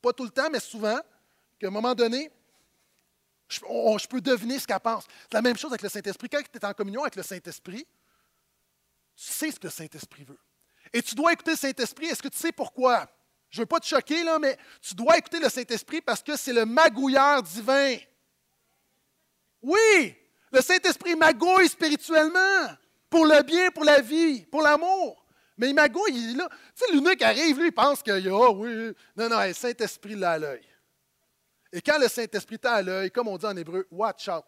pas 0.00 0.14
tout 0.14 0.24
le 0.24 0.30
temps, 0.30 0.48
mais 0.50 0.60
souvent, 0.60 0.98
qu'à 1.58 1.66
un 1.66 1.70
moment 1.70 1.94
donné, 1.94 2.30
je, 3.48 3.60
je 3.60 4.08
peux 4.08 4.22
deviner 4.22 4.58
ce 4.58 4.66
qu'elle 4.66 4.80
pense. 4.80 5.04
C'est 5.24 5.34
la 5.34 5.42
même 5.42 5.58
chose 5.58 5.72
avec 5.72 5.82
le 5.82 5.90
Saint-Esprit. 5.90 6.28
Quand 6.30 6.40
tu 6.40 6.58
es 6.58 6.64
en 6.64 6.72
communion 6.72 7.02
avec 7.02 7.16
le 7.16 7.22
Saint-Esprit, 7.22 7.86
tu 9.14 9.24
sais 9.30 9.50
ce 9.50 9.60
que 9.60 9.66
le 9.66 9.70
Saint-Esprit 9.70 10.24
veut. 10.24 10.38
Et 10.94 11.02
tu 11.02 11.16
dois 11.16 11.32
écouter 11.32 11.50
le 11.50 11.56
Saint-Esprit. 11.56 12.06
Est-ce 12.06 12.22
que 12.22 12.28
tu 12.28 12.38
sais 12.38 12.52
pourquoi? 12.52 13.10
Je 13.50 13.58
ne 13.58 13.62
veux 13.62 13.66
pas 13.66 13.80
te 13.80 13.86
choquer, 13.86 14.22
là, 14.22 14.38
mais 14.38 14.56
tu 14.80 14.94
dois 14.94 15.18
écouter 15.18 15.40
le 15.40 15.48
Saint-Esprit 15.48 16.00
parce 16.00 16.22
que 16.22 16.36
c'est 16.36 16.52
le 16.52 16.64
magouilleur 16.64 17.42
divin. 17.42 17.96
Oui, 19.60 20.16
le 20.52 20.60
Saint-Esprit 20.60 21.16
magouille 21.16 21.68
spirituellement 21.68 22.68
pour 23.10 23.26
le 23.26 23.42
bien, 23.42 23.72
pour 23.72 23.82
la 23.82 24.00
vie, 24.00 24.46
pour 24.46 24.62
l'amour. 24.62 25.26
Mais 25.56 25.70
il 25.70 25.74
magouille, 25.74 26.12
il 26.14 26.30
est 26.30 26.34
là. 26.34 26.48
Tu 26.76 26.84
sais, 26.84 26.92
l'unique 26.92 27.22
arrive, 27.22 27.58
lui, 27.58 27.68
il 27.68 27.72
pense 27.72 28.00
qu'il 28.00 28.12
a, 28.28 28.32
oh, 28.32 28.54
oui. 28.56 28.92
Non, 29.16 29.28
non, 29.28 29.42
le 29.44 29.52
Saint-Esprit 29.52 30.14
l'a 30.14 30.32
à 30.32 30.38
l'œil. 30.38 30.66
Et 31.72 31.82
quand 31.82 31.98
le 31.98 32.06
Saint-Esprit 32.06 32.58
t'a 32.60 32.74
à 32.74 32.82
l'œil, 32.82 33.10
comme 33.10 33.26
on 33.26 33.36
dit 33.36 33.46
en 33.46 33.56
hébreu, 33.56 33.84
watch 33.90 34.28
out. 34.28 34.44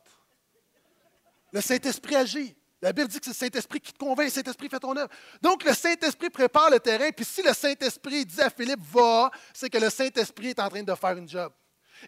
Le 1.50 1.60
Saint-Esprit 1.60 2.14
agit. 2.14 2.56
La 2.86 2.92
Bible 2.92 3.08
dit 3.08 3.18
que 3.18 3.24
c'est 3.24 3.30
le 3.30 3.34
Saint-Esprit 3.34 3.80
qui 3.80 3.92
te 3.92 3.98
convainc, 3.98 4.26
le 4.26 4.30
Saint-Esprit 4.30 4.68
fait 4.68 4.78
ton 4.78 4.96
œuvre. 4.96 5.08
Donc, 5.42 5.64
le 5.64 5.74
Saint-Esprit 5.74 6.30
prépare 6.30 6.70
le 6.70 6.78
terrain, 6.78 7.10
puis 7.10 7.24
si 7.24 7.42
le 7.42 7.52
Saint-Esprit 7.52 8.24
dit 8.24 8.40
à 8.40 8.48
Philippe, 8.48 8.78
va, 8.92 9.28
c'est 9.52 9.68
que 9.68 9.78
le 9.78 9.90
Saint-Esprit 9.90 10.50
est 10.50 10.60
en 10.60 10.68
train 10.68 10.84
de 10.84 10.94
faire 10.94 11.16
une 11.16 11.28
job. 11.28 11.52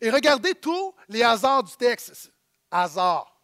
Et 0.00 0.08
regardez 0.08 0.54
tous 0.54 0.94
les 1.08 1.24
hasards 1.24 1.64
du 1.64 1.76
texte 1.76 2.30
hasard. 2.70 3.42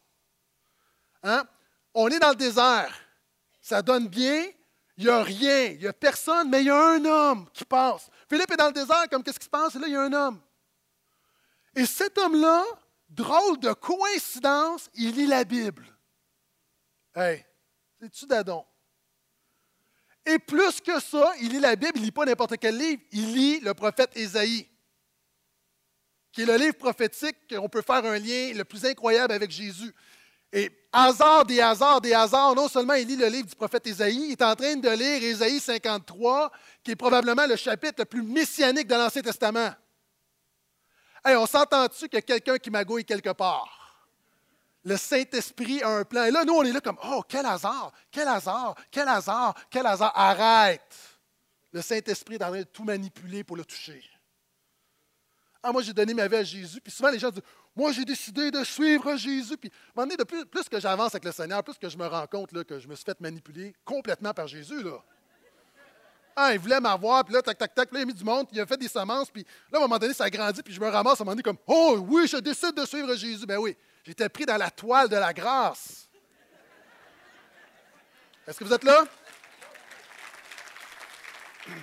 Hein? 1.25 1.45
On 1.93 2.07
est 2.07 2.21
dans 2.21 2.29
le 2.29 2.37
désert. 2.37 2.95
Ça 3.61 3.83
donne 3.83 4.07
bien. 4.07 4.47
Il 4.97 5.07
n'y 5.07 5.11
a 5.11 5.21
rien. 5.21 5.65
Il 5.73 5.79
n'y 5.79 5.89
a 5.89 5.93
personne, 5.93 6.49
mais 6.49 6.61
il 6.61 6.67
y 6.67 6.71
a 6.71 6.81
un 6.81 7.05
homme 7.05 7.49
qui 7.53 7.65
passe. 7.65 8.11
Philippe 8.29 8.53
est 8.53 8.57
dans 8.57 8.69
le 8.69 8.73
désert, 8.73 9.09
comme 9.11 9.25
qu'est-ce 9.25 9.41
qui 9.41 9.47
se 9.47 9.51
passe? 9.51 9.75
Et 9.75 9.81
là, 9.81 9.89
il 9.89 9.93
y 9.93 9.97
a 9.97 10.03
un 10.03 10.13
homme. 10.13 10.41
Et 11.75 11.85
cet 11.85 12.17
homme-là, 12.17 12.63
drôle 13.09 13.59
de 13.59 13.73
coïncidence, 13.73 14.89
il 14.95 15.17
lit 15.17 15.27
la 15.27 15.43
Bible. 15.43 15.94
Hey, 17.15 17.45
c'est-tu 18.01 18.27
d'adon? 18.27 18.65
Et 20.27 20.39
plus 20.39 20.81
que 20.81 21.01
ça, 21.01 21.33
il 21.41 21.51
lit 21.51 21.61
la 21.61 21.77
Bible, 21.77 21.93
il 21.97 22.01
ne 22.01 22.07
lit 22.07 22.13
pas 22.13 22.25
n'importe 22.25 22.57
quel 22.57 22.77
livre, 22.77 23.03
il 23.13 23.35
lit 23.35 23.61
le 23.61 23.75
prophète 23.75 24.17
Ésaïe 24.17 24.69
qui 26.35 26.43
est 26.43 26.47
le 26.47 26.57
livre 26.57 26.75
prophétique 26.75 27.37
qu'on 27.49 27.69
peut 27.69 27.83
faire 27.83 28.05
un 28.05 28.19
lien 28.19 28.53
le 28.55 28.65
plus 28.65 28.85
incroyable 28.85 29.33
avec 29.33 29.51
Jésus. 29.53 29.95
Et 30.53 30.71
hasard 30.93 31.45
des 31.45 31.61
hasards 31.61 32.01
des 32.01 32.13
hasards, 32.13 32.55
non 32.55 32.69
seulement 32.69 32.95
il 32.95 33.07
lit 33.07 33.17
le 33.17 33.29
livre 33.29 33.47
du 33.47 33.55
prophète 33.55 33.87
Ésaïe, 33.87 34.27
il 34.27 34.33
est 34.33 34.43
en 34.43 34.55
train 34.55 34.75
de 34.75 34.89
lire 34.89 35.23
Ésaïe 35.23 35.61
53, 35.61 36.51
qui 36.83 36.91
est 36.91 36.97
probablement 36.97 37.47
le 37.47 37.57
chapitre 37.57 37.95
le 37.99 38.05
plus 38.05 38.23
messianique 38.23 38.89
de 38.89 38.95
l'Ancien 38.95 39.23
Testament. 39.23 39.73
Hey, 41.25 41.37
on 41.37 41.47
s'entend-tu 41.47 42.09
qu'il 42.09 42.15
y 42.15 42.19
a 42.19 42.23
quelqu'un 42.23 42.59
qui 42.59 42.71
magouille 42.71 43.05
quelque 43.05 43.31
part? 43.31 43.84
Le 44.85 44.97
Saint-Esprit 44.97 45.83
a 45.83 45.89
un 45.89 46.05
plan. 46.05 46.25
Et 46.25 46.31
là, 46.31 46.45
nous, 46.45 46.55
on 46.55 46.63
est 46.63 46.73
là 46.73 46.81
comme, 46.81 46.99
oh, 47.05 47.23
quel 47.27 47.47
hasard, 47.47 47.93
quel 48.11 48.29
hasard, 48.29 48.75
quel 48.91 49.09
hasard, 49.09 49.55
quel 49.71 49.87
hasard. 49.87 50.13
Arrête! 50.15 50.95
Le 51.73 51.81
Saint-Esprit 51.81 52.35
est 52.35 52.45
en 52.45 52.49
train 52.49 52.59
de 52.59 52.65
tout 52.65 52.85
manipuler 52.85 53.43
pour 53.43 53.57
le 53.57 53.65
toucher. 53.65 54.03
Ah, 55.63 55.73
moi, 55.73 55.83
j'ai 55.83 55.95
donné 55.95 56.13
ma 56.13 56.29
vie 56.29 56.37
à 56.37 56.45
Jésus. 56.45 56.81
Puis 56.81 56.93
souvent, 56.93 57.11
les 57.11 57.19
gens 57.19 57.31
disent 57.31 57.43
Moi, 57.75 57.93
j'ai 57.93 58.05
décidé 58.05 58.51
de 58.51 58.63
suivre 58.63 59.17
Jésus. 59.17 59.57
Puis, 59.57 59.71
à 59.71 59.73
un 59.73 60.03
moment 60.03 60.07
donné, 60.07 60.17
de 60.19 60.25
plus, 60.25 60.45
plus 60.45 60.69
que 60.69 60.79
j'avance 60.79 61.15
avec 61.15 61.25
le 61.25 61.33
Seigneur, 61.33 61.65
plus 61.65 61.79
que 61.79 61.89
je 61.89 61.97
me 61.97 62.07
rends 62.07 62.27
compte 62.27 62.53
là, 62.53 62.63
que 62.63 62.79
je 62.79 62.87
me 62.87 62.95
suis 62.95 63.05
fait 63.05 63.19
manipuler 63.21 63.75
complètement 63.85 64.35
par 64.35 64.47
Jésus. 64.47 64.83
Là. 64.83 65.03
Ah, 66.37 66.53
il 66.53 66.59
voulait 66.59 66.81
m'avoir, 66.81 67.25
puis 67.25 67.33
là, 67.33 67.43
tac, 67.43 67.57
tac, 67.57 67.73
tac, 67.75 67.93
là, 67.93 68.01
il 68.01 68.03
a 68.03 68.07
mis 68.07 68.15
du 68.15 68.25
monde, 68.25 68.49
il 68.51 68.61
a 68.61 68.67
fait 68.67 68.77
des 68.77 68.89
semences, 68.89 69.31
puis 69.31 69.47
là, 69.71 69.79
à 69.79 69.79
un 69.79 69.81
moment 69.83 69.99
donné, 69.99 70.13
ça 70.13 70.25
a 70.25 70.31
grandi, 70.31 70.63
puis 70.63 70.75
je 70.75 70.81
me 70.81 70.89
ramasse 70.89 71.21
à 71.21 71.23
un 71.23 71.25
moment 71.25 71.33
donné 71.33 71.45
comme 71.45 71.59
Oh, 71.67 71.97
oui, 72.09 72.27
je 72.27 72.39
décide 72.39 72.75
de 72.75 72.85
suivre 72.85 73.15
Jésus. 73.15 73.47
Ben 73.47 73.59
oui, 73.59 73.77
j'étais 74.03 74.29
pris 74.29 74.45
dans 74.45 74.57
la 74.57 74.71
toile 74.71 75.09
de 75.09 75.17
la 75.17 75.33
grâce. 75.33 76.09
Est-ce 78.47 78.59
que 78.59 78.65
vous 78.65 78.73
êtes 78.73 78.85
là? 78.85 79.05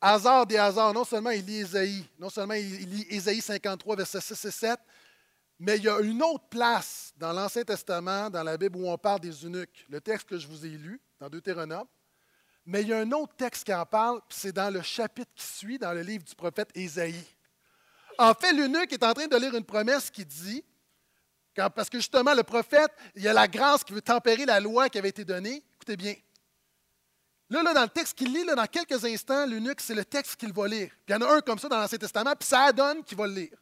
Hasard 0.00 0.46
des 0.46 0.56
hasards, 0.56 0.94
non 0.94 1.04
seulement 1.04 1.30
il 1.30 1.44
lit 1.44 1.58
Ésaïe, 1.58 2.06
non 2.18 2.30
seulement 2.30 2.54
il 2.54 2.88
lit 2.88 3.06
Ésaïe 3.10 3.40
53, 3.40 3.96
versets 3.96 4.20
6 4.20 4.44
et 4.44 4.50
7, 4.50 4.78
mais 5.58 5.76
il 5.76 5.84
y 5.84 5.88
a 5.88 6.00
une 6.00 6.22
autre 6.22 6.48
place 6.48 7.12
dans 7.16 7.32
l'Ancien 7.32 7.64
Testament, 7.64 8.30
dans 8.30 8.42
la 8.42 8.56
Bible, 8.56 8.76
où 8.76 8.88
on 8.88 8.98
parle 8.98 9.20
des 9.20 9.44
eunuques. 9.44 9.86
Le 9.88 10.00
texte 10.00 10.28
que 10.28 10.38
je 10.38 10.46
vous 10.46 10.66
ai 10.66 10.70
lu, 10.70 11.00
dans 11.20 11.28
Deutéronome. 11.28 11.86
Mais 12.64 12.82
il 12.82 12.88
y 12.88 12.92
a 12.92 12.98
un 12.98 13.12
autre 13.12 13.34
texte 13.36 13.64
qui 13.64 13.72
en 13.72 13.86
parle, 13.86 14.20
c'est 14.28 14.52
dans 14.52 14.72
le 14.72 14.82
chapitre 14.82 15.30
qui 15.34 15.44
suit, 15.46 15.78
dans 15.78 15.92
le 15.92 16.02
livre 16.02 16.24
du 16.24 16.34
prophète 16.34 16.70
Ésaïe. 16.74 17.24
En 18.18 18.34
fait, 18.34 18.52
l'eunuque 18.52 18.92
est 18.92 19.04
en 19.04 19.14
train 19.14 19.26
de 19.26 19.36
lire 19.36 19.54
une 19.54 19.64
promesse 19.64 20.10
qui 20.10 20.24
dit, 20.24 20.64
parce 21.54 21.88
que 21.88 21.98
justement, 21.98 22.34
le 22.34 22.42
prophète, 22.42 22.90
il 23.14 23.22
y 23.22 23.28
a 23.28 23.32
la 23.32 23.46
grâce 23.48 23.84
qui 23.84 23.92
veut 23.92 24.02
tempérer 24.02 24.44
la 24.44 24.60
loi 24.60 24.88
qui 24.88 24.98
avait 24.98 25.10
été 25.10 25.24
donnée. 25.24 25.62
Écoutez 25.76 25.96
bien, 25.96 26.14
Là, 27.48 27.62
là, 27.62 27.72
dans 27.72 27.82
le 27.82 27.88
texte 27.88 28.18
qu'il 28.18 28.32
lit, 28.32 28.44
là, 28.44 28.56
dans 28.56 28.66
quelques 28.66 29.04
instants, 29.04 29.46
l'eunuque, 29.46 29.80
c'est 29.80 29.94
le 29.94 30.04
texte 30.04 30.34
qu'il 30.34 30.52
va 30.52 30.66
lire. 30.66 30.90
il 31.06 31.12
y 31.12 31.14
en 31.14 31.20
a 31.20 31.36
un 31.36 31.40
comme 31.40 31.58
ça 31.58 31.68
dans 31.68 31.78
l'Ancien 31.78 31.98
Testament, 31.98 32.34
puis 32.36 32.48
ça 32.48 32.72
donne 32.72 33.04
qu'il 33.04 33.16
va 33.16 33.26
le 33.28 33.34
lire. 33.34 33.56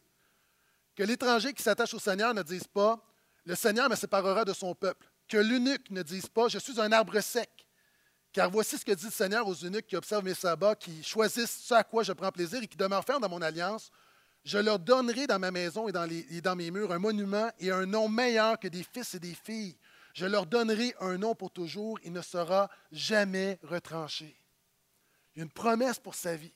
Que 0.95 1.03
l'étranger 1.03 1.53
qui 1.53 1.61
s'attache 1.61 1.93
au 1.93 1.99
Seigneur 1.99 2.33
ne 2.33 2.41
dise 2.41 2.65
pas 2.65 2.99
le 3.45 3.53
Seigneur 3.53 3.87
me 3.87 3.95
séparera 3.95 4.43
de 4.43 4.53
son 4.53 4.73
peuple. 4.73 5.05
Que 5.27 5.37
l'eunuque 5.37 5.89
ne 5.89 6.03
dise 6.03 6.27
pas, 6.27 6.47
je 6.47 6.59
suis 6.59 6.79
un 6.79 6.91
arbre 6.91 7.19
sec. 7.19 7.49
Car 8.31 8.51
voici 8.51 8.77
ce 8.77 8.85
que 8.85 8.91
dit 8.91 9.05
le 9.05 9.11
Seigneur 9.11 9.47
aux 9.47 9.55
eunuques 9.55 9.87
qui 9.87 9.95
observent 9.95 10.25
mes 10.25 10.33
sabbats, 10.33 10.75
qui 10.75 11.01
choisissent 11.03 11.63
ce 11.63 11.73
à 11.73 11.83
quoi 11.83 12.03
je 12.03 12.11
prends 12.11 12.31
plaisir 12.31 12.61
et 12.61 12.67
qui 12.67 12.77
demeurent 12.77 13.05
fermes 13.05 13.21
dans 13.21 13.29
mon 13.29 13.41
alliance. 13.41 13.91
Je 14.43 14.57
leur 14.57 14.77
donnerai 14.77 15.25
dans 15.25 15.39
ma 15.39 15.51
maison 15.51 15.87
et 15.87 15.91
dans, 15.91 16.07
dans 16.43 16.55
mes 16.55 16.69
murs 16.69 16.91
un 16.91 16.99
monument 16.99 17.49
et 17.59 17.71
un 17.71 17.85
nom 17.85 18.09
meilleur 18.09 18.59
que 18.59 18.67
des 18.67 18.83
fils 18.83 19.15
et 19.15 19.19
des 19.19 19.33
filles. 19.33 19.77
Je 20.13 20.25
leur 20.25 20.45
donnerai 20.45 20.93
un 20.99 21.17
nom 21.17 21.33
pour 21.33 21.49
toujours, 21.51 21.97
il 22.03 22.13
ne 22.13 22.21
sera 22.21 22.69
jamais 22.91 23.57
retranché. 23.63 24.37
Une 25.35 25.49
promesse 25.49 25.99
pour 25.99 26.13
sa 26.13 26.35
vie. 26.35 26.53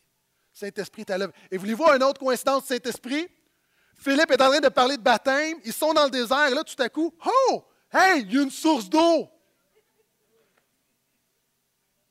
Saint-Esprit 0.53 1.01
est 1.01 1.11
à 1.11 1.17
l'œuvre. 1.17 1.33
Et 1.49 1.57
voulez-vous 1.57 1.85
une 1.85 2.03
autre 2.03 2.19
coïncidence 2.19 2.65
Saint-Esprit? 2.65 3.27
Philippe 3.97 4.31
est 4.31 4.41
en 4.41 4.49
train 4.49 4.59
de 4.59 4.69
parler 4.69 4.97
de 4.97 5.01
baptême, 5.01 5.57
ils 5.65 5.73
sont 5.73 5.93
dans 5.93 6.05
le 6.05 6.11
désert, 6.11 6.47
et 6.47 6.53
là, 6.53 6.63
tout 6.63 6.81
à 6.81 6.87
coup, 6.87 7.13
oh, 7.25 7.63
hey, 7.91 8.21
il 8.23 8.33
y 8.33 8.37
a 8.37 8.43
une 8.43 8.51
source 8.51 8.89
d'eau. 8.89 9.29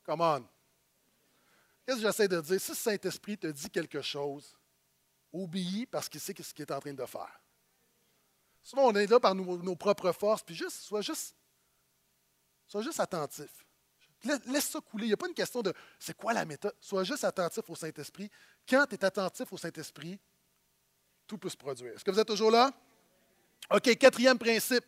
Come 0.03 0.21
on. 0.21 0.45
Qu'est-ce 1.85 1.97
que 1.97 2.07
j'essaie 2.07 2.27
de 2.27 2.41
dire? 2.41 2.61
Si 2.61 2.71
le 2.71 2.75
Saint-Esprit 2.75 3.37
te 3.37 3.47
dit 3.47 3.69
quelque 3.69 4.01
chose, 4.01 4.55
obéis 5.33 5.85
parce 5.85 6.09
qu'il 6.09 6.19
sait 6.19 6.35
ce 6.39 6.53
qu'il 6.53 6.63
est 6.63 6.71
en 6.71 6.79
train 6.79 6.93
de 6.93 7.05
faire. 7.05 7.41
Souvent, 8.61 8.87
on 8.87 8.95
est 8.95 9.07
là 9.07 9.19
par 9.19 9.33
nos, 9.33 9.75
propres 9.75 10.11
forces, 10.11 10.43
puis 10.43 10.55
juste, 10.55 10.81
sois 10.81 11.01
juste, 11.01 11.35
sois 12.67 12.81
juste 12.81 12.99
attentif. 12.99 13.49
Laisse 14.47 14.69
ça 14.69 14.81
couler. 14.81 15.05
Il 15.05 15.07
n'y 15.07 15.13
a 15.13 15.17
pas 15.17 15.27
une 15.27 15.33
question 15.33 15.61
de 15.61 15.73
c'est 15.97 16.15
quoi 16.15 16.33
la 16.33 16.43
méthode? 16.43 16.75
Sois 16.79 17.03
juste 17.03 17.23
attentif 17.23 17.69
au 17.69 17.75
Saint-Esprit. 17.75 18.29
Quand 18.67 18.85
tu 18.85 18.95
es 18.95 19.05
attentif 19.05 19.51
au 19.53 19.57
Saint-Esprit, 19.57 20.19
tout 21.25 21.37
peut 21.37 21.49
se 21.49 21.57
produire. 21.57 21.93
Est-ce 21.93 22.03
que 22.03 22.11
vous 22.11 22.19
êtes 22.19 22.27
toujours 22.27 22.51
là? 22.51 22.71
OK, 23.71 23.97
quatrième 23.97 24.37
principe. 24.37 24.85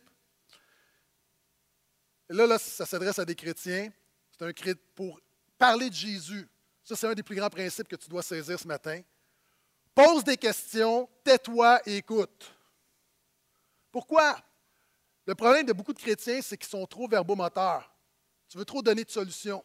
Là, 2.32 2.46
là, 2.46 2.58
ça 2.58 2.86
s'adresse 2.86 3.18
à 3.18 3.24
des 3.24 3.34
chrétiens. 3.34 3.92
C'est 4.30 4.44
un 4.44 4.74
pour 4.94 5.20
parler 5.58 5.90
de 5.90 5.94
Jésus. 5.94 6.48
Ça, 6.82 6.96
c'est 6.96 7.06
un 7.06 7.14
des 7.14 7.22
plus 7.22 7.36
grands 7.36 7.50
principes 7.50 7.88
que 7.88 7.96
tu 7.96 8.08
dois 8.08 8.22
saisir 8.22 8.58
ce 8.58 8.66
matin. 8.66 9.02
Pose 9.94 10.24
des 10.24 10.38
questions, 10.38 11.08
tais-toi 11.22 11.82
et 11.86 11.98
écoute. 11.98 12.50
Pourquoi? 13.90 14.40
Le 15.26 15.34
problème 15.34 15.66
de 15.66 15.74
beaucoup 15.74 15.92
de 15.92 15.98
chrétiens, 15.98 16.40
c'est 16.40 16.56
qu'ils 16.56 16.70
sont 16.70 16.86
trop 16.86 17.06
verbomoteurs. 17.06 17.94
Tu 18.48 18.56
veux 18.56 18.64
trop 18.64 18.82
donner 18.82 19.04
de 19.04 19.10
solutions. 19.10 19.62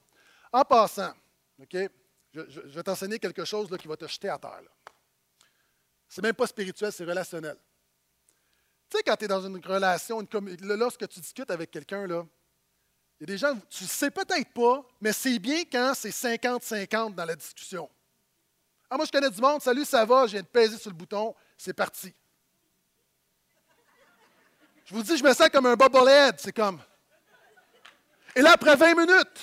En 0.51 0.63
passant, 0.63 1.13
OK, 1.59 1.75
je, 2.33 2.59
vais 2.59 2.83
t'enseigner 2.83 3.17
quelque 3.17 3.45
chose 3.45 3.69
qui 3.79 3.87
va 3.87 3.95
te 3.95 4.07
jeter 4.07 4.29
à 4.29 4.37
terre. 4.37 4.61
C'est 6.09 6.21
même 6.21 6.35
pas 6.35 6.47
spirituel, 6.47 6.91
c'est 6.91 7.05
relationnel. 7.05 7.57
Tu 8.89 8.97
sais, 8.97 9.03
quand 9.03 9.15
tu 9.15 9.25
es 9.25 9.27
dans 9.27 9.41
une 9.41 9.65
relation, 9.65 10.21
une 10.21 10.75
lorsque 10.75 11.07
tu 11.07 11.19
discutes 11.21 11.51
avec 11.51 11.71
quelqu'un, 11.71 12.05
il 13.19 13.27
y 13.27 13.31
a 13.31 13.33
des 13.33 13.37
gens, 13.37 13.57
tu 13.69 13.83
ne 13.83 13.89
sais 13.89 14.11
peut-être 14.11 14.49
pas, 14.53 14.85
mais 15.01 15.11
c'est 15.11 15.39
bien 15.39 15.63
quand 15.63 15.93
c'est 15.95 16.09
50-50 16.09 17.15
dans 17.15 17.25
la 17.25 17.35
discussion. 17.35 17.89
Ah, 18.89 18.95
moi, 18.95 19.05
je 19.05 19.11
connais 19.11 19.29
du 19.29 19.41
monde, 19.41 19.61
salut, 19.61 19.85
ça 19.85 20.05
va, 20.05 20.27
je 20.27 20.33
viens 20.33 20.41
de 20.41 20.47
peser 20.47 20.77
sur 20.77 20.91
le 20.91 20.95
bouton, 20.95 21.35
c'est 21.57 21.73
parti. 21.73 22.13
Je 24.85 24.93
vous 24.93 25.03
dis, 25.03 25.17
je 25.17 25.23
me 25.23 25.33
sens 25.33 25.49
comme 25.49 25.65
un 25.65 25.75
bobblehead, 25.75 26.35
c'est 26.37 26.53
comme. 26.53 26.79
Et 28.35 28.41
là, 28.41 28.51
après 28.51 28.75
20 28.75 28.93
minutes, 28.93 29.39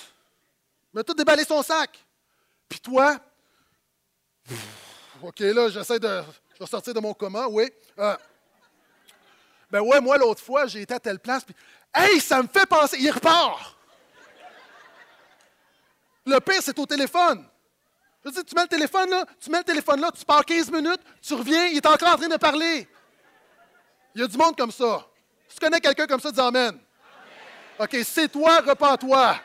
il 0.93 0.95
m'a 0.95 1.03
tout 1.03 1.13
déballé 1.13 1.43
son 1.43 1.61
sac. 1.61 1.99
Puis 2.67 2.79
toi, 2.79 3.19
OK, 5.21 5.39
là, 5.39 5.69
j'essaie 5.69 5.99
de. 5.99 6.23
Je 6.53 6.59
vais 6.59 6.65
sortir 6.65 6.93
de 6.93 6.99
mon 7.01 7.13
coma, 7.13 7.47
oui. 7.47 7.69
Euh, 7.99 8.15
ben 9.71 9.81
ouais, 9.81 9.99
moi, 10.01 10.17
l'autre 10.17 10.41
fois, 10.41 10.67
j'ai 10.67 10.81
été 10.81 10.93
à 10.93 10.99
telle 10.99 11.19
place, 11.19 11.43
puis 11.43 11.55
Hey, 11.95 12.19
ça 12.19 12.43
me 12.43 12.47
fait 12.47 12.65
penser. 12.65 12.97
Il 12.99 13.09
repart. 13.09 13.77
Le 16.25 16.39
pire, 16.39 16.61
c'est 16.61 16.77
au 16.77 16.85
téléphone. 16.85 17.47
Je 18.25 18.31
dire, 18.31 18.43
tu 18.43 18.55
mets 18.55 18.63
le 18.63 18.67
téléphone 18.67 19.09
là, 19.11 19.25
tu 19.39 19.49
mets 19.51 19.59
le 19.59 19.63
téléphone 19.63 20.01
là, 20.01 20.11
tu 20.11 20.25
pars 20.25 20.43
15 20.43 20.71
minutes, 20.71 20.99
tu 21.21 21.35
reviens, 21.35 21.67
il 21.67 21.77
est 21.77 21.85
encore 21.85 22.13
en 22.13 22.17
train 22.17 22.27
de 22.27 22.37
parler. 22.37 22.87
Il 24.15 24.21
y 24.21 24.23
a 24.23 24.27
du 24.27 24.35
monde 24.35 24.57
comme 24.57 24.71
ça. 24.71 25.05
Si 25.47 25.55
tu 25.57 25.63
connais 25.63 25.79
quelqu'un 25.79 26.07
comme 26.07 26.19
ça, 26.19 26.31
dis 26.31 26.39
Amen. 26.39 26.79
OK, 27.79 27.97
c'est 28.03 28.27
toi, 28.29 28.61
repends-toi. 28.61 29.39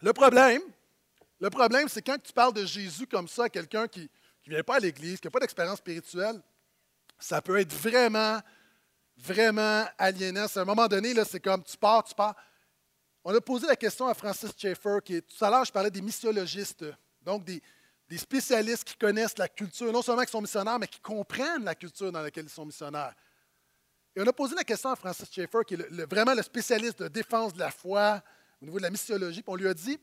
Le 0.00 0.12
problème, 0.12 0.62
le 1.40 1.50
problème, 1.50 1.88
c'est 1.88 2.02
quand 2.02 2.22
tu 2.22 2.32
parles 2.32 2.52
de 2.52 2.64
Jésus 2.64 3.06
comme 3.06 3.26
ça 3.26 3.44
à 3.44 3.48
quelqu'un 3.48 3.88
qui 3.88 4.08
ne 4.50 4.56
vient 4.56 4.64
pas 4.64 4.76
à 4.76 4.80
l'Église, 4.80 5.20
qui 5.20 5.26
n'a 5.26 5.30
pas 5.30 5.40
d'expérience 5.40 5.78
spirituelle, 5.78 6.40
ça 7.18 7.40
peut 7.42 7.58
être 7.58 7.72
vraiment, 7.72 8.40
vraiment 9.16 9.84
aliénant. 9.98 10.46
À 10.54 10.60
un 10.60 10.64
moment 10.64 10.86
donné, 10.86 11.14
c'est 11.24 11.40
comme 11.40 11.62
tu 11.62 11.76
pars, 11.76 12.04
tu 12.04 12.14
pars. 12.14 12.34
On 13.24 13.34
a 13.34 13.40
posé 13.40 13.66
la 13.66 13.76
question 13.76 14.06
à 14.06 14.14
Francis 14.14 14.50
Schaeffer, 14.56 14.98
qui 15.04 15.16
est, 15.16 15.22
tout 15.22 15.44
à 15.44 15.50
l'heure, 15.50 15.64
je 15.64 15.72
parlais 15.72 15.90
des 15.90 16.00
missiologistes, 16.00 16.84
donc 17.22 17.44
des, 17.44 17.60
spécialistes 18.16 18.84
qui 18.84 18.96
connaissent 18.96 19.36
la 19.36 19.48
culture, 19.48 19.92
non 19.92 20.00
seulement 20.00 20.22
qui 20.22 20.30
sont 20.30 20.40
missionnaires, 20.40 20.78
mais 20.78 20.86
qui 20.86 21.00
comprennent 21.00 21.64
la 21.64 21.74
culture 21.74 22.12
dans 22.12 22.22
laquelle 22.22 22.44
ils 22.44 22.50
sont 22.50 22.64
missionnaires. 22.64 23.14
Et 24.14 24.20
on 24.20 24.26
a 24.26 24.32
posé 24.32 24.54
la 24.54 24.62
question 24.62 24.90
à 24.90 24.96
Francis 24.96 25.28
Schaeffer, 25.30 25.58
qui 25.66 25.74
est 25.74 26.08
vraiment 26.08 26.34
le 26.34 26.42
spécialiste 26.42 27.02
de 27.02 27.08
défense 27.08 27.52
de 27.52 27.58
la 27.58 27.72
foi 27.72 28.22
au 28.62 28.64
niveau 28.64 28.78
de 28.78 28.84
la 28.84 28.90
missiologie, 28.90 29.42
puis 29.42 29.52
on 29.52 29.56
lui 29.56 29.68
a 29.68 29.74
dit, 29.74 29.98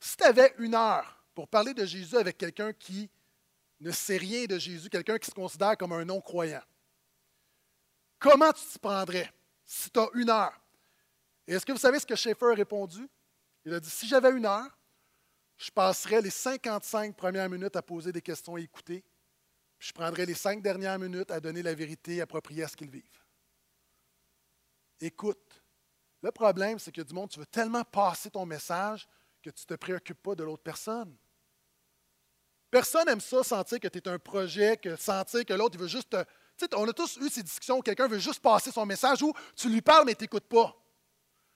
si 0.00 0.16
tu 0.16 0.24
avais 0.24 0.54
une 0.58 0.74
heure 0.74 1.22
pour 1.34 1.48
parler 1.48 1.74
de 1.74 1.84
Jésus 1.84 2.16
avec 2.16 2.38
quelqu'un 2.38 2.72
qui 2.72 3.10
ne 3.82 3.90
sait 3.90 4.16
rien 4.16 4.44
de 4.46 4.58
Jésus, 4.58 4.88
quelqu'un 4.88 5.18
qui 5.18 5.30
se 5.30 5.34
considère 5.34 5.76
comme 5.76 5.92
un 5.92 6.04
non-croyant, 6.04 6.62
comment 8.18 8.52
tu 8.52 8.64
t'y 8.64 8.78
prendrais 8.78 9.32
si 9.64 9.90
tu 9.90 9.98
as 10.00 10.08
une 10.14 10.30
heure? 10.30 10.58
Et 11.46 11.54
est-ce 11.54 11.66
que 11.66 11.72
vous 11.72 11.78
savez 11.78 11.98
ce 11.98 12.06
que 12.06 12.14
Schaeffer 12.14 12.52
a 12.52 12.54
répondu? 12.54 13.08
Il 13.64 13.74
a 13.74 13.80
dit, 13.80 13.90
si 13.90 14.06
j'avais 14.06 14.30
une 14.30 14.46
heure, 14.46 14.78
je 15.56 15.70
passerais 15.70 16.20
les 16.20 16.30
55 16.30 17.16
premières 17.16 17.48
minutes 17.48 17.76
à 17.76 17.82
poser 17.82 18.12
des 18.12 18.22
questions 18.22 18.56
et 18.56 18.62
écouter, 18.62 19.04
puis 19.78 19.88
je 19.88 19.92
prendrais 19.92 20.26
les 20.26 20.34
cinq 20.34 20.62
dernières 20.62 20.98
minutes 20.98 21.30
à 21.30 21.40
donner 21.40 21.62
la 21.62 21.74
vérité 21.74 22.20
appropriée 22.20 22.64
à 22.64 22.68
ce 22.68 22.76
qu'ils 22.76 22.90
vivent. 22.90 23.22
Écoute. 25.00 25.62
Le 26.22 26.30
problème, 26.30 26.78
c'est 26.78 26.92
que 26.92 27.02
du 27.02 27.12
monde, 27.12 27.30
tu 27.30 27.40
veux 27.40 27.46
tellement 27.46 27.82
passer 27.82 28.30
ton 28.30 28.46
message 28.46 29.08
que 29.42 29.50
tu 29.50 29.64
ne 29.64 29.74
te 29.74 29.74
préoccupes 29.74 30.22
pas 30.22 30.36
de 30.36 30.44
l'autre 30.44 30.62
personne. 30.62 31.16
Personne 32.72 33.04
n'aime 33.04 33.20
ça, 33.20 33.44
sentir 33.44 33.78
que 33.78 33.86
tu 33.86 33.98
es 33.98 34.08
un 34.08 34.18
projet, 34.18 34.78
que 34.78 34.96
sentir 34.96 35.44
que 35.44 35.52
l'autre, 35.52 35.78
veut 35.78 35.88
juste 35.88 36.08
te. 36.08 36.24
Tu 36.56 36.64
sais, 36.64 36.74
on 36.74 36.88
a 36.88 36.92
tous 36.94 37.18
eu 37.18 37.28
ces 37.28 37.42
discussions 37.42 37.76
où 37.76 37.82
quelqu'un 37.82 38.08
veut 38.08 38.18
juste 38.18 38.40
passer 38.40 38.72
son 38.72 38.86
message 38.86 39.22
où 39.22 39.34
tu 39.54 39.68
lui 39.68 39.82
parles, 39.82 40.06
mais 40.06 40.14
tu 40.14 40.24
n'écoutes 40.24 40.46
pas. 40.46 40.74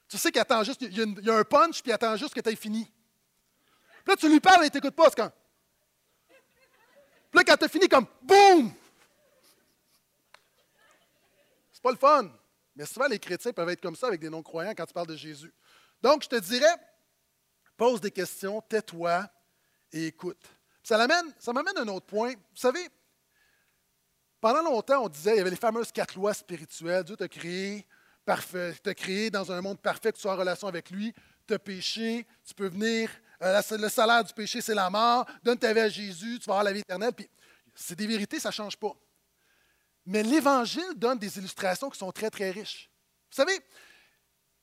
Tu 0.09 0.19
sais 0.19 0.31
qu'il 0.31 0.43
attend 0.43 0.63
juste, 0.63 0.83
il 0.83 1.25
y, 1.25 1.31
a 1.31 1.35
un 1.35 1.45
punch, 1.45 1.81
puis 1.81 1.91
il 1.91 1.95
attend 1.95 2.15
juste 2.19 2.35
que 2.35 2.41
tu 2.41 2.51
aies 2.51 2.55
fini. 2.55 2.85
Puis 2.85 4.13
là, 4.13 4.17
tu 4.17 4.29
lui 4.29 4.41
parles, 4.41 4.61
mais 4.61 4.69
tu 4.69 4.77
n'écoutes 4.77 4.95
pas. 4.95 5.09
C'est 5.09 5.17
quand. 5.17 5.33
Puis 6.29 7.39
là, 7.39 7.45
quand 7.45 7.57
tu 7.57 7.65
as 7.65 7.69
fini, 7.69 7.89
comme 7.89 8.07
boum! 8.21 8.75
C'est 11.73 11.83
pas 11.83 11.93
le 11.93 11.97
fun. 11.97 12.31
Mais 12.75 12.85
souvent, 12.85 13.07
les 13.07 13.19
chrétiens 13.19 13.55
peuvent 13.55 13.71
être 13.71 13.81
comme 13.81 13.97
ça 13.97 14.09
avec 14.09 14.21
des 14.21 14.29
non-croyants 14.29 14.75
quand 14.77 14.85
tu 14.85 14.93
parles 14.93 15.07
de 15.07 15.17
Jésus. 15.17 15.55
Donc, 16.03 16.25
je 16.25 16.29
te 16.29 16.37
dirais, 16.37 16.77
pose 17.75 18.03
des 18.03 18.11
questions, 18.11 18.61
tais-toi 18.61 19.27
et 19.93 20.09
écoute. 20.09 20.56
Ça 20.87 21.53
m'amène 21.53 21.79
à 21.79 21.81
un 21.81 21.89
autre 21.89 22.07
point. 22.07 22.31
Vous 22.31 22.61
savez, 22.61 22.89
pendant 24.41 24.63
longtemps, 24.63 25.03
on 25.03 25.09
disait, 25.09 25.33
il 25.33 25.39
y 25.39 25.41
avait 25.41 25.51
les 25.51 25.57
fameuses 25.57 25.91
quatre 25.91 26.15
lois 26.15 26.33
spirituelles. 26.33 27.03
Dieu 27.03 27.17
t'a 27.17 27.27
créé 27.27 27.85
parfait, 28.25 28.73
t'a 28.81 28.95
créé 28.95 29.29
dans 29.29 29.51
un 29.51 29.61
monde 29.61 29.81
parfait, 29.81 30.13
tu 30.13 30.21
sois 30.21 30.35
en 30.35 30.37
relation 30.37 30.69
avec 30.69 30.91
lui. 30.91 31.13
Tu 31.49 31.55
as 31.55 31.59
péché, 31.59 32.25
tu 32.45 32.55
peux 32.55 32.69
venir. 32.69 33.11
Euh, 33.43 33.61
le 33.73 33.89
salaire 33.89 34.23
du 34.23 34.33
péché, 34.33 34.61
c'est 34.61 34.77
la 34.77 34.89
mort. 34.89 35.27
Donne 35.43 35.59
ta 35.59 35.73
vie 35.73 35.81
à 35.81 35.89
Jésus, 35.89 36.39
tu 36.39 36.47
vas 36.47 36.53
avoir 36.53 36.63
la 36.63 36.73
vie 36.73 36.81
éternelle. 36.81 37.13
Puis, 37.13 37.29
c'est 37.75 37.97
des 37.97 38.07
vérités, 38.07 38.39
ça 38.39 38.51
ne 38.51 38.55
change 38.55 38.77
pas. 38.77 38.95
Mais 40.05 40.23
l'Évangile 40.23 40.95
donne 40.95 41.19
des 41.19 41.37
illustrations 41.37 41.91
qui 41.91 41.99
sont 41.99 42.13
très, 42.13 42.31
très 42.31 42.53
riches. 42.53 42.89
Vous 43.29 43.37
savez, 43.37 43.59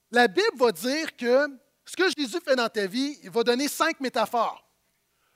la 0.09 0.29
Bible 0.29 0.57
va 0.57 0.71
dire 0.71 1.17
que 1.17 1.49
ce 1.83 1.97
que 1.97 2.05
Jésus 2.17 2.39
fait 2.39 2.55
dans 2.55 2.69
ta 2.69 2.87
vie, 2.87 3.19
il 3.23 3.29
va 3.29 3.43
donner 3.43 3.67
cinq 3.67 3.99
métaphores. 3.99 4.63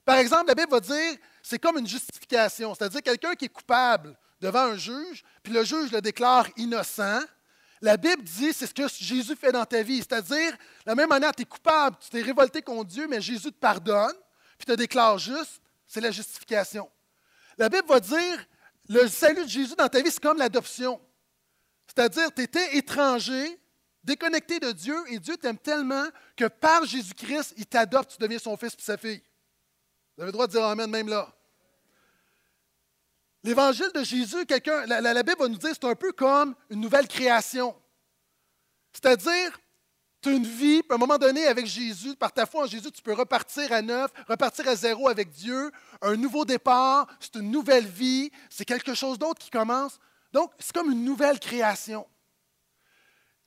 Par 0.08 0.20
exemple, 0.20 0.48
la 0.48 0.56
Bible 0.56 0.72
va 0.72 0.80
dire, 0.80 1.18
c'est 1.44 1.60
comme 1.60 1.80
une 1.80 1.86
justification, 1.86 2.74
c'est-à-dire 2.74 3.02
quelqu'un 3.02 3.36
qui 3.36 3.44
est 3.44 3.50
coupable 3.50 4.18
devant 4.40 4.62
un 4.62 4.78
juge, 4.78 5.22
puis 5.44 5.52
le 5.52 5.66
juge 5.66 5.92
le 5.92 6.00
déclare 6.00 6.48
innocent. 6.56 7.20
La 7.82 7.98
Bible 7.98 8.24
dit, 8.24 8.54
c'est 8.54 8.68
ce 8.68 8.74
que 8.74 8.88
Jésus 8.88 9.36
fait 9.36 9.52
dans 9.52 9.66
ta 9.66 9.84
vie, 9.84 9.98
c'est-à-dire, 9.98 10.56
la 10.86 10.96
même 10.96 11.10
manière, 11.10 11.36
tu 11.36 11.42
es 11.42 11.46
coupable, 11.46 11.98
tu 12.00 12.10
t'es 12.10 12.22
révolté 12.22 12.62
contre 12.62 12.86
Dieu, 12.86 13.06
mais 13.10 13.20
Jésus 13.20 13.52
te 13.52 13.60
pardonne, 13.60 14.16
puis 14.58 14.66
te 14.66 14.72
déclare 14.72 15.18
juste, 15.20 15.62
c'est 15.86 16.00
la 16.00 16.12
justification. 16.12 16.90
La 17.58 17.68
Bible 17.68 17.90
va 17.90 18.00
dire, 18.00 18.46
le 18.88 19.10
salut 19.10 19.44
de 19.44 19.50
Jésus 19.50 19.76
dans 19.76 19.90
ta 19.90 20.02
vie, 20.02 20.10
c'est 20.10 20.24
comme 20.24 20.38
l'adoption. 20.38 21.02
C'est-à-dire, 21.86 22.34
tu 22.34 22.44
étais 22.44 22.78
étranger, 22.78 23.60
déconnecté 24.06 24.62
de 24.62 24.72
Dieu, 24.72 24.96
et 25.10 25.20
Dieu 25.20 25.36
t'aime 25.36 25.58
tellement 25.58 26.06
que 26.38 26.46
par 26.46 26.86
Jésus-Christ, 26.86 27.56
il 27.58 27.66
t'adopte, 27.66 28.12
tu 28.12 28.18
deviens 28.20 28.40
son 28.40 28.56
fils 28.56 28.74
et 28.74 28.82
sa 28.82 28.96
fille. 28.96 29.22
Vous 30.18 30.24
avez 30.24 30.30
le 30.30 30.34
droit 30.34 30.48
de 30.48 30.52
dire 30.52 30.64
Amen 30.64 30.90
même 30.90 31.08
là. 31.08 31.32
L'évangile 33.44 33.92
de 33.94 34.04
Jésus, 34.04 34.46
quelqu'un, 34.48 34.86
la, 34.88 35.24
Bible 35.24 35.38
va 35.40 35.48
nous 35.48 35.58
dire, 35.58 35.70
c'est 35.72 35.88
un 35.88 35.96
peu 35.96 36.12
comme 36.12 36.56
une 36.72 36.82
nouvelle 36.82 37.08
création. 37.08 37.76
C'est-à-dire, 38.92 39.60
tu 40.22 40.30
as 40.30 40.32
une 40.34 40.44
vie, 40.44 40.82
puis 40.82 40.92
à 40.92 40.96
un 40.96 40.98
moment 40.98 41.20
donné, 41.20 41.46
avec 41.46 41.68
Jésus, 41.68 42.16
par 42.16 42.34
ta 42.34 42.48
foi 42.48 42.64
en 42.64 42.68
Jésus, 42.68 42.92
tu 42.92 43.02
peux 43.02 43.14
repartir 43.14 43.72
à 43.72 43.82
neuf, 43.82 44.12
repartir 44.28 44.68
à 44.68 44.76
zéro 44.76 45.08
avec 45.08 45.30
Dieu, 45.30 45.72
un 46.02 46.16
nouveau 46.16 46.46
départ, 46.46 47.08
c'est 47.20 47.36
une 47.36 47.52
nouvelle 47.52 47.86
vie, 47.86 48.32
c'est 48.50 48.66
quelque 48.66 48.96
chose 48.96 49.20
d'autre 49.20 49.40
qui 49.40 49.52
commence. 49.52 50.00
Donc, 50.34 50.52
c'est 50.58 50.74
comme 50.74 50.92
une 50.92 51.06
nouvelle 51.06 51.40
création. 51.40 52.08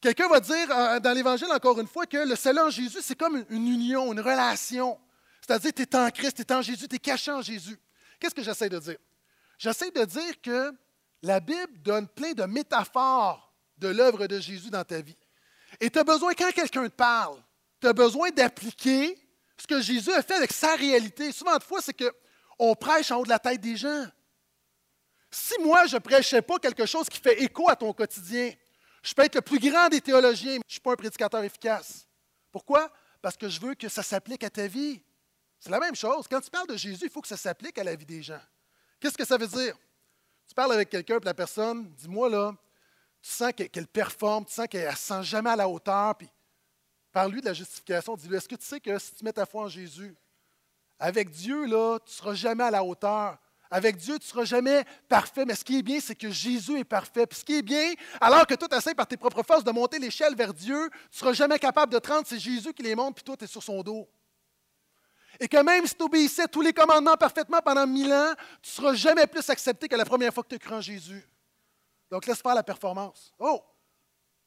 Quelqu'un 0.00 0.28
va 0.28 0.40
dire 0.40 0.70
euh, 0.70 1.00
dans 1.00 1.12
l'Évangile, 1.12 1.48
encore 1.52 1.78
une 1.80 1.88
fois, 1.88 2.06
que 2.06 2.16
le 2.16 2.36
salut 2.36 2.60
en 2.60 2.70
Jésus, 2.70 3.00
c'est 3.02 3.18
comme 3.18 3.44
une 3.50 3.66
union, 3.66 4.12
une 4.12 4.20
relation. 4.20 4.98
C'est-à-dire, 5.40 5.72
tu 5.74 5.82
es 5.82 5.96
en 5.96 6.10
Christ, 6.10 6.36
tu 6.36 6.42
es 6.42 6.52
en 6.52 6.62
Jésus, 6.62 6.88
tu 6.88 6.96
es 6.96 6.98
caché 6.98 7.30
en 7.30 7.42
Jésus. 7.42 7.78
Qu'est-ce 8.18 8.34
que 8.34 8.42
j'essaie 8.42 8.68
de 8.68 8.78
dire? 8.78 8.98
J'essaie 9.58 9.90
de 9.90 10.04
dire 10.04 10.40
que 10.40 10.72
la 11.22 11.40
Bible 11.40 11.80
donne 11.82 12.08
plein 12.08 12.32
de 12.32 12.44
métaphores 12.44 13.52
de 13.78 13.88
l'œuvre 13.88 14.26
de 14.26 14.38
Jésus 14.40 14.70
dans 14.70 14.84
ta 14.84 15.00
vie. 15.00 15.16
Et 15.80 15.90
tu 15.90 15.98
as 15.98 16.04
besoin, 16.04 16.32
quand 16.34 16.50
quelqu'un 16.52 16.88
te 16.88 16.94
parle, 16.94 17.42
tu 17.80 17.86
as 17.86 17.92
besoin 17.92 18.30
d'appliquer 18.30 19.18
ce 19.56 19.66
que 19.66 19.80
Jésus 19.80 20.12
a 20.12 20.22
fait 20.22 20.34
avec 20.34 20.52
sa 20.52 20.74
réalité. 20.76 21.32
Souvent 21.32 21.56
de 21.56 21.62
fois, 21.62 21.80
c'est 21.82 21.94
qu'on 21.94 22.74
prêche 22.74 23.10
en 23.10 23.18
haut 23.18 23.24
de 23.24 23.28
la 23.28 23.38
tête 23.38 23.60
des 23.60 23.76
gens. 23.76 24.06
Si 25.30 25.54
moi, 25.62 25.86
je 25.86 25.94
ne 25.94 26.00
prêchais 26.00 26.42
pas 26.42 26.58
quelque 26.58 26.86
chose 26.86 27.08
qui 27.08 27.20
fait 27.20 27.42
écho 27.42 27.68
à 27.68 27.76
ton 27.76 27.92
quotidien, 27.92 28.52
je 29.02 29.14
peux 29.14 29.22
être 29.22 29.36
le 29.36 29.42
plus 29.42 29.58
grand 29.58 29.88
des 29.88 30.00
théologiens, 30.00 30.54
mais 30.54 30.62
je 30.66 30.68
ne 30.68 30.72
suis 30.72 30.80
pas 30.80 30.92
un 30.92 30.96
prédicateur 30.96 31.42
efficace. 31.42 32.06
Pourquoi? 32.50 32.92
Parce 33.22 33.36
que 33.36 33.48
je 33.48 33.60
veux 33.60 33.74
que 33.74 33.88
ça 33.88 34.02
s'applique 34.02 34.44
à 34.44 34.50
ta 34.50 34.66
vie. 34.66 35.02
C'est 35.60 35.70
la 35.70 35.78
même 35.78 35.94
chose. 35.94 36.26
Quand 36.26 36.40
tu 36.40 36.50
parles 36.50 36.68
de 36.68 36.76
Jésus, 36.76 37.04
il 37.04 37.10
faut 37.10 37.20
que 37.20 37.28
ça 37.28 37.36
s'applique 37.36 37.78
à 37.78 37.84
la 37.84 37.94
vie 37.94 38.06
des 38.06 38.22
gens. 38.22 38.40
Qu'est-ce 38.98 39.16
que 39.16 39.26
ça 39.26 39.36
veut 39.36 39.46
dire? 39.46 39.76
Tu 40.48 40.54
parles 40.54 40.72
avec 40.72 40.88
quelqu'un, 40.88 41.18
puis 41.18 41.26
la 41.26 41.34
personne, 41.34 41.88
dis-moi 41.90 42.28
là, 42.30 42.54
tu 43.22 43.30
sens 43.30 43.52
qu'elle 43.52 43.86
performe, 43.86 44.46
tu 44.46 44.52
sens 44.52 44.66
qu'elle 44.66 44.88
ne 44.88 44.96
se 44.96 45.02
sent 45.02 45.22
jamais 45.22 45.50
à 45.50 45.56
la 45.56 45.68
hauteur, 45.68 46.16
puis 46.16 46.28
parle-lui 47.12 47.40
de 47.40 47.46
la 47.46 47.52
justification, 47.52 48.16
dis-lui, 48.16 48.36
est-ce 48.36 48.48
que 48.48 48.56
tu 48.56 48.64
sais 48.64 48.80
que 48.80 48.98
si 48.98 49.14
tu 49.14 49.24
mets 49.24 49.32
ta 49.32 49.44
foi 49.44 49.64
en 49.64 49.68
Jésus, 49.68 50.14
avec 50.98 51.30
Dieu, 51.30 51.66
là, 51.66 51.98
tu 52.00 52.10
ne 52.10 52.14
seras 52.14 52.34
jamais 52.34 52.64
à 52.64 52.70
la 52.70 52.82
hauteur? 52.82 53.38
Avec 53.70 53.96
Dieu, 53.98 54.18
tu 54.18 54.24
ne 54.24 54.28
seras 54.28 54.44
jamais 54.44 54.84
parfait, 55.08 55.44
mais 55.44 55.54
ce 55.54 55.64
qui 55.64 55.78
est 55.78 55.82
bien, 55.82 56.00
c'est 56.00 56.16
que 56.16 56.30
Jésus 56.30 56.78
est 56.78 56.84
parfait. 56.84 57.26
Puis 57.26 57.38
ce 57.38 57.44
qui 57.44 57.58
est 57.58 57.62
bien, 57.62 57.92
alors 58.20 58.44
que 58.44 58.54
toi, 58.54 58.66
tu 58.66 58.76
essaies 58.76 58.96
par 58.96 59.06
tes 59.06 59.16
propres 59.16 59.44
forces 59.44 59.62
de 59.62 59.70
monter 59.70 60.00
l'échelle 60.00 60.34
vers 60.34 60.52
Dieu, 60.52 60.90
tu 60.90 61.08
ne 61.12 61.18
seras 61.18 61.32
jamais 61.34 61.58
capable 61.58 61.92
de 61.92 61.98
te 62.00 62.08
rendre, 62.08 62.26
c'est 62.26 62.40
Jésus 62.40 62.72
qui 62.72 62.82
les 62.82 62.96
monte, 62.96 63.14
puis 63.14 63.22
toi, 63.22 63.36
tu 63.36 63.44
es 63.44 63.46
sur 63.46 63.62
son 63.62 63.82
dos. 63.82 64.08
Et 65.40 65.48
que 65.48 65.56
même 65.62 65.86
si 65.86 65.94
tu 65.94 66.02
obéissais 66.02 66.46
tous 66.46 66.60
les 66.60 66.74
commandements 66.74 67.16
parfaitement 67.16 67.60
pendant 67.64 67.86
mille 67.86 68.12
ans, 68.12 68.34
tu 68.62 68.70
ne 68.70 68.74
seras 68.74 68.94
jamais 68.94 69.26
plus 69.26 69.48
accepté 69.48 69.88
que 69.88 69.96
la 69.96 70.04
première 70.04 70.34
fois 70.34 70.42
que 70.42 70.50
tu 70.50 70.54
as 70.56 70.58
cru 70.58 70.74
en 70.74 70.82
Jésus. 70.82 71.26
Donc, 72.10 72.26
laisse 72.26 72.42
faire 72.42 72.54
la 72.54 72.62
performance. 72.62 73.32
Oh! 73.38 73.62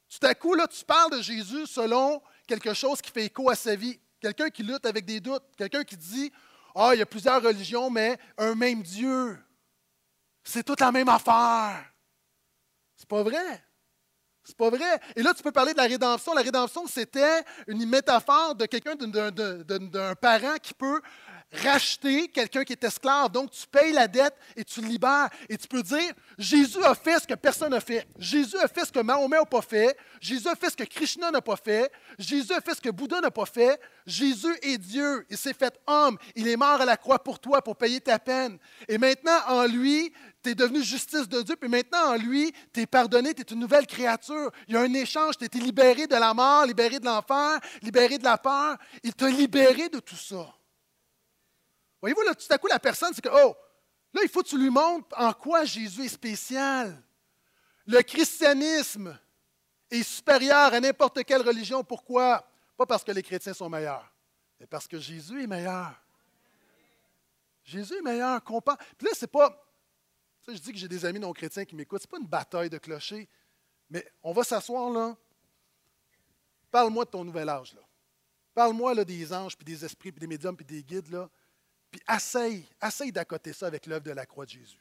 Tout 0.08 0.28
à 0.28 0.36
coup, 0.36 0.54
là, 0.54 0.68
tu 0.68 0.86
parles 0.86 1.18
de 1.18 1.22
Jésus 1.22 1.66
selon 1.66 2.22
quelque 2.46 2.76
chose 2.76 3.02
qui 3.02 3.10
fait 3.10 3.26
écho 3.26 3.50
à 3.50 3.56
sa 3.56 3.76
vie. 3.76 4.00
Quelqu'un 4.20 4.52
qui 4.52 4.62
lutte 4.62 4.86
avec 4.86 5.06
des 5.06 5.20
doutes. 5.20 5.44
Quelqu'un 5.58 5.84
qui 5.84 5.98
dit 5.98 6.32
Ah, 6.76 6.92
il 6.94 7.00
y 7.00 7.02
a 7.02 7.06
plusieurs 7.08 7.42
religions, 7.42 7.90
mais 7.90 8.20
un 8.38 8.54
même 8.54 8.84
Dieu. 8.84 9.40
C'est 10.44 10.64
toute 10.64 10.82
la 10.82 10.92
même 10.92 11.10
affaire. 11.10 11.84
C'est 12.96 13.08
pas 13.08 13.24
vrai. 13.24 13.64
C'est 14.44 14.58
pas 14.58 14.70
vrai? 14.70 15.00
Et 15.16 15.24
là, 15.24 15.34
tu 15.34 15.42
peux 15.42 15.52
parler 15.52 15.72
de 15.72 15.78
la 15.78 15.84
rédemption. 15.84 16.34
La 16.34 16.42
rédemption, 16.42 16.86
c'était 16.88 17.44
une 17.68 17.86
métaphore 17.88 18.56
de 18.56 18.66
quelqu'un, 18.66 18.96
d'un 18.96 20.16
parent 20.16 20.56
qui 20.62 20.74
peut 20.74 21.02
racheter 21.54 22.28
quelqu'un 22.28 22.64
qui 22.64 22.74
est 22.74 22.84
esclave. 22.84 23.32
Donc, 23.32 23.52
tu 23.52 23.68
payes 23.68 23.94
la 23.94 24.08
dette 24.08 24.36
et 24.56 24.64
tu 24.64 24.82
libères. 24.82 25.30
Et 25.50 25.58
tu 25.58 25.68
peux 25.68 25.84
dire, 25.84 26.14
Jésus 26.38 26.84
a 26.84 26.96
fait 26.96 27.20
ce 27.20 27.28
que 27.28 27.36
personne 27.36 27.72
n'a 27.72 27.80
fait. 27.80 28.08
Jésus 28.18 28.58
a 28.58 28.68
fait 28.68 28.86
ce 28.86 28.92
que 28.92 29.00
Mahomet 29.00 29.38
n'a 29.38 29.46
pas 29.46 29.62
fait. 29.62 29.98
Jésus 30.20 30.48
a 30.48 30.56
fait 30.56 30.70
ce 30.70 30.78
que 30.78 30.84
Krishna 30.84 31.32
n'a 31.32 31.42
pas 31.42 31.56
fait. 31.56 31.92
Jésus 32.18 32.54
a 32.54 32.62
fait 32.62 32.76
ce 32.76 32.82
que 32.82 32.90
Bouddha 32.90 33.22
n'a 33.22 33.32
pas 33.32 33.46
fait. 33.46 33.80
Jésus 34.06 34.56
est 34.62 34.78
Dieu. 34.78 35.26
Il 35.30 35.38
s'est 35.38 35.54
fait 35.54 35.80
homme. 35.88 36.18
Il 36.36 36.48
est 36.48 36.58
mort 36.58 36.82
à 36.82 36.86
la 36.86 36.98
croix 36.98 37.20
pour 37.20 37.40
toi, 37.40 37.62
pour 37.62 37.76
payer 37.76 38.02
ta 38.02 38.20
peine. 38.20 38.58
Et 38.88 38.98
maintenant, 38.98 39.40
en 39.48 39.66
lui, 39.66 40.12
tu 40.44 40.50
es 40.50 40.56
devenu 40.56 40.84
justice 40.84 41.28
de 41.30 41.42
Dieu, 41.42 41.56
puis 41.56 41.70
maintenant 41.70 42.14
en 42.14 42.16
lui, 42.16 42.54
tu 42.74 42.82
es 42.82 42.86
pardonné, 42.86 43.34
tu 43.34 43.42
es 43.42 43.54
une 43.54 43.60
nouvelle 43.60 43.88
créature. 43.88 44.52
Il 44.68 44.74
y 44.74 44.78
a 44.78 44.82
un 44.82 44.94
échange, 44.94 45.38
tu 45.38 45.46
été 45.46 45.60
libéré 45.60 46.06
de 46.06 46.16
la 46.16 46.34
mort, 46.34 46.66
libéré 46.66 47.00
de 47.00 47.06
l'enfer, 47.06 47.60
libéré 47.82 48.18
de 48.18 48.24
la 48.24 48.38
peur. 48.38 48.78
Il 49.04 49.14
t'a 49.14 49.30
libéré 49.30 49.90
de 49.90 50.00
tout 50.00 50.16
ça. 50.16 50.54
Voyez-vous, 52.04 52.24
là, 52.24 52.36
tout 52.36 52.46
à 52.50 52.58
coup, 52.58 52.68
la 52.68 52.80
personne, 52.80 53.14
c'est 53.14 53.22
que, 53.22 53.30
oh, 53.30 53.56
là, 54.14 54.22
il 54.24 54.28
faut 54.28 54.44
que 54.44 54.50
tu 54.50 54.58
lui 54.58 54.70
montres 54.70 55.08
en 55.18 55.32
quoi 55.32 55.64
Jésus 55.64 56.04
est 56.04 56.10
spécial. 56.10 57.02
Le 57.86 58.02
christianisme 58.02 59.18
est 59.90 60.04
supérieur 60.04 60.74
à 60.74 60.82
n'importe 60.82 61.24
quelle 61.24 61.42
religion. 61.42 61.82
Pourquoi? 61.82 62.46
Pas 62.76 62.86
parce 62.86 63.06
que 63.06 63.14
les 63.14 63.24
chrétiens 63.24 63.54
sont 63.54 63.70
meilleurs, 63.70 64.14
mais 64.60 64.68
parce 64.68 64.86
que 64.86 65.00
Jésus 65.00 65.44
est 65.44 65.48
meilleur. 65.48 65.94
Jésus 67.64 67.96
est 67.96 68.02
meilleur. 68.02 68.42
Puis 68.44 69.08
là, 69.08 69.12
c'est 69.14 69.32
pas. 69.32 69.66
je 70.46 70.58
dis 70.58 70.74
que 70.74 70.78
j'ai 70.78 70.90
des 70.90 71.06
amis 71.06 71.22
non 71.22 71.32
chrétiens 71.32 71.64
qui 71.64 71.74
m'écoutent. 71.74 72.02
Ce 72.02 72.08
n'est 72.08 72.12
pas 72.12 72.20
une 72.20 72.28
bataille 72.28 72.70
de 72.70 72.80
clochers, 72.80 73.30
mais 73.90 74.06
on 74.22 74.34
va 74.34 74.44
s'asseoir 74.44 74.90
là. 74.90 75.16
Parle-moi 76.70 77.06
de 77.06 77.12
ton 77.12 77.24
nouvel 77.24 77.48
âge. 77.48 77.74
là. 77.74 77.82
Parle-moi 78.54 78.94
des 79.06 79.32
anges, 79.32 79.56
puis 79.56 79.64
des 79.64 79.86
esprits, 79.86 80.12
puis 80.12 80.20
des 80.20 80.28
médiums, 80.28 80.58
puis 80.58 80.66
des 80.66 80.84
guides. 80.84 81.10
Là. 81.10 81.30
Puis 81.94 82.02
essaye, 82.12 82.68
essaye 82.82 83.12
d'accoter 83.12 83.54
ça 83.54 83.68
avec 83.68 83.86
l'œuvre 83.86 84.02
de 84.02 84.10
la 84.10 84.26
croix 84.26 84.46
de 84.46 84.50
Jésus. 84.50 84.80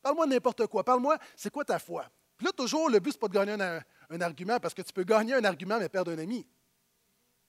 Parle-moi 0.00 0.28
n'importe 0.28 0.64
quoi. 0.68 0.84
Parle-moi, 0.84 1.18
c'est 1.34 1.50
quoi 1.50 1.64
ta 1.64 1.80
foi? 1.80 2.08
Puis 2.38 2.46
là, 2.46 2.52
toujours, 2.52 2.88
le 2.88 3.00
but, 3.00 3.10
ce 3.10 3.18
pas 3.18 3.26
de 3.26 3.32
gagner 3.32 3.52
un, 3.60 4.20
argument, 4.20 4.60
parce 4.60 4.74
que 4.74 4.82
tu 4.82 4.92
peux 4.92 5.02
gagner 5.02 5.34
un 5.34 5.42
argument, 5.42 5.80
mais 5.80 5.88
perdre 5.88 6.12
un 6.12 6.18
ami. 6.18 6.46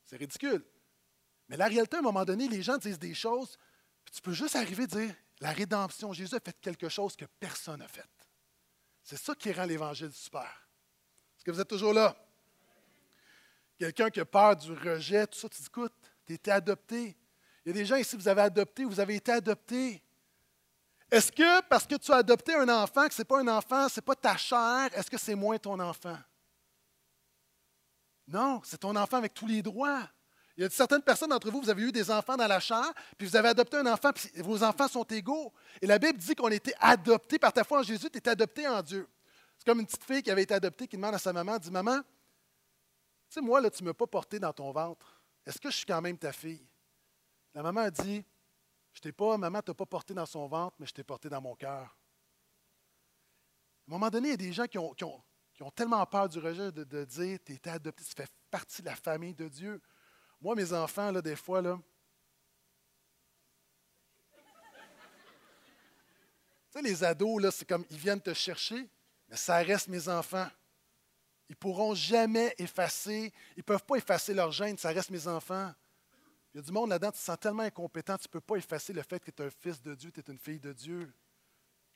C'est 0.04 0.18
ridicule. 0.18 0.66
Mais 1.48 1.58
la 1.58 1.68
réalité, 1.68 1.98
à 1.98 2.00
un 2.00 2.02
moment 2.02 2.26
donné, 2.26 2.48
les 2.48 2.64
gens 2.64 2.80
disent 2.80 2.98
des 2.98 3.14
choses, 3.14 3.56
puis 4.04 4.16
tu 4.16 4.22
peux 4.22 4.34
juste 4.34 4.56
arriver 4.56 4.86
à 4.86 4.88
dire 4.88 5.16
la 5.40 5.52
rédemption, 5.52 6.12
Jésus 6.12 6.34
a 6.34 6.40
fait 6.40 6.60
quelque 6.60 6.90
chose 6.90 7.16
que 7.16 7.26
personne 7.40 7.82
n'a 7.82 7.88
fait. 7.88 8.10
C'est 9.04 9.18
ça 9.18 9.36
qui 9.36 9.54
rend 9.54 9.66
l'Évangile 9.66 10.12
super. 10.12 10.68
Est-ce 11.38 11.44
que 11.44 11.52
vous 11.52 11.62
êtes 11.62 11.70
toujours 11.70 11.94
là? 11.94 12.16
Quelqu'un 13.78 14.10
qui 14.10 14.20
a 14.20 14.26
peur 14.26 14.56
du 14.56 14.72
rejet, 14.72 15.28
tout 15.28 15.38
ça, 15.38 15.48
tu 15.50 15.62
dis, 15.62 15.68
écoute, 15.68 15.94
tu 16.26 16.50
adopté, 16.50 17.16
il 17.66 17.70
y 17.70 17.72
a 17.72 17.74
des 17.74 17.86
gens 17.86 17.96
ici, 17.96 18.16
vous 18.16 18.28
avez 18.28 18.42
adopté, 18.42 18.86
vous 18.86 19.00
avez 19.00 19.16
été 19.16 19.32
adopté. 19.32 20.02
Est-ce 21.12 21.32
que 21.32 21.62
parce 21.64 21.86
que 21.86 21.96
tu 21.96 22.12
as 22.12 22.18
adopté 22.18 22.56
un 22.56 22.70
enfant, 22.70 23.08
que 23.08 23.14
ce 23.14 23.22
n'est 23.22 23.26
pas 23.26 23.40
un 23.40 23.48
enfant, 23.48 23.90
ce 23.90 24.00
n'est 24.00 24.04
pas 24.04 24.16
ta 24.16 24.38
chair, 24.38 24.90
est-ce 24.94 25.12
que 25.12 25.18
c'est 25.18 25.36
moins 25.36 25.58
ton 25.58 25.80
enfant? 25.80 26.18
Non, 28.28 28.62
c'est 28.64 28.80
ton 28.80 28.96
enfant 28.96 29.18
avec 29.18 29.34
tous 29.34 29.46
les 29.46 29.62
droits. 29.62 30.08
Il 30.58 30.64
y 30.64 30.66
a 30.66 30.70
certaines 30.70 31.02
personnes 31.02 31.30
d'entre 31.30 31.50
vous, 31.52 31.62
vous 31.62 31.70
avez 31.70 31.84
eu 31.84 31.92
des 31.92 32.10
enfants 32.10 32.38
dans 32.38 32.48
la 32.48 32.60
chair, 32.60 32.92
puis 33.18 33.28
vous 33.28 33.36
avez 33.36 33.50
adopté 33.50 33.78
un 33.78 33.86
enfant, 33.88 34.12
puis 34.14 34.30
vos 34.38 34.64
enfants 34.64 34.88
sont 34.88 35.04
égaux. 35.04 35.54
Et 35.82 35.88
la 35.88 36.00
Bible 36.00 36.18
dit 36.18 36.36
qu'on 36.36 36.50
été 36.50 36.74
adopté 36.80 37.40
par 37.40 37.52
ta 37.52 37.64
foi 37.64 37.80
en 37.80 37.84
Jésus, 37.84 38.10
tu 38.10 38.18
es 38.18 38.30
adopté 38.30 38.68
en 38.68 38.82
Dieu. 38.82 39.08
C'est 39.58 39.66
comme 39.66 39.80
une 39.80 39.86
petite 39.86 40.04
fille 40.04 40.24
qui 40.24 40.32
avait 40.32 40.44
été 40.44 40.54
adoptée 40.54 40.88
qui 40.88 40.96
demande 40.96 41.16
à 41.16 41.20
sa 41.20 41.34
maman, 41.34 41.58
dit 41.58 41.72
Maman, 41.72 42.00
tu 42.02 42.06
sais, 43.30 43.42
moi, 43.42 43.62
là, 43.62 43.70
tu 43.70 43.84
ne 43.84 43.90
m'as 43.90 43.94
pas 43.94 44.08
porté 44.08 44.40
dans 44.40 44.52
ton 44.52 44.72
ventre. 44.72 45.22
Est-ce 45.46 45.60
que 45.60 45.70
je 45.70 45.78
suis 45.78 45.86
quand 45.86 46.02
même 46.02 46.18
ta 46.18 46.34
fille? 46.34 46.66
La 47.54 47.64
maman 47.64 47.82
a 47.82 47.92
dit 47.92 48.24
Je 48.94 49.02
t'ai 49.02 49.12
pas, 49.12 49.38
maman 49.38 49.62
t'a 49.62 49.74
pas 49.74 49.86
porté 49.86 50.14
dans 50.14 50.26
son 50.26 50.48
ventre, 50.48 50.76
mais 50.80 50.86
je 50.86 50.94
t'ai 50.94 51.04
porté 51.04 51.30
dans 51.30 51.42
mon 51.42 51.56
cœur. 51.56 51.98
À 53.88 53.94
un 53.94 53.98
moment 53.98 54.10
donné, 54.10 54.30
il 54.30 54.32
y 54.32 54.34
a 54.36 54.38
des 54.38 54.54
gens 54.54 54.68
qui 54.68 54.78
ont, 54.78 55.72
tellement 55.76 56.06
peur 56.06 56.30
du 56.30 56.40
rejet 56.40 56.72
de, 56.72 57.04
dire 57.06 57.40
Tu 57.46 57.54
es 57.54 57.70
adopté, 57.70 58.04
tu 58.04 58.14
fais 58.16 58.28
partie 58.50 58.82
de 58.82 58.88
la 58.88 58.96
famille 58.96 59.34
de 59.34 59.48
Dieu. 59.48 59.82
Moi, 60.40 60.56
mes 60.56 60.74
enfants, 60.74 61.12
là, 61.12 61.22
des 61.22 61.36
fois, 61.36 61.62
là, 61.62 61.80
Tu 66.72 66.80
sais, 66.80 66.82
les 66.84 67.04
ados, 67.04 67.42
là, 67.42 67.52
c'est 67.52 67.68
comme 67.68 67.86
ils 67.90 67.98
viennent 67.98 68.22
te 68.22 68.34
chercher, 68.34 68.90
mais 69.28 69.36
ça 69.36 69.58
reste 69.58 69.90
mes 69.90 70.08
enfants. 70.08 70.48
Ils 71.50 71.52
ne 71.52 71.58
pourront 71.58 71.94
jamais 71.94 72.56
effacer, 72.58 73.34
ils 73.58 73.60
ne 73.60 73.64
peuvent 73.64 73.84
pas 73.84 73.98
effacer 73.98 74.34
leur 74.34 74.54
gêne, 74.54 74.78
ça 74.78 74.90
reste 74.92 75.10
mes 75.10 75.28
enfants. 75.28 75.74
Il 76.54 76.58
y 76.58 76.60
a 76.60 76.64
du 76.64 76.72
monde 76.72 76.90
là-dedans, 76.90 77.12
tu 77.12 77.20
te 77.20 77.24
sens 77.24 77.40
tellement 77.40 77.64
incompétent, 77.64 78.18
tu 78.18 78.28
ne 78.28 78.32
peux 78.32 78.42
pas 78.42 78.58
effacer 78.58 78.92
le 78.92 79.02
fait 79.04 79.24
que 79.24 79.32
tu 79.32 79.42
es 79.42 79.46
un 79.46 79.50
fils 79.50 79.82
de 79.82 79.96
Dieu, 79.96 80.12
tu 80.12 80.20
es 80.20 80.24
une 80.32 80.40
fille 80.40 80.60
de 80.60 80.74
Dieu. 80.74 81.14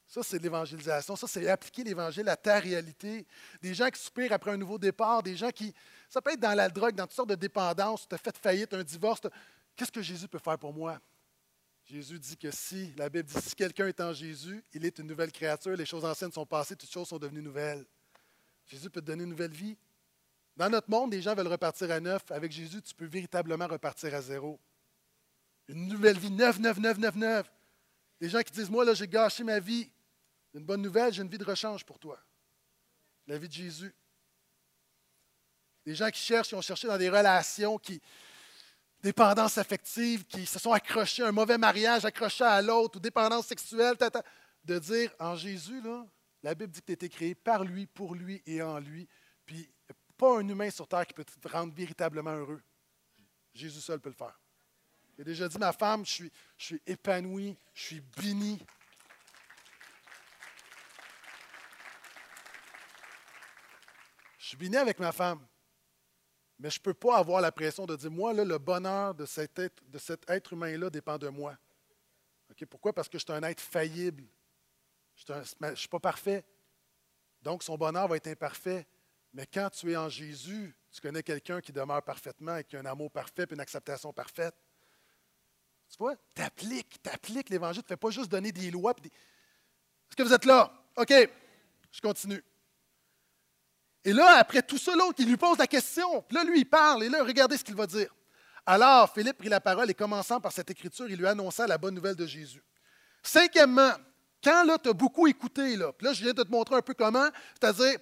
Ça, 0.08 0.22
c'est 0.24 0.40
l'évangélisation. 0.40 1.16
Ça, 1.16 1.28
c'est 1.28 1.50
appliquer 1.50 1.84
l'évangile 1.84 2.30
à 2.30 2.38
ta 2.38 2.60
réalité. 2.60 3.26
Des 3.62 3.74
gens 3.74 3.90
qui 3.90 4.00
soupirent 4.00 4.34
après 4.34 4.52
un 4.52 4.58
nouveau 4.58 4.78
départ, 4.78 5.24
des 5.24 5.36
gens 5.36 5.50
qui. 5.50 5.74
Ça 6.10 6.22
peut 6.22 6.32
être 6.32 6.40
dans 6.40 6.54
la 6.54 6.70
drogue, 6.70 6.96
dans 6.96 7.06
toutes 7.06 7.16
sortes 7.16 7.30
de 7.30 7.36
dépendances, 7.36 8.08
tu 8.08 8.14
as 8.14 8.18
fait 8.18 8.38
faillite, 8.38 8.74
un 8.74 8.84
divorce. 8.84 9.22
Qu'est-ce 9.76 9.92
que 9.92 10.02
Jésus 10.02 10.28
peut 10.28 10.40
faire 10.40 10.58
pour 10.58 10.74
moi? 10.74 11.00
Jésus 11.86 12.20
dit 12.20 12.38
que 12.38 12.50
si, 12.50 12.94
la 12.98 13.10
Bible 13.10 13.28
dit, 13.28 13.42
si 13.42 13.56
quelqu'un 13.56 13.88
est 13.88 14.00
en 14.00 14.14
Jésus, 14.14 14.64
il 14.74 14.86
est 14.86 14.98
une 14.98 15.08
nouvelle 15.08 15.32
créature, 15.32 15.76
les 15.76 15.86
choses 15.86 16.06
anciennes 16.06 16.32
sont 16.32 16.46
passées, 16.46 16.76
toutes 16.76 16.90
choses 16.90 17.08
sont 17.08 17.20
devenues 17.20 17.44
nouvelles. 17.44 17.86
Jésus 18.66 18.90
peut 18.90 19.02
te 19.02 19.06
donner 19.06 19.24
une 19.24 19.30
nouvelle 19.30 19.52
vie. 19.52 19.78
Dans 20.56 20.70
notre 20.70 20.90
monde, 20.90 21.12
les 21.12 21.22
gens 21.22 21.36
veulent 21.36 21.48
repartir 21.48 21.92
à 21.92 22.00
neuf. 22.00 22.32
Avec 22.32 22.52
Jésus, 22.52 22.82
tu 22.82 22.94
peux 22.94 23.06
véritablement 23.06 23.68
repartir 23.68 24.14
à 24.14 24.22
zéro. 24.22 24.60
Une 25.68 25.88
nouvelle 25.88 26.18
vie, 26.18 26.32
neuf, 26.32 26.60
neuf, 26.60 26.78
neuf, 26.78 26.98
neuf, 26.98 27.16
neuf. 27.16 27.52
Des 28.22 28.30
gens 28.30 28.42
qui 28.42 28.52
disent, 28.52 28.70
moi, 28.70 28.86
là, 28.86 28.94
j'ai 28.94 29.08
gâché 29.08 29.44
ma 29.44 29.60
vie. 29.60 29.92
Une 30.54 30.64
bonne 30.64 30.82
nouvelle, 30.82 31.12
j'ai 31.12 31.22
une 31.22 31.28
vie 31.28 31.38
de 31.38 31.44
rechange 31.44 31.84
pour 31.84 32.00
toi. 32.00 32.18
La 33.28 33.38
vie 33.38 33.48
de 33.48 33.54
Jésus. 33.54 33.94
Des 35.86 35.96
gens 35.96 36.10
qui 36.10 36.22
cherchent, 36.22 36.50
qui 36.50 36.56
ont 36.56 36.62
cherché 36.62 36.88
dans 36.88 36.98
des 36.98 37.10
relations, 37.10 37.78
qui, 37.78 38.02
dépendance 39.06 39.58
affective, 39.60 40.26
qui 40.26 40.46
se 40.46 40.58
sont 40.58 40.72
accrochés 40.72 41.22
à 41.24 41.28
un 41.28 41.32
mauvais 41.32 41.58
mariage, 41.58 42.06
accrochés 42.06 42.44
à 42.44 42.62
l'autre, 42.62 42.98
ou 42.98 43.00
dépendance 43.00 43.48
sexuelle, 43.48 43.96
de 44.64 44.80
dire 44.80 45.14
en 45.20 45.36
Jésus, 45.36 45.80
là, 45.82 46.08
la 46.42 46.56
Bible 46.56 46.72
dit 46.72 46.82
que 46.82 46.88
tu 46.88 46.94
été 46.94 47.10
créé 47.10 47.36
par 47.36 47.64
lui, 47.64 47.86
pour 47.86 48.16
lui 48.16 48.42
et 48.46 48.62
en 48.62 48.80
lui. 48.80 49.08
Puis, 49.46 49.70
pas 50.18 50.38
un 50.38 50.48
humain 50.48 50.70
sur 50.70 50.88
terre 50.88 51.06
qui 51.06 51.14
peut 51.14 51.26
te 51.26 51.48
rendre 51.48 51.74
véritablement 51.74 52.32
heureux. 52.32 52.62
Jésus 53.54 53.82
seul 53.82 54.00
peut 54.00 54.10
le 54.10 54.16
faire. 54.16 54.40
J'ai 55.18 55.24
déjà 55.24 55.48
dit, 55.48 55.58
ma 55.58 55.72
femme, 55.72 56.06
je 56.06 56.12
suis, 56.12 56.32
je 56.58 56.76
épanoui, 56.86 57.58
je 57.74 57.84
suis 57.84 58.02
béni. 58.02 58.60
Je 64.38 64.48
suis 64.48 64.58
béni 64.58 64.76
avec 64.76 65.00
ma 65.00 65.12
femme. 65.12 65.46
Mais 66.60 66.70
je 66.70 66.80
ne 66.80 66.84
peux 66.84 66.94
pas 66.94 67.18
avoir 67.18 67.42
la 67.42 67.52
pression 67.52 67.86
de 67.86 67.96
dire, 67.96 68.12
moi, 68.12 68.34
là, 68.34 68.46
le 68.46 68.58
bonheur 68.58 69.14
de 69.16 69.26
cet 69.26 69.60
être 70.28 70.54
humain-là 70.54 70.90
dépend 70.90 71.18
de 71.18 71.30
moi. 71.30 71.58
Pourquoi? 72.70 72.94
Parce 72.94 73.10
que 73.10 73.18
je 73.18 73.24
suis 73.24 73.34
un 73.34 73.44
être 73.44 73.62
faillible. 73.62 74.24
Je 75.16 75.34
ne 75.34 75.76
suis 75.76 75.88
pas 75.88 76.00
parfait. 76.00 76.46
Donc, 77.42 77.64
son 77.64 77.78
bonheur 77.78 78.08
va 78.08 78.18
être 78.18 78.28
imparfait. 78.28 78.86
Mais 79.36 79.46
quand 79.46 79.70
tu 79.70 79.92
es 79.92 79.98
en 79.98 80.08
Jésus, 80.08 80.74
tu 80.94 81.02
connais 81.02 81.22
quelqu'un 81.22 81.60
qui 81.60 81.74
demeure 81.74 82.02
parfaitement 82.02 82.56
et 82.56 82.64
qui 82.64 82.78
a 82.78 82.80
un 82.80 82.86
amour 82.86 83.12
parfait 83.12 83.44
et 83.44 83.54
une 83.54 83.60
acceptation 83.60 84.14
parfaite. 84.14 84.56
Tu 85.90 85.98
vois, 86.00 86.16
t'appliques, 86.34 87.02
t'appliques 87.04 87.50
l'Évangile. 87.50 87.84
Tu 87.84 87.88
ne 87.88 87.96
fais 87.96 87.98
pas 87.98 88.12
juste 88.12 88.32
donner 88.32 88.54
des 88.54 88.72
lois. 88.72 88.96
Est-ce 89.04 90.16
que 90.16 90.24
vous 90.24 90.34
êtes 90.34 90.46
là? 90.46 90.74
OK, 90.96 91.14
je 91.92 92.02
continue. 92.02 92.42
Et 94.06 94.14
là, 94.14 94.38
après 94.38 94.62
tout 94.62 94.78
ça, 94.78 94.96
l'autre, 94.96 95.16
il 95.20 95.28
lui 95.28 95.36
pose 95.36 95.58
la 95.58 95.68
question. 95.68 96.22
Puis 96.22 96.38
là, 96.38 96.46
lui, 96.46 96.62
il 96.62 96.70
parle. 96.70 97.04
Et 97.04 97.10
là, 97.10 97.22
regardez 97.22 97.58
ce 97.58 97.64
qu'il 97.66 97.76
va 97.76 97.88
dire. 97.88 98.16
Alors, 98.66 99.14
Philippe 99.14 99.40
prit 99.40 99.50
la 99.50 99.60
parole 99.60 99.92
et 99.92 99.94
commençant 99.94 100.40
par 100.40 100.54
cette 100.54 100.72
écriture, 100.72 101.10
il 101.10 101.18
lui 101.18 101.28
annonça 101.28 101.68
la 101.68 101.78
bonne 101.78 101.94
nouvelle 101.94 102.16
de 102.16 102.26
Jésus. 102.26 102.64
Cinquièmement, 103.22 103.92
quand 104.42 104.64
là, 104.64 104.78
tu 104.78 104.88
as 104.88 104.94
beaucoup 104.94 105.28
écouté, 105.28 105.76
là, 105.76 105.92
puis 105.92 106.08
là, 106.08 106.14
je 106.14 106.24
viens 106.24 106.34
de 106.34 106.42
te 106.42 106.50
montrer 106.50 106.76
un 106.76 106.82
peu 106.82 106.94
comment, 106.94 107.28
c'est-à-dire, 107.60 108.00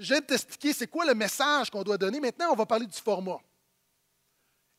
je 0.00 0.14
viens 0.14 0.20
de 0.20 0.24
t'expliquer 0.24 0.72
c'est 0.72 0.86
quoi 0.86 1.04
le 1.04 1.14
message 1.14 1.70
qu'on 1.70 1.82
doit 1.82 1.98
donner. 1.98 2.20
Maintenant, 2.20 2.52
on 2.52 2.56
va 2.56 2.64
parler 2.64 2.86
du 2.86 2.98
format. 2.98 3.38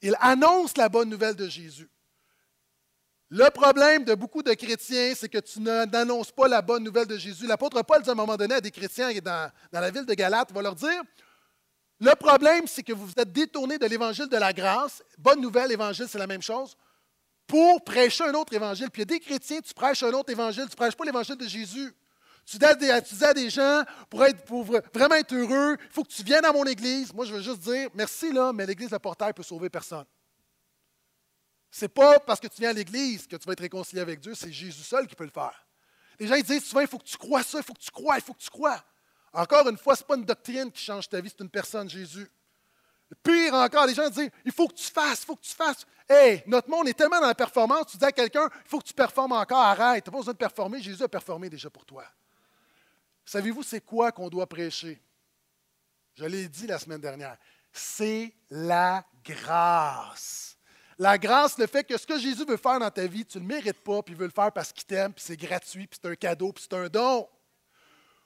Il 0.01 0.17
annonce 0.19 0.75
la 0.77 0.89
bonne 0.89 1.09
nouvelle 1.09 1.35
de 1.35 1.47
Jésus. 1.47 1.89
Le 3.29 3.49
problème 3.51 4.03
de 4.03 4.15
beaucoup 4.15 4.41
de 4.41 4.53
chrétiens, 4.53 5.13
c'est 5.15 5.29
que 5.29 5.37
tu 5.37 5.61
n'annonces 5.61 6.31
pas 6.31 6.47
la 6.47 6.61
bonne 6.61 6.83
nouvelle 6.83 7.05
de 7.05 7.17
Jésus. 7.17 7.45
L'apôtre 7.45 7.81
Paul 7.83 8.01
dit 8.01 8.09
à 8.09 8.13
un 8.13 8.15
moment 8.15 8.35
donné 8.35 8.55
à 8.55 8.61
des 8.61 8.71
chrétiens 8.71 9.11
dans, 9.23 9.51
dans 9.71 9.79
la 9.79 9.91
ville 9.91 10.05
de 10.05 10.13
Galate, 10.15 10.49
il 10.49 10.55
va 10.55 10.61
leur 10.63 10.75
dire, 10.75 11.01
le 11.99 12.15
problème, 12.15 12.65
c'est 12.65 12.81
que 12.81 12.91
vous 12.91 13.05
vous 13.05 13.13
êtes 13.15 13.31
détournés 13.31 13.77
de 13.77 13.85
l'évangile 13.85 14.27
de 14.27 14.37
la 14.37 14.51
grâce. 14.51 15.03
Bonne 15.19 15.39
nouvelle, 15.39 15.71
évangile, 15.71 16.07
c'est 16.09 16.17
la 16.17 16.25
même 16.25 16.41
chose. 16.41 16.75
Pour 17.45 17.83
prêcher 17.83 18.23
un 18.23 18.33
autre 18.33 18.53
évangile. 18.53 18.89
Puis 18.89 19.03
il 19.03 19.11
y 19.11 19.13
a 19.13 19.17
des 19.17 19.19
chrétiens, 19.19 19.61
tu 19.61 19.73
prêches 19.75 20.01
un 20.01 20.11
autre 20.11 20.31
évangile, 20.31 20.63
tu 20.63 20.71
ne 20.71 20.75
prêches 20.75 20.95
pas 20.95 21.05
l'évangile 21.05 21.35
de 21.35 21.47
Jésus. 21.47 21.93
Tu 22.45 22.57
dis, 22.57 22.65
à 22.65 23.33
des, 23.33 23.49
gens, 23.49 23.83
pour, 24.09 24.25
être, 24.25 24.45
vraiment 24.93 25.15
être 25.15 25.33
heureux, 25.33 25.77
il 25.79 25.91
faut 25.91 26.03
que 26.03 26.11
tu 26.11 26.23
viennes 26.23 26.43
à 26.43 26.51
mon 26.51 26.65
église. 26.65 27.13
Moi, 27.13 27.25
je 27.25 27.33
veux 27.33 27.41
juste 27.41 27.59
dire, 27.59 27.89
merci, 27.93 28.31
là, 28.33 28.51
mais 28.51 28.65
l'église 28.65 28.89
de 28.89 28.97
Portail 28.97 29.33
peut 29.33 29.43
sauver 29.43 29.69
personne. 29.69 30.05
Ce 31.71 31.85
n'est 31.85 31.89
pas 31.89 32.19
parce 32.19 32.39
que 32.39 32.47
tu 32.47 32.59
viens 32.59 32.71
à 32.71 32.73
l'Église 32.73 33.25
que 33.25 33.37
tu 33.37 33.47
vas 33.47 33.53
être 33.53 33.61
réconcilié 33.61 34.01
avec 34.01 34.19
Dieu, 34.19 34.35
c'est 34.35 34.51
Jésus 34.51 34.83
seul 34.83 35.07
qui 35.07 35.15
peut 35.15 35.23
le 35.23 35.31
faire. 35.31 35.65
Les 36.19 36.27
gens 36.27 36.35
ils 36.35 36.43
disent 36.43 36.65
souvent, 36.65 36.81
il 36.81 36.87
faut 36.87 36.97
que 36.97 37.05
tu 37.05 37.17
crois 37.17 37.43
ça, 37.43 37.59
il 37.59 37.63
faut 37.63 37.73
que 37.73 37.79
tu 37.79 37.91
crois, 37.91 38.17
il 38.17 38.21
faut 38.21 38.33
que 38.33 38.41
tu 38.41 38.49
crois. 38.49 38.83
Encore 39.31 39.67
une 39.69 39.77
fois, 39.77 39.95
ce 39.95 40.01
n'est 40.01 40.07
pas 40.07 40.15
une 40.17 40.25
doctrine 40.25 40.69
qui 40.69 40.83
change 40.83 41.07
ta 41.07 41.21
vie, 41.21 41.29
c'est 41.29 41.41
une 41.41 41.49
personne, 41.49 41.89
Jésus. 41.89 42.29
Pire 43.23 43.53
encore, 43.53 43.85
les 43.85 43.93
gens 43.93 44.09
disent, 44.09 44.29
il 44.43 44.51
faut 44.51 44.67
que 44.67 44.73
tu 44.73 44.91
fasses, 44.91 45.21
il 45.21 45.25
faut 45.25 45.35
que 45.37 45.43
tu 45.43 45.53
fasses. 45.53 45.85
Hé, 46.09 46.43
notre 46.47 46.69
monde 46.69 46.89
est 46.89 46.93
tellement 46.93 47.19
dans 47.21 47.27
la 47.27 47.35
performance, 47.35 47.87
tu 47.91 47.97
dis 47.97 48.05
à 48.05 48.11
quelqu'un, 48.11 48.49
il 48.53 48.69
faut 48.69 48.79
que 48.79 48.87
tu 48.87 48.93
performes 48.93 49.31
encore, 49.31 49.59
arrête, 49.59 50.03
tu 50.03 50.09
n'as 50.09 50.11
pas 50.11 50.17
besoin 50.19 50.33
de 50.33 50.37
performer, 50.37 50.81
Jésus 50.81 51.03
a 51.03 51.07
performé 51.07 51.49
déjà 51.49 51.69
pour 51.69 51.85
toi. 51.85 52.03
Savez-vous, 53.31 53.63
c'est 53.63 53.79
quoi 53.79 54.11
qu'on 54.11 54.27
doit 54.27 54.45
prêcher? 54.45 55.01
Je 56.15 56.25
l'ai 56.25 56.49
dit 56.49 56.67
la 56.67 56.77
semaine 56.77 56.99
dernière. 56.99 57.37
C'est 57.71 58.33
la 58.49 59.05
grâce. 59.23 60.57
La 60.99 61.17
grâce, 61.17 61.57
le 61.57 61.65
fait 61.65 61.85
que 61.85 61.97
ce 61.97 62.05
que 62.05 62.19
Jésus 62.19 62.43
veut 62.43 62.57
faire 62.57 62.77
dans 62.77 62.91
ta 62.91 63.07
vie, 63.07 63.25
tu 63.25 63.37
ne 63.37 63.43
le 63.43 63.47
mérites 63.47 63.81
pas, 63.85 64.01
puis 64.01 64.15
il 64.15 64.17
veut 64.17 64.25
le 64.25 64.33
faire 64.33 64.51
parce 64.51 64.73
qu'il 64.73 64.83
t'aime, 64.83 65.13
puis 65.13 65.23
c'est 65.25 65.37
gratuit, 65.37 65.87
puis 65.87 65.97
c'est 66.01 66.09
un 66.09 66.15
cadeau, 66.15 66.51
puis 66.51 66.65
c'est 66.69 66.75
un 66.75 66.89
don. 66.89 67.25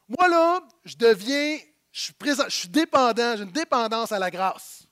Moi, 0.08 0.28
là, 0.28 0.62
je 0.84 0.96
deviens, 0.98 1.60
je 1.92 2.02
suis, 2.02 2.16
je 2.20 2.50
suis 2.50 2.70
dépendant, 2.70 3.38
j'ai 3.38 3.44
une 3.44 3.52
dépendance 3.52 4.12
à 4.12 4.18
la 4.18 4.32
grâce. 4.32 4.88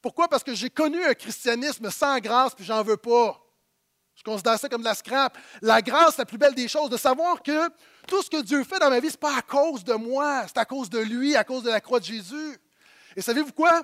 Pourquoi? 0.00 0.28
Parce 0.28 0.42
que 0.42 0.54
j'ai 0.54 0.70
connu 0.70 1.04
un 1.04 1.12
christianisme 1.12 1.90
sans 1.90 2.18
grâce, 2.20 2.54
puis 2.54 2.64
j'en 2.64 2.82
veux 2.82 2.96
pas. 2.96 3.38
Je 4.14 4.22
considère 4.22 4.58
ça 4.58 4.68
comme 4.68 4.82
de 4.82 4.86
la 4.86 4.94
scrap. 4.94 5.36
La 5.62 5.82
grâce, 5.82 6.16
la 6.16 6.24
plus 6.24 6.38
belle 6.38 6.54
des 6.54 6.68
choses, 6.68 6.90
de 6.90 6.96
savoir 6.96 7.42
que 7.42 7.68
tout 8.06 8.22
ce 8.22 8.30
que 8.30 8.42
Dieu 8.42 8.62
fait 8.64 8.78
dans 8.78 8.90
ma 8.90 9.00
vie, 9.00 9.08
ce 9.08 9.14
n'est 9.14 9.18
pas 9.18 9.36
à 9.36 9.42
cause 9.42 9.84
de 9.84 9.94
moi, 9.94 10.44
c'est 10.46 10.58
à 10.58 10.64
cause 10.64 10.90
de 10.90 10.98
lui, 10.98 11.34
à 11.34 11.44
cause 11.44 11.62
de 11.62 11.70
la 11.70 11.80
croix 11.80 12.00
de 12.00 12.04
Jésus. 12.04 12.58
Et 13.16 13.22
savez-vous 13.22 13.52
quoi? 13.52 13.82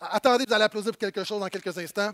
Attendez, 0.00 0.44
vous 0.46 0.54
allez 0.54 0.64
applaudir 0.64 0.92
pour 0.92 0.98
quelque 0.98 1.24
chose 1.24 1.40
dans 1.40 1.48
quelques 1.48 1.76
instants. 1.76 2.12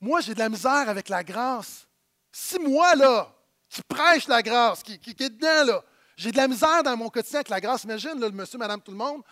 Moi, 0.00 0.20
j'ai 0.20 0.34
de 0.34 0.38
la 0.38 0.50
misère 0.50 0.88
avec 0.88 1.08
la 1.08 1.24
grâce. 1.24 1.86
Si 2.30 2.58
moi, 2.58 2.94
là, 2.94 3.32
qui 3.70 3.80
prêche 3.82 4.28
la 4.28 4.42
grâce, 4.42 4.82
qui, 4.82 4.98
qui, 4.98 5.10
est 5.10 5.30
dedans, 5.30 5.64
là, 5.64 5.84
j'ai 6.16 6.30
de 6.30 6.36
la 6.36 6.46
misère 6.46 6.82
dans 6.82 6.96
mon 6.96 7.08
quotidien 7.08 7.38
avec 7.38 7.48
la 7.48 7.60
grâce, 7.60 7.84
imagine 7.84 8.20
le 8.20 8.30
monsieur, 8.30 8.58
madame, 8.58 8.82
tout 8.82 8.90
le 8.90 8.98
monde. 8.98 9.22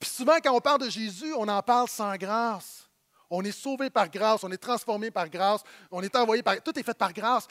Puis 0.00 0.08
souvent, 0.08 0.36
quand 0.42 0.52
on 0.52 0.60
parle 0.60 0.80
de 0.80 0.88
Jésus, 0.88 1.34
on 1.36 1.46
en 1.48 1.62
parle 1.62 1.88
sans 1.88 2.16
grâce. 2.16 2.88
On 3.34 3.42
est 3.42 3.52
sauvé 3.52 3.88
par 3.88 4.10
grâce, 4.10 4.44
on 4.44 4.52
est 4.52 4.58
transformé 4.58 5.10
par 5.10 5.26
grâce, 5.30 5.62
on 5.90 6.02
est 6.02 6.14
envoyé 6.16 6.42
par. 6.42 6.62
Tout 6.62 6.78
est 6.78 6.82
fait 6.82 6.96
par 6.96 7.14
grâce. 7.14 7.48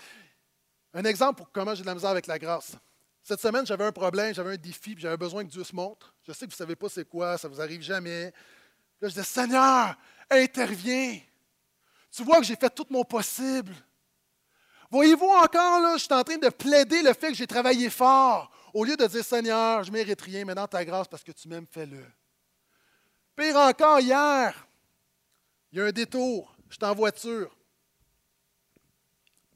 Un 0.94 1.04
exemple 1.06 1.38
pour 1.40 1.52
comment 1.52 1.74
j'ai 1.74 1.82
de 1.82 1.88
la 1.88 1.96
misère 1.96 2.12
avec 2.12 2.28
la 2.28 2.38
grâce. 2.38 2.74
Cette 3.24 3.42
semaine, 3.42 3.66
j'avais 3.66 3.86
un 3.86 3.92
problème, 3.92 4.32
j'avais 4.32 4.54
un 4.54 4.58
défi, 4.58 4.94
puis 4.94 5.02
j'avais 5.02 5.18
besoin 5.18 5.44
que 5.44 5.50
Dieu 5.50 5.64
se 5.64 5.76
montre. 5.76 6.14
Je 6.22 6.34
sais 6.34 6.46
que 6.46 6.52
vous 6.52 6.56
ne 6.56 6.58
savez 6.58 6.76
pas 6.76 6.88
c'est 6.88 7.10
quoi, 7.10 7.36
ça 7.40 7.50
ne 7.50 7.54
vous 7.56 7.62
arrive 7.62 7.82
jamais. 7.82 8.26
Là, 8.26 9.08
je 9.08 9.08
disais, 9.08 9.24
Seigneur, 9.24 9.96
interviens. 10.30 11.20
Tu 12.12 12.24
vois 12.24 12.38
que 12.38 12.46
j'ai 12.46 12.56
fait 12.56 12.70
tout 12.70 12.86
mon 12.92 13.04
possible. 13.04 13.74
Voyez-vous 14.92 15.30
encore, 15.30 15.80
là, 15.80 15.94
je 15.98 16.04
suis 16.04 16.14
en 16.14 16.24
train 16.24 16.38
de 16.38 16.50
plaider 16.50 17.02
le 17.02 17.14
fait 17.14 17.30
que 17.30 17.36
j'ai 17.36 17.48
travaillé 17.48 17.90
fort, 17.90 18.52
au 18.72 18.84
lieu 18.84 18.96
de 18.96 19.08
dire 19.08 19.26
Seigneur, 19.26 19.84
je 19.84 19.90
ne 19.90 19.98
mérite 19.98 20.22
rien, 20.22 20.46
mais 20.46 20.54
dans 20.54 20.68
ta 20.68 20.86
grâce, 20.86 21.08
parce 21.08 21.24
que 21.24 21.32
tu 21.32 21.48
m'aimes, 21.48 21.66
fais-le. 21.72 22.06
Pire 23.36 23.56
encore, 23.56 24.00
hier, 24.00 24.68
il 25.72 25.80
y 25.80 25.82
a 25.82 25.86
un 25.86 25.92
détour. 25.92 26.56
Je 26.70 26.76
suis 26.76 26.86
en 26.86 26.94
voiture. 26.94 27.56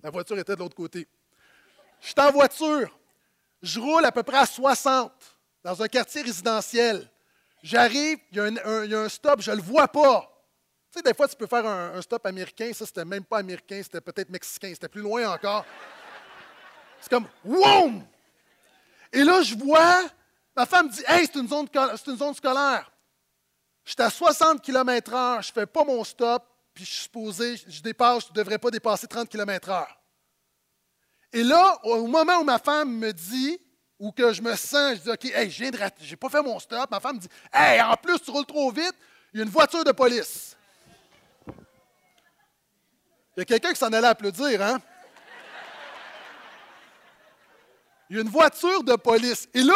La 0.03 0.09
voiture 0.09 0.38
était 0.38 0.55
de 0.55 0.59
l'autre 0.59 0.76
côté. 0.76 1.07
Je 1.99 2.07
suis 2.07 2.16
en 2.20 2.32
voiture. 2.32 2.97
Je 3.61 3.80
roule 3.80 4.05
à 4.05 4.11
peu 4.11 4.24
près 4.24 4.38
à 4.38 4.45
60 4.45 5.11
dans 5.63 5.82
un 5.82 5.88
quartier 5.88 6.22
résidentiel. 6.22 7.09
J'arrive, 7.63 8.20
il, 8.32 8.38
y 8.38 8.95
a 8.95 8.99
un 8.99 9.09
stop, 9.09 9.41
je 9.41 9.49
ne 9.49 9.55
le 9.55 9.61
vois 9.61 9.88
pas. 9.88 10.32
Tu 10.91 10.99
sais, 10.99 11.01
des 11.01 11.16
fois, 11.16 11.28
tu 11.28 11.36
peux 11.36 11.47
faire 11.47 11.66
un, 11.66 11.99
stop 12.01 12.26
américain. 12.28 12.72
Ça, 12.74 12.86
c'était 12.86 13.03
même 13.03 13.24
pas 13.26 13.39
américain, 13.39 13.82
c'était 13.82 14.01
peut-être 14.01 14.30
mexicain. 14.30 14.70
C'était 14.74 14.88
plus 14.88 15.01
loin 15.01 15.34
encore. 15.34 15.66
C'est 17.01 17.09
comme, 17.09 17.28
WOUM! 17.43 18.05
Et 19.11 19.24
là, 19.24 19.41
je 19.41 19.55
vois, 19.55 20.03
ma 20.55 20.66
femme 20.66 20.89
dit, 20.89 21.03
Hey, 21.07 21.26
c'est 21.26 21.39
une 21.39 21.47
une 21.47 22.18
zone 22.18 22.34
scolaire. 22.36 22.91
J'étais 23.86 24.03
à 24.03 24.09
60 24.09 24.61
km/h, 24.63 25.43
je 25.43 25.49
ne 25.49 25.53
fais 25.53 25.65
pas 25.67 25.83
mon 25.83 26.03
stop, 26.03 26.43
puis 26.73 26.83
je 26.83 26.89
suis 26.89 27.03
supposé, 27.03 27.55
je 27.67 27.81
dépasse, 27.81 28.25
je 28.25 28.29
ne 28.31 28.33
devrais 28.33 28.57
pas 28.57 28.71
dépasser 28.71 29.07
30 29.07 29.29
km/h. 29.29 29.86
Et 31.31 31.43
là, 31.43 31.77
au 31.83 32.07
moment 32.07 32.39
où 32.39 32.43
ma 32.43 32.57
femme 32.57 32.97
me 32.97 33.13
dit, 33.13 33.59
ou 33.99 34.11
que 34.11 34.33
je 34.33 34.41
me 34.41 34.55
sens, 34.55 34.95
je 34.95 35.01
dis, 35.01 35.09
OK, 35.09 35.25
hey, 35.25 35.49
je 35.49 35.65
j'ai 36.01 36.15
pas 36.15 36.29
fait 36.29 36.41
mon 36.41 36.59
stop, 36.59 36.89
ma 36.89 36.99
femme 36.99 37.17
me 37.17 37.21
dit, 37.21 37.29
Hey, 37.53 37.81
en 37.81 37.95
plus, 37.95 38.19
tu 38.19 38.31
roules 38.31 38.45
trop 38.45 38.71
vite, 38.71 38.95
il 39.33 39.38
y 39.38 39.41
a 39.41 39.45
une 39.45 39.51
voiture 39.51 39.83
de 39.83 39.91
police. 39.91 40.57
Il 43.36 43.39
y 43.39 43.41
a 43.41 43.45
quelqu'un 43.45 43.71
qui 43.71 43.79
s'en 43.79 43.91
allait 43.91 44.07
applaudir, 44.07 44.61
hein? 44.61 44.81
Il 48.09 48.15
y 48.15 48.19
a 48.19 48.21
une 48.21 48.29
voiture 48.29 48.83
de 48.83 48.95
police. 48.95 49.47
Et 49.53 49.61
là, 49.61 49.75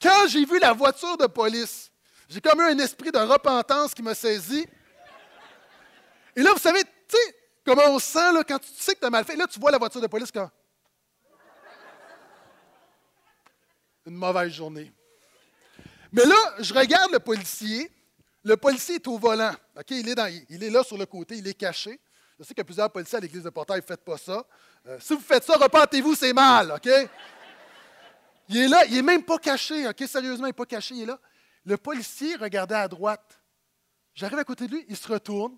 quand 0.00 0.28
j'ai 0.28 0.44
vu 0.44 0.58
la 0.58 0.72
voiture 0.72 1.16
de 1.16 1.26
police, 1.26 1.89
j'ai 2.30 2.40
comme 2.40 2.60
eu 2.60 2.64
un 2.64 2.78
esprit 2.78 3.10
de 3.10 3.18
repentance 3.18 3.92
qui 3.92 4.02
m'a 4.02 4.14
saisi. 4.14 4.64
Et 6.36 6.42
là, 6.42 6.52
vous 6.52 6.60
savez, 6.60 6.84
tu 6.84 6.88
sais, 7.08 7.36
comment 7.66 7.82
on 7.88 7.98
se 7.98 8.06
sent 8.06 8.32
là, 8.32 8.44
quand 8.44 8.60
tu 8.60 8.68
sais 8.78 8.94
que 8.94 9.00
tu 9.00 9.06
as 9.06 9.10
mal 9.10 9.24
fait. 9.24 9.34
Là, 9.34 9.48
tu 9.48 9.58
vois 9.58 9.72
la 9.72 9.78
voiture 9.78 10.00
de 10.00 10.06
police 10.06 10.30
quand. 10.30 10.48
Une 14.06 14.14
mauvaise 14.14 14.52
journée. 14.52 14.92
Mais 16.12 16.24
là, 16.24 16.36
je 16.60 16.72
regarde 16.72 17.10
le 17.10 17.18
policier. 17.18 17.90
Le 18.44 18.56
policier 18.56 18.94
est 18.94 19.08
au 19.08 19.18
volant. 19.18 19.52
Il, 19.90 20.08
est 20.08 20.14
dans, 20.14 20.32
il 20.48 20.62
est 20.62 20.70
là 20.70 20.84
sur 20.84 20.96
le 20.96 21.06
côté, 21.06 21.36
il 21.36 21.48
est 21.48 21.54
caché. 21.54 22.00
Je 22.38 22.44
sais 22.44 22.54
qu'il 22.54 22.58
y 22.58 22.60
a 22.60 22.64
plusieurs 22.64 22.90
policiers 22.90 23.18
à 23.18 23.20
l'église 23.20 23.42
de 23.42 23.50
Portail, 23.50 23.82
faites 23.82 24.04
pas 24.04 24.16
ça. 24.16 24.46
Euh, 24.86 24.98
si 25.00 25.14
vous 25.14 25.20
faites 25.20 25.44
ça, 25.44 25.56
repentez-vous, 25.56 26.14
c'est 26.14 26.32
mal, 26.32 26.72
OK? 26.72 26.88
Il 28.48 28.56
est 28.56 28.68
là, 28.68 28.84
il 28.86 28.94
n'est 28.94 29.02
même 29.02 29.24
pas 29.24 29.38
caché, 29.38 29.88
OK? 29.88 30.04
Sérieusement, 30.06 30.46
il 30.46 30.50
n'est 30.50 30.54
pas 30.54 30.64
caché, 30.64 30.94
il 30.94 31.02
est 31.02 31.06
là. 31.06 31.18
Le 31.64 31.76
policier 31.76 32.36
regardait 32.36 32.74
à 32.74 32.88
droite. 32.88 33.40
J'arrive 34.14 34.38
à 34.38 34.44
côté 34.44 34.66
de 34.66 34.72
lui, 34.72 34.84
il 34.88 34.96
se 34.96 35.08
retourne. 35.08 35.56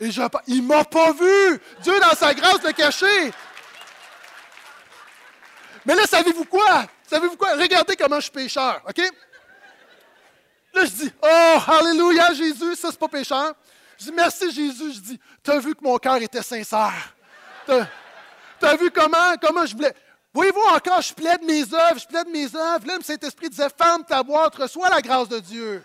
Et 0.00 0.10
je, 0.10 0.22
il 0.48 0.62
m'a 0.62 0.84
pas 0.84 1.12
vu! 1.12 1.60
Dieu, 1.80 1.98
dans 2.00 2.16
sa 2.16 2.34
grâce, 2.34 2.62
l'a 2.62 2.72
caché! 2.72 3.30
Mais 5.84 5.94
là, 5.94 6.04
savez-vous 6.06 6.44
quoi? 6.46 6.86
Savez-vous 7.06 7.36
quoi? 7.36 7.54
Regardez 7.56 7.94
comment 7.94 8.16
je 8.16 8.22
suis 8.22 8.32
pécheur, 8.32 8.82
OK? 8.88 8.98
Là, 10.74 10.84
je 10.84 10.90
dis, 10.90 11.12
oh, 11.22 11.58
Alléluia, 11.68 12.32
Jésus, 12.34 12.74
ça, 12.74 12.90
c'est 12.90 12.98
pas 12.98 13.08
pécheur. 13.08 13.54
Je 13.98 14.06
dis, 14.06 14.12
merci, 14.12 14.50
Jésus. 14.50 14.94
Je 14.94 15.00
dis, 15.00 15.20
tu 15.42 15.50
as 15.50 15.58
vu 15.58 15.74
que 15.74 15.84
mon 15.84 15.96
cœur 15.98 16.16
était 16.16 16.42
sincère. 16.42 17.14
Tu 17.66 18.66
as, 18.66 18.76
vu 18.76 18.90
comment, 18.90 19.36
comment 19.40 19.64
je 19.66 19.76
voulais. 19.76 19.94
Voyez-vous 20.34 20.60
encore, 20.60 21.00
je 21.00 21.14
plaide 21.14 21.44
mes 21.44 21.62
œuvres, 21.72 22.00
je 22.00 22.08
plaide 22.08 22.28
mes 22.28 22.52
œuvres. 22.56 22.84
Là, 22.88 22.96
le 22.96 23.04
Saint-Esprit 23.04 23.48
disait, 23.48 23.68
ferme 23.70 24.04
ta 24.04 24.20
boîte, 24.20 24.56
reçois 24.56 24.90
la 24.90 25.00
grâce 25.00 25.28
de 25.28 25.38
Dieu. 25.38 25.84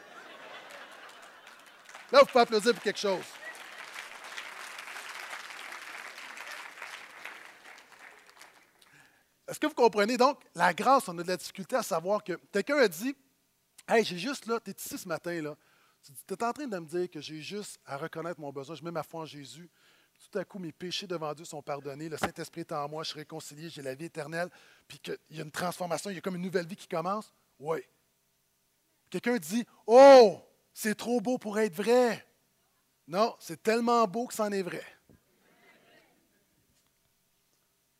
Là, 2.11 2.21
vous 2.21 2.25
pouvez 2.25 2.41
applaudir 2.41 2.73
pour 2.73 2.81
quelque 2.81 2.99
chose. 2.99 3.23
Est-ce 9.47 9.59
que 9.59 9.67
vous 9.67 9.73
comprenez? 9.75 10.17
Donc? 10.17 10.39
La 10.55 10.73
grâce, 10.73 11.07
on 11.07 11.17
a 11.19 11.23
de 11.23 11.27
la 11.27 11.37
difficulté 11.37 11.75
à 11.75 11.83
savoir 11.83 12.23
que 12.23 12.33
quelqu'un 12.51 12.77
a 12.77 12.87
dit 12.87 13.15
Hey, 13.87 14.03
j'ai 14.03 14.17
juste 14.17 14.47
là, 14.47 14.59
tu 14.59 14.71
es 14.71 14.73
ici 14.73 14.97
ce 14.97 15.07
matin, 15.07 15.41
là. 15.41 15.55
Tu 16.03 16.33
es 16.33 16.43
en 16.43 16.53
train 16.53 16.67
de 16.67 16.79
me 16.79 16.85
dire 16.85 17.09
que 17.09 17.21
j'ai 17.21 17.41
juste 17.41 17.79
à 17.85 17.97
reconnaître 17.97 18.39
mon 18.39 18.51
besoin, 18.51 18.75
je 18.75 18.83
mets 18.83 18.91
ma 18.91 19.03
foi 19.03 19.21
en 19.21 19.25
Jésus. 19.25 19.69
Tout 20.31 20.37
à 20.37 20.45
coup, 20.45 20.59
mes 20.59 20.71
péchés 20.71 21.07
devant 21.07 21.33
Dieu 21.33 21.45
sont 21.45 21.61
pardonnés, 21.61 22.07
le 22.07 22.17
Saint-Esprit 22.17 22.61
est 22.61 22.71
en 22.71 22.87
moi, 22.87 23.03
je 23.03 23.09
suis 23.09 23.19
réconcilié, 23.19 23.69
j'ai 23.69 23.81
la 23.81 23.95
vie 23.95 24.05
éternelle, 24.05 24.49
puis 24.87 24.99
qu'il 24.99 25.17
y 25.31 25.39
a 25.39 25.43
une 25.43 25.51
transformation, 25.51 26.11
il 26.11 26.15
y 26.15 26.17
a 26.17 26.21
comme 26.21 26.35
une 26.35 26.41
nouvelle 26.43 26.67
vie 26.67 26.75
qui 26.75 26.87
commence. 26.87 27.33
Oui. 27.59 27.79
Quelqu'un 29.09 29.37
dit 29.37 29.65
Oh, 29.87 30.39
c'est 30.71 30.95
trop 30.95 31.19
beau 31.19 31.37
pour 31.37 31.57
être 31.57 31.75
vrai. 31.75 32.25
Non, 33.07 33.35
c'est 33.39 33.63
tellement 33.63 34.05
beau 34.07 34.27
que 34.27 34.35
c'en 34.35 34.51
est 34.51 34.61
vrai. 34.61 34.85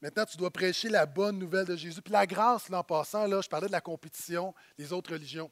Maintenant, 0.02 0.26
tu 0.26 0.38
dois 0.38 0.52
prêcher 0.52 0.88
la 0.88 1.06
bonne 1.06 1.38
nouvelle 1.38 1.66
de 1.66 1.76
Jésus. 1.76 2.02
Puis 2.02 2.14
la 2.14 2.26
grâce, 2.26 2.70
là, 2.70 2.80
en 2.80 2.84
passant, 2.84 3.26
là, 3.26 3.42
je 3.42 3.50
parlais 3.50 3.68
de 3.68 3.72
la 3.72 3.82
compétition 3.82 4.54
des 4.78 4.94
autres 4.94 5.12
religions. 5.12 5.52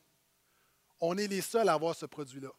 On 1.02 1.18
est 1.18 1.28
les 1.28 1.42
seuls 1.42 1.68
à 1.68 1.74
avoir 1.74 1.96
ce 1.96 2.06
produit-là. 2.06 2.52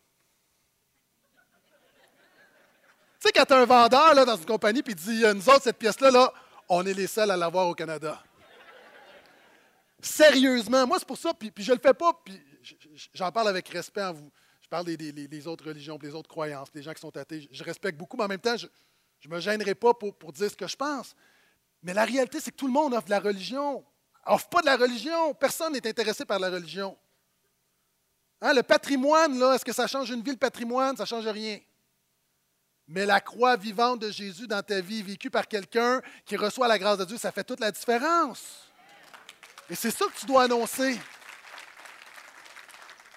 Tu 1.23 3.08
sais, 3.21 3.33
quand 3.33 3.45
tu 3.45 3.53
as 3.53 3.59
un 3.59 3.65
vendeur 3.65 4.15
là, 4.15 4.25
dans 4.25 4.37
une 4.37 4.47
compagnie 4.47 4.83
puis 4.83 4.95
dit 4.95 5.23
Nous 5.35 5.49
autres, 5.49 5.63
cette 5.63 5.79
pièce-là, 5.79 6.11
là, 6.11 6.33
on 6.69 6.85
est 6.87 6.95
les 6.95 7.07
seuls 7.07 7.31
à 7.31 7.37
l'avoir 7.37 7.69
au 7.69 7.75
Canada. 7.75 8.23
Sérieusement, 10.01 10.87
moi, 10.87 10.99
c'est 10.99 11.09
pour 11.09 11.19
ça, 11.19 11.33
puis, 11.35 11.53
je 11.57 11.73
ne 11.73 11.77
le 11.77 11.83
fais 11.83 11.95
pas, 11.95 12.13
puis 12.25 12.41
j'en 13.15 13.33
parle 13.33 13.49
avec 13.49 13.69
respect 13.69 14.03
en 14.03 14.13
vous. 14.13 14.31
Je 14.61 14.69
parle 14.69 14.85
des, 14.85 15.47
autres 15.47 15.67
religions, 15.67 15.97
des 15.97 16.15
autres 16.15 16.29
croyances, 16.29 16.71
des 16.71 16.83
gens 16.83 16.93
qui 16.93 17.01
sont 17.01 17.17
athées. 17.17 17.49
Je, 17.51 17.65
respecte 17.65 17.99
beaucoup, 17.99 18.17
mais 18.17 18.25
en 18.25 18.29
même 18.29 18.39
temps, 18.39 18.57
je 18.57 18.67
ne 19.29 19.35
me 19.35 19.41
gênerai 19.41 19.75
pas 19.75 19.95
pour, 19.95 20.15
pour 20.15 20.33
dire 20.33 20.51
ce 20.51 20.57
que 20.57 20.67
je 20.67 20.77
pense. 20.77 21.15
Mais 21.83 21.95
la 21.95 22.05
réalité, 22.05 22.39
c'est 22.39 22.51
que 22.51 22.57
tout 22.57 22.67
le 22.67 22.73
monde 22.73 22.93
offre 22.93 23.07
de 23.07 23.11
la 23.11 23.21
religion. 23.21 23.85
Offre 24.27 24.49
pas 24.49 24.61
de 24.61 24.67
la 24.67 24.77
religion. 24.77 25.33
Personne 25.35 25.73
n'est 25.73 25.87
intéressé 25.87 26.25
par 26.25 26.39
la 26.39 26.51
religion. 26.51 26.97
Hein, 28.41 28.53
le 28.53 28.63
patrimoine, 28.63 29.39
là, 29.39 29.55
est-ce 29.55 29.65
que 29.65 29.73
ça 29.73 29.87
change 29.87 30.11
une 30.11 30.23
vie, 30.23 30.33
le 30.33 30.37
patrimoine? 30.37 30.97
Ça 30.97 31.05
ne 31.05 31.09
change 31.09 31.27
rien. 31.27 31.59
Mais 32.89 33.05
la 33.05 33.21
croix 33.21 33.57
vivante 33.57 34.01
de 34.01 34.11
Jésus 34.11 34.47
dans 34.47 34.63
ta 34.63 34.81
vie, 34.81 35.03
vécue 35.03 35.31
par 35.31 35.47
quelqu'un 35.47 36.01
qui 36.25 36.37
reçoit 36.37 36.69
la 36.69 36.79
grâce 36.79 36.99
de 36.99 37.05
Dieu, 37.05 37.19
ça 37.19 37.31
fait 37.31 37.45
toute 37.45 37.61
la 37.61 37.71
différence. 37.71 38.71
Et 39.69 39.75
c'est 39.75 39.91
ça 39.91 40.07
que 40.07 40.19
tu 40.19 40.25
dois 40.25 40.45
annoncer. 40.45 40.99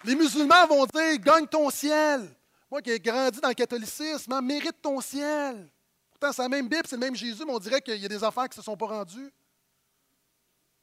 Les 0.03 0.15
musulmans 0.15 0.67
vont 0.67 0.85
dire 0.85 1.17
gagne 1.19 1.47
ton 1.47 1.69
ciel. 1.69 2.29
Moi 2.69 2.81
qui 2.81 2.91
ai 2.91 2.99
grandi 2.99 3.39
dans 3.39 3.49
le 3.49 3.53
catholicisme, 3.53 4.33
hein, 4.33 4.41
mérite 4.41 4.81
ton 4.81 4.99
ciel. 4.99 5.69
Pourtant, 6.11 6.33
c'est 6.33 6.41
la 6.41 6.49
même 6.49 6.67
Bible, 6.67 6.83
c'est 6.85 6.95
le 6.95 7.01
même 7.01 7.15
Jésus, 7.15 7.43
mais 7.45 7.53
on 7.53 7.59
dirait 7.59 7.81
qu'il 7.81 7.97
y 7.97 8.05
a 8.05 8.09
des 8.09 8.23
enfants 8.23 8.43
qui 8.43 8.57
ne 8.57 8.61
se 8.61 8.61
sont 8.61 8.77
pas 8.77 8.87
rendus. 8.87 9.31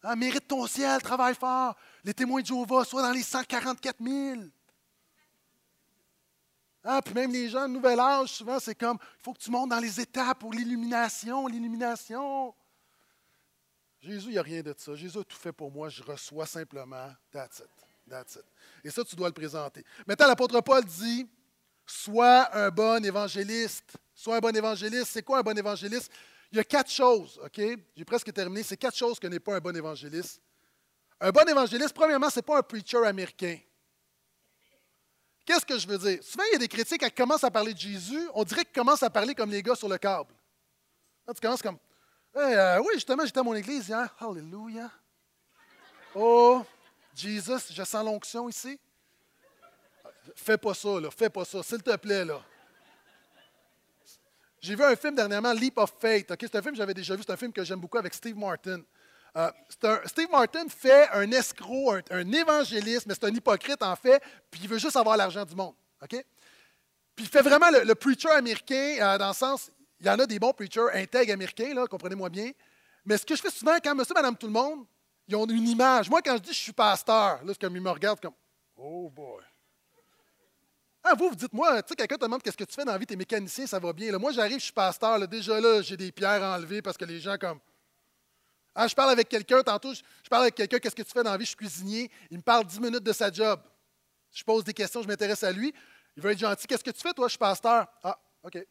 Hein, 0.02 0.16
mérite 0.16 0.46
ton 0.46 0.66
ciel, 0.66 1.02
travaille 1.02 1.34
fort. 1.34 1.76
Les 2.04 2.14
témoins 2.14 2.40
de 2.40 2.46
Jéhovah, 2.46 2.84
soient 2.84 3.02
dans 3.02 3.12
les 3.12 3.22
144 3.22 3.96
000. 4.02 4.42
Hein, 6.84 7.00
puis 7.04 7.14
même 7.14 7.32
les 7.32 7.48
gens 7.48 7.68
de 7.68 7.74
nouvel 7.74 7.98
âge, 7.98 8.28
souvent, 8.30 8.58
c'est 8.60 8.74
comme 8.74 8.98
il 9.00 9.22
faut 9.22 9.32
que 9.32 9.40
tu 9.40 9.50
montes 9.50 9.70
dans 9.70 9.80
les 9.80 10.00
étapes 10.00 10.38
pour 10.38 10.52
l'illumination, 10.52 11.46
l'illumination. 11.46 12.54
Jésus, 14.00 14.28
il 14.28 14.32
n'y 14.32 14.38
a 14.38 14.42
rien 14.42 14.62
de 14.62 14.74
ça. 14.76 14.94
Jésus 14.94 15.18
a 15.18 15.24
tout 15.24 15.36
fait 15.36 15.52
pour 15.52 15.70
moi. 15.70 15.88
Je 15.88 16.02
reçois 16.02 16.46
simplement. 16.46 17.12
That's 17.32 17.58
it. 17.58 17.70
That's 18.08 18.36
it. 18.36 18.44
Et 18.84 18.90
ça, 18.90 19.04
tu 19.04 19.16
dois 19.16 19.28
le 19.28 19.34
présenter. 19.34 19.84
Maintenant, 20.06 20.28
l'apôtre 20.28 20.60
Paul 20.60 20.84
dit 20.84 21.28
Sois 21.84 22.54
un 22.56 22.70
bon 22.70 23.04
évangéliste. 23.04 23.96
Sois 24.14 24.36
un 24.36 24.40
bon 24.40 24.54
évangéliste. 24.54 25.10
C'est 25.12 25.22
quoi 25.22 25.38
un 25.38 25.42
bon 25.42 25.56
évangéliste? 25.56 26.12
Il 26.52 26.58
y 26.58 26.60
a 26.60 26.64
quatre 26.64 26.90
choses, 26.90 27.40
OK? 27.44 27.60
J'ai 27.96 28.04
presque 28.04 28.32
terminé. 28.32 28.62
C'est 28.62 28.76
quatre 28.76 28.96
choses 28.96 29.18
que 29.18 29.26
n'est 29.26 29.40
pas 29.40 29.56
un 29.56 29.60
bon 29.60 29.76
évangéliste. 29.76 30.40
Un 31.20 31.30
bon 31.30 31.48
évangéliste, 31.48 31.92
premièrement, 31.92 32.30
ce 32.30 32.36
n'est 32.36 32.42
pas 32.42 32.58
un 32.58 32.62
preacher 32.62 33.04
américain. 33.04 33.58
Qu'est-ce 35.48 35.64
que 35.64 35.78
je 35.78 35.88
veux 35.88 35.96
dire? 35.96 36.22
Souvent, 36.22 36.44
il 36.50 36.52
y 36.52 36.56
a 36.56 36.58
des 36.58 36.68
critiques 36.68 37.02
qui 37.02 37.10
commencent 37.10 37.42
à 37.42 37.50
parler 37.50 37.72
de 37.72 37.78
Jésus, 37.78 38.28
on 38.34 38.44
dirait 38.44 38.66
qu'ils 38.66 38.74
commencent 38.74 39.02
à 39.02 39.08
parler 39.08 39.34
comme 39.34 39.50
les 39.50 39.62
gars 39.62 39.74
sur 39.74 39.88
le 39.88 39.96
câble. 39.96 40.34
Tu 41.26 41.40
commences 41.40 41.62
comme 41.62 41.78
euh, 42.36 42.78
Oui, 42.80 42.90
justement, 42.96 43.24
j'étais 43.24 43.40
à 43.40 43.42
mon 43.42 43.54
église 43.54 43.88
hier. 43.88 44.14
Hallelujah. 44.20 44.90
Oh, 46.14 46.62
Jesus, 47.14 47.72
je 47.72 47.82
sens 47.82 48.04
l'onction 48.04 48.46
ici. 48.50 48.78
Fais 50.36 50.58
pas 50.58 50.74
ça, 50.74 51.00
là. 51.00 51.10
Fais 51.10 51.30
pas 51.30 51.46
ça, 51.46 51.62
s'il 51.62 51.82
te 51.82 51.96
plaît, 51.96 52.26
là. 52.26 52.42
J'ai 54.60 54.74
vu 54.74 54.84
un 54.84 54.96
film 54.96 55.14
dernièrement, 55.14 55.54
Leap 55.54 55.78
of 55.78 55.94
Faith. 55.98 56.26
C'est 56.38 56.56
un 56.56 56.60
film 56.60 56.74
que 56.74 56.78
j'avais 56.78 56.92
déjà 56.92 57.16
vu. 57.16 57.22
C'est 57.26 57.32
un 57.32 57.38
film 57.38 57.54
que 57.54 57.64
j'aime 57.64 57.80
beaucoup 57.80 57.96
avec 57.96 58.12
Steve 58.12 58.36
Martin. 58.36 58.82
Euh, 59.38 59.50
Steve 60.06 60.28
Martin 60.32 60.68
fait 60.68 61.08
un 61.12 61.30
escroc, 61.30 62.00
un, 62.10 62.32
évangéliste, 62.32 63.06
mais 63.06 63.14
c'est 63.14 63.24
un 63.24 63.34
hypocrite 63.34 63.82
en 63.82 63.94
fait, 63.94 64.20
puis 64.50 64.60
il 64.64 64.68
veut 64.68 64.78
juste 64.78 64.96
avoir 64.96 65.16
l'argent 65.16 65.44
du 65.44 65.54
monde. 65.54 65.74
OK? 66.02 66.24
Puis 67.14 67.24
il 67.24 67.28
fait 67.28 67.42
vraiment 67.42 67.70
le, 67.70 67.94
preacher 67.94 68.30
américain, 68.30 68.96
euh, 69.00 69.18
dans 69.18 69.28
le 69.28 69.34
sens, 69.34 69.70
il 70.00 70.06
y 70.06 70.10
en 70.10 70.18
a 70.18 70.26
des 70.26 70.40
bons 70.40 70.52
preachers 70.52 70.88
intègres 70.92 71.32
américains, 71.32 71.72
comprenez-moi 71.86 72.28
bien. 72.28 72.50
Mais 73.04 73.16
ce 73.16 73.24
que 73.24 73.36
je 73.36 73.42
fais 73.42 73.50
souvent, 73.50 73.76
quand 73.82 73.94
monsieur, 73.94 74.14
madame, 74.14 74.36
tout 74.36 74.46
le 74.46 74.52
monde, 74.52 74.84
ils 75.28 75.36
ont 75.36 75.46
une 75.46 75.68
image. 75.68 76.10
Moi, 76.10 76.20
quand 76.20 76.36
je 76.36 76.42
dis 76.42 76.52
je 76.52 76.58
suis 76.58 76.72
pasteur, 76.72 77.44
là, 77.44 77.52
comme 77.60 77.76
ils 77.76 77.82
me 77.82 77.90
regardent 77.90 78.20
comme 78.20 78.34
Oh 78.76 79.08
boy. 79.10 79.42
Ah, 81.02 81.14
vous, 81.16 81.28
vous 81.28 81.36
dites, 81.36 81.52
moi, 81.52 81.80
tu 81.82 81.90
sais, 81.90 81.96
quelqu'un 81.96 82.16
te 82.16 82.24
demande 82.24 82.42
qu'est-ce 82.42 82.56
que 82.56 82.64
tu 82.64 82.74
fais 82.74 82.84
dans 82.84 82.92
la 82.92 82.98
vie, 82.98 83.06
t'es 83.06 83.16
mécanicien, 83.16 83.66
ça 83.66 83.78
va 83.78 83.92
bien. 83.92 84.16
Moi, 84.18 84.32
j'arrive, 84.32 84.58
je 84.58 84.64
suis 84.64 84.72
pasteur, 84.72 85.16
là, 85.18 85.26
déjà 85.26 85.60
là, 85.60 85.80
j'ai 85.80 85.96
des 85.96 86.10
pierres 86.10 86.42
enlevées 86.42 86.82
parce 86.82 86.96
que 86.96 87.04
les 87.04 87.20
gens, 87.20 87.36
comme. 87.38 87.60
Ah, 88.80 88.86
je 88.86 88.94
parle 88.94 89.10
avec 89.10 89.28
quelqu'un, 89.28 89.60
tantôt, 89.60 89.92
je, 89.92 90.28
parle 90.30 90.42
avec 90.42 90.54
quelqu'un, 90.54 90.78
qu'est-ce 90.78 90.94
que 90.94 91.02
tu 91.02 91.10
fais 91.10 91.24
dans 91.24 91.32
la 91.32 91.36
vie, 91.36 91.42
je 91.42 91.48
suis 91.48 91.56
cuisinier. 91.56 92.08
Il 92.30 92.36
me 92.36 92.42
parle 92.44 92.64
dix 92.64 92.78
minutes 92.78 93.02
de 93.02 93.12
sa 93.12 93.28
job. 93.28 93.60
Je 94.30 94.44
pose 94.44 94.62
des 94.62 94.72
questions, 94.72 95.02
je 95.02 95.08
m'intéresse 95.08 95.42
à 95.42 95.50
lui. 95.50 95.74
Il 96.16 96.22
veut 96.22 96.30
être 96.30 96.38
gentil. 96.38 96.64
Qu'est-ce 96.68 96.84
que 96.84 96.92
tu 96.92 97.00
fais, 97.00 97.12
toi? 97.12 97.26
Je 97.26 97.30
suis 97.30 97.38
pasteur. 97.38 97.88
Ah, 98.04 98.16
OK. 98.44 98.64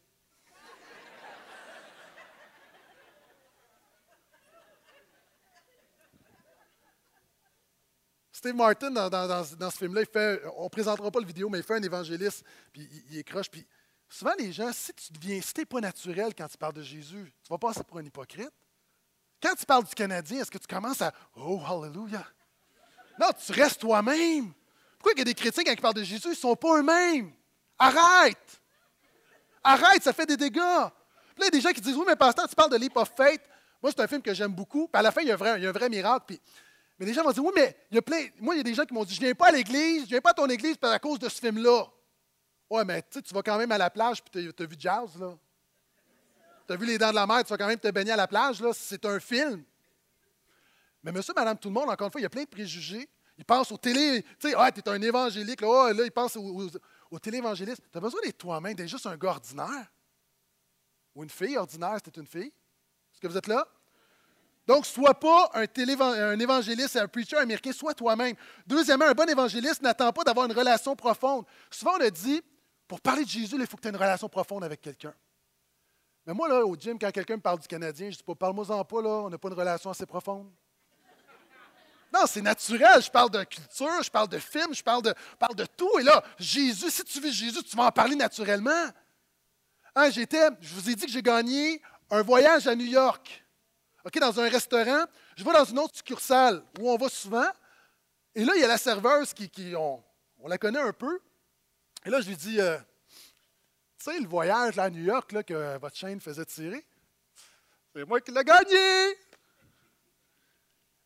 Steve 8.32 8.54
Martin, 8.54 8.90
dans, 8.90 9.44
ce 9.44 9.76
film-là, 9.76 10.00
il 10.00 10.06
fait, 10.06 10.40
on 10.56 10.64
ne 10.64 10.68
présentera 10.70 11.10
pas 11.10 11.20
le 11.20 11.26
vidéo, 11.26 11.50
mais 11.50 11.58
il 11.58 11.64
fait 11.64 11.74
un 11.74 11.82
évangéliste, 11.82 12.46
puis 12.72 12.88
il, 12.90 13.12
il 13.12 13.18
écroche. 13.18 13.50
Puis 13.50 13.66
souvent, 14.08 14.32
les 14.38 14.52
gens, 14.52 14.72
si 14.72 14.94
tu 14.94 15.12
deviens, 15.12 15.38
si 15.42 15.66
pas 15.66 15.80
naturel 15.82 16.34
quand 16.34 16.48
tu 16.48 16.56
parles 16.56 16.72
de 16.72 16.82
Jésus, 16.82 17.30
tu 17.42 17.50
vas 17.50 17.58
passer 17.58 17.84
pour 17.84 17.98
un 17.98 18.04
hypocrite. 18.06 18.48
Quand 19.42 19.54
tu 19.54 19.64
parles 19.66 19.84
du 19.84 19.94
Canadien, 19.94 20.40
est-ce 20.40 20.50
que 20.50 20.58
tu 20.58 20.66
commences 20.66 21.00
à 21.02 21.12
Oh, 21.36 21.60
hallelujah? 21.66 22.26
Non, 23.18 23.28
tu 23.44 23.52
restes 23.52 23.80
toi-même. 23.80 24.52
Pourquoi 24.98 25.12
il 25.14 25.18
y 25.18 25.22
a 25.22 25.24
des 25.24 25.34
chrétiens, 25.34 25.64
quand 25.64 25.72
ils 25.72 25.80
parlent 25.80 25.94
de 25.94 26.02
Jésus, 26.02 26.26
ils 26.26 26.30
ne 26.30 26.34
sont 26.34 26.56
pas 26.56 26.78
eux-mêmes? 26.78 27.32
Arrête! 27.78 28.60
Arrête, 29.62 30.02
ça 30.02 30.12
fait 30.12 30.26
des 30.26 30.36
dégâts. 30.36 30.60
Puis 30.60 30.62
là, 30.62 30.90
il 31.38 31.44
y 31.44 31.46
a 31.46 31.50
des 31.50 31.60
gens 31.60 31.70
qui 31.70 31.80
disent 31.80 31.96
Oui, 31.96 32.04
mais 32.06 32.16
pasteur, 32.16 32.48
tu 32.48 32.54
parles 32.54 32.70
de 32.70 32.76
Leap 32.76 32.96
of 32.96 33.12
Faith. 33.16 33.42
Moi, 33.82 33.92
c'est 33.94 34.02
un 34.02 34.06
film 34.08 34.22
que 34.22 34.34
j'aime 34.34 34.52
beaucoup. 34.52 34.88
Puis 34.88 34.98
à 34.98 35.02
la 35.02 35.12
fin, 35.12 35.20
il 35.20 35.28
y 35.28 35.30
a 35.30 35.34
un 35.34 35.72
vrai, 35.72 35.88
miracle. 35.88 36.24
Puis 36.26 36.40
mais 36.98 37.06
les 37.06 37.14
gens 37.14 37.22
vont 37.22 37.30
dire, 37.30 37.44
oui, 37.44 37.52
mais 37.54 37.76
il 37.90 37.94
y 37.94 37.98
a 37.98 38.02
plein. 38.02 38.26
Moi, 38.40 38.56
il 38.56 38.58
y 38.58 38.60
a 38.60 38.64
des 38.64 38.74
gens 38.74 38.84
qui 38.84 38.92
m'ont 38.92 39.04
dit, 39.04 39.14
je 39.14 39.20
ne 39.20 39.26
viens 39.26 39.34
pas 39.34 39.48
à 39.48 39.52
l'église, 39.52 40.00
je 40.00 40.06
ne 40.06 40.10
viens 40.10 40.20
pas 40.20 40.30
à 40.30 40.34
ton 40.34 40.48
église 40.48 40.76
à 40.82 40.98
cause 40.98 41.20
de 41.20 41.28
ce 41.28 41.40
film-là. 41.40 41.84
Ouais, 42.68 42.84
mais 42.84 43.02
tu 43.02 43.32
vas 43.32 43.42
quand 43.42 43.56
même 43.56 43.70
à 43.70 43.78
la 43.78 43.88
plage, 43.88 44.22
puis 44.22 44.52
tu 44.54 44.62
as, 44.62 44.66
vu 44.66 44.76
Jazz, 44.78 45.16
là. 45.18 45.34
Tu 46.68 46.74
as 46.74 46.76
vu 46.76 46.84
Les 46.84 46.98
Dents 46.98 47.08
de 47.08 47.14
la 47.14 47.26
Mer, 47.26 47.42
tu 47.44 47.48
vas 47.48 47.56
quand 47.56 47.66
même 47.66 47.78
te 47.78 47.90
baigner 47.90 48.12
à 48.12 48.16
la 48.16 48.28
plage, 48.28 48.60
là. 48.60 48.72
C'est 48.74 49.02
un 49.06 49.18
film. 49.18 49.64
Mais 51.02 51.10
monsieur, 51.12 51.32
madame, 51.34 51.56
tout 51.58 51.68
le 51.68 51.74
monde, 51.74 51.88
encore 51.88 52.08
une 52.08 52.12
fois, 52.12 52.20
il 52.20 52.24
y 52.24 52.26
a 52.26 52.30
plein 52.30 52.42
de 52.42 52.48
préjugés. 52.48 53.08
Ils 53.38 53.44
pensent 53.44 53.72
au 53.72 53.78
télé, 53.78 54.22
tu 54.38 54.50
sais, 54.50 54.54
ah, 54.54 54.70
tu 54.70 54.80
es 54.80 54.88
un 54.88 55.00
évangélique, 55.00 55.62
là, 55.62 55.68
oh, 55.70 55.92
là 55.92 56.04
ils 56.04 56.10
pensent 56.10 56.36
au, 56.36 56.68
au, 57.10 57.18
télévangéliste. 57.18 57.80
Tu 57.90 57.96
as 57.96 58.00
besoin 58.00 58.20
d'être 58.22 58.36
toi-même, 58.36 58.74
d'être 58.74 58.88
juste 58.88 59.06
un 59.06 59.16
gars 59.16 59.30
ordinaire. 59.30 59.90
Ou 61.14 61.22
une 61.22 61.30
fille 61.30 61.56
ordinaire, 61.56 61.96
c'était 62.04 62.20
une 62.20 62.26
fille. 62.26 62.52
Est-ce 63.12 63.20
que 63.20 63.28
vous 63.28 63.38
êtes 63.38 63.46
là? 63.46 63.66
Donc, 64.66 64.84
sois 64.84 65.14
pas 65.14 65.50
un, 65.54 65.64
un 65.64 66.38
évangéliste 66.38 66.96
un 66.96 67.08
preacher 67.08 67.36
américain, 67.36 67.72
sois 67.72 67.94
toi-même. 67.94 68.34
Deuxièmement, 68.66 69.06
un 69.06 69.14
bon 69.14 69.26
évangéliste 69.26 69.80
n'attend 69.80 70.12
pas 70.12 70.24
d'avoir 70.24 70.44
une 70.44 70.52
relation 70.52 70.94
profonde. 70.94 71.46
Souvent, 71.70 71.92
on 71.96 72.00
a 72.02 72.10
dit, 72.10 72.42
pour 72.86 73.00
parler 73.00 73.24
de 73.24 73.30
Jésus, 73.30 73.56
il 73.58 73.66
faut 73.66 73.78
que 73.78 73.82
tu 73.82 73.88
aies 73.88 73.92
une 73.92 73.96
relation 73.96 74.28
profonde 74.28 74.64
avec 74.64 74.82
quelqu'un. 74.82 75.14
Mais 76.28 76.34
moi, 76.34 76.46
là, 76.46 76.62
au 76.62 76.76
gym, 76.76 76.98
quand 76.98 77.10
quelqu'un 77.10 77.36
me 77.36 77.40
parle 77.40 77.58
du 77.58 77.66
Canadien, 77.66 78.10
je 78.10 78.18
dis 78.18 78.22
pas, 78.22 78.34
parle-moi-en 78.34 78.84
pas, 78.84 79.00
là, 79.00 79.08
on 79.08 79.30
n'a 79.30 79.38
pas 79.38 79.48
une 79.48 79.54
relation 79.54 79.88
assez 79.88 80.04
profonde. 80.04 80.46
Non, 82.12 82.26
c'est 82.26 82.42
naturel. 82.42 83.02
Je 83.02 83.10
parle 83.10 83.30
de 83.30 83.42
culture, 83.44 84.02
je 84.02 84.10
parle 84.10 84.28
de 84.28 84.38
film, 84.38 84.74
je 84.74 84.82
parle 84.82 85.00
de, 85.00 85.14
parle 85.38 85.54
de 85.54 85.64
tout. 85.64 85.98
Et 85.98 86.02
là, 86.02 86.22
Jésus, 86.38 86.90
si 86.90 87.02
tu 87.04 87.18
vis 87.22 87.32
Jésus, 87.32 87.62
tu 87.62 87.74
vas 87.74 87.84
en 87.84 87.90
parler 87.90 88.14
naturellement. 88.14 88.88
Hein, 89.94 90.10
j'étais, 90.10 90.50
je 90.60 90.74
vous 90.74 90.90
ai 90.90 90.94
dit 90.94 91.06
que 91.06 91.12
j'ai 91.12 91.22
gagné 91.22 91.80
un 92.10 92.20
voyage 92.20 92.66
à 92.66 92.76
New 92.76 92.84
York. 92.84 93.42
OK, 94.04 94.18
dans 94.18 94.38
un 94.38 94.50
restaurant. 94.50 95.06
Je 95.34 95.42
vais 95.42 95.52
dans 95.54 95.64
une 95.64 95.78
autre 95.78 95.96
succursale 95.96 96.62
où 96.78 96.90
on 96.90 96.98
va 96.98 97.08
souvent. 97.08 97.48
Et 98.34 98.44
là, 98.44 98.52
il 98.54 98.60
y 98.60 98.64
a 98.64 98.68
la 98.68 98.76
serveuse 98.76 99.32
qui, 99.32 99.48
qui 99.48 99.72
on, 99.74 100.04
la 100.46 100.58
connaît 100.58 100.78
un 100.78 100.92
peu. 100.92 101.20
Et 102.04 102.10
là, 102.10 102.20
je 102.20 102.28
lui 102.28 102.36
dis, 102.36 102.60
euh, 102.60 102.76
tu 103.98 104.04
sais, 104.04 104.20
le 104.20 104.28
voyage 104.28 104.78
à 104.78 104.88
New 104.88 105.04
York 105.04 105.32
là, 105.32 105.42
que 105.42 105.78
votre 105.78 105.96
chaîne 105.96 106.20
faisait 106.20 106.44
tirer, 106.44 106.84
c'est 107.94 108.04
moi 108.04 108.20
qui 108.20 108.30
l'ai 108.30 108.44
gagné. 108.44 109.16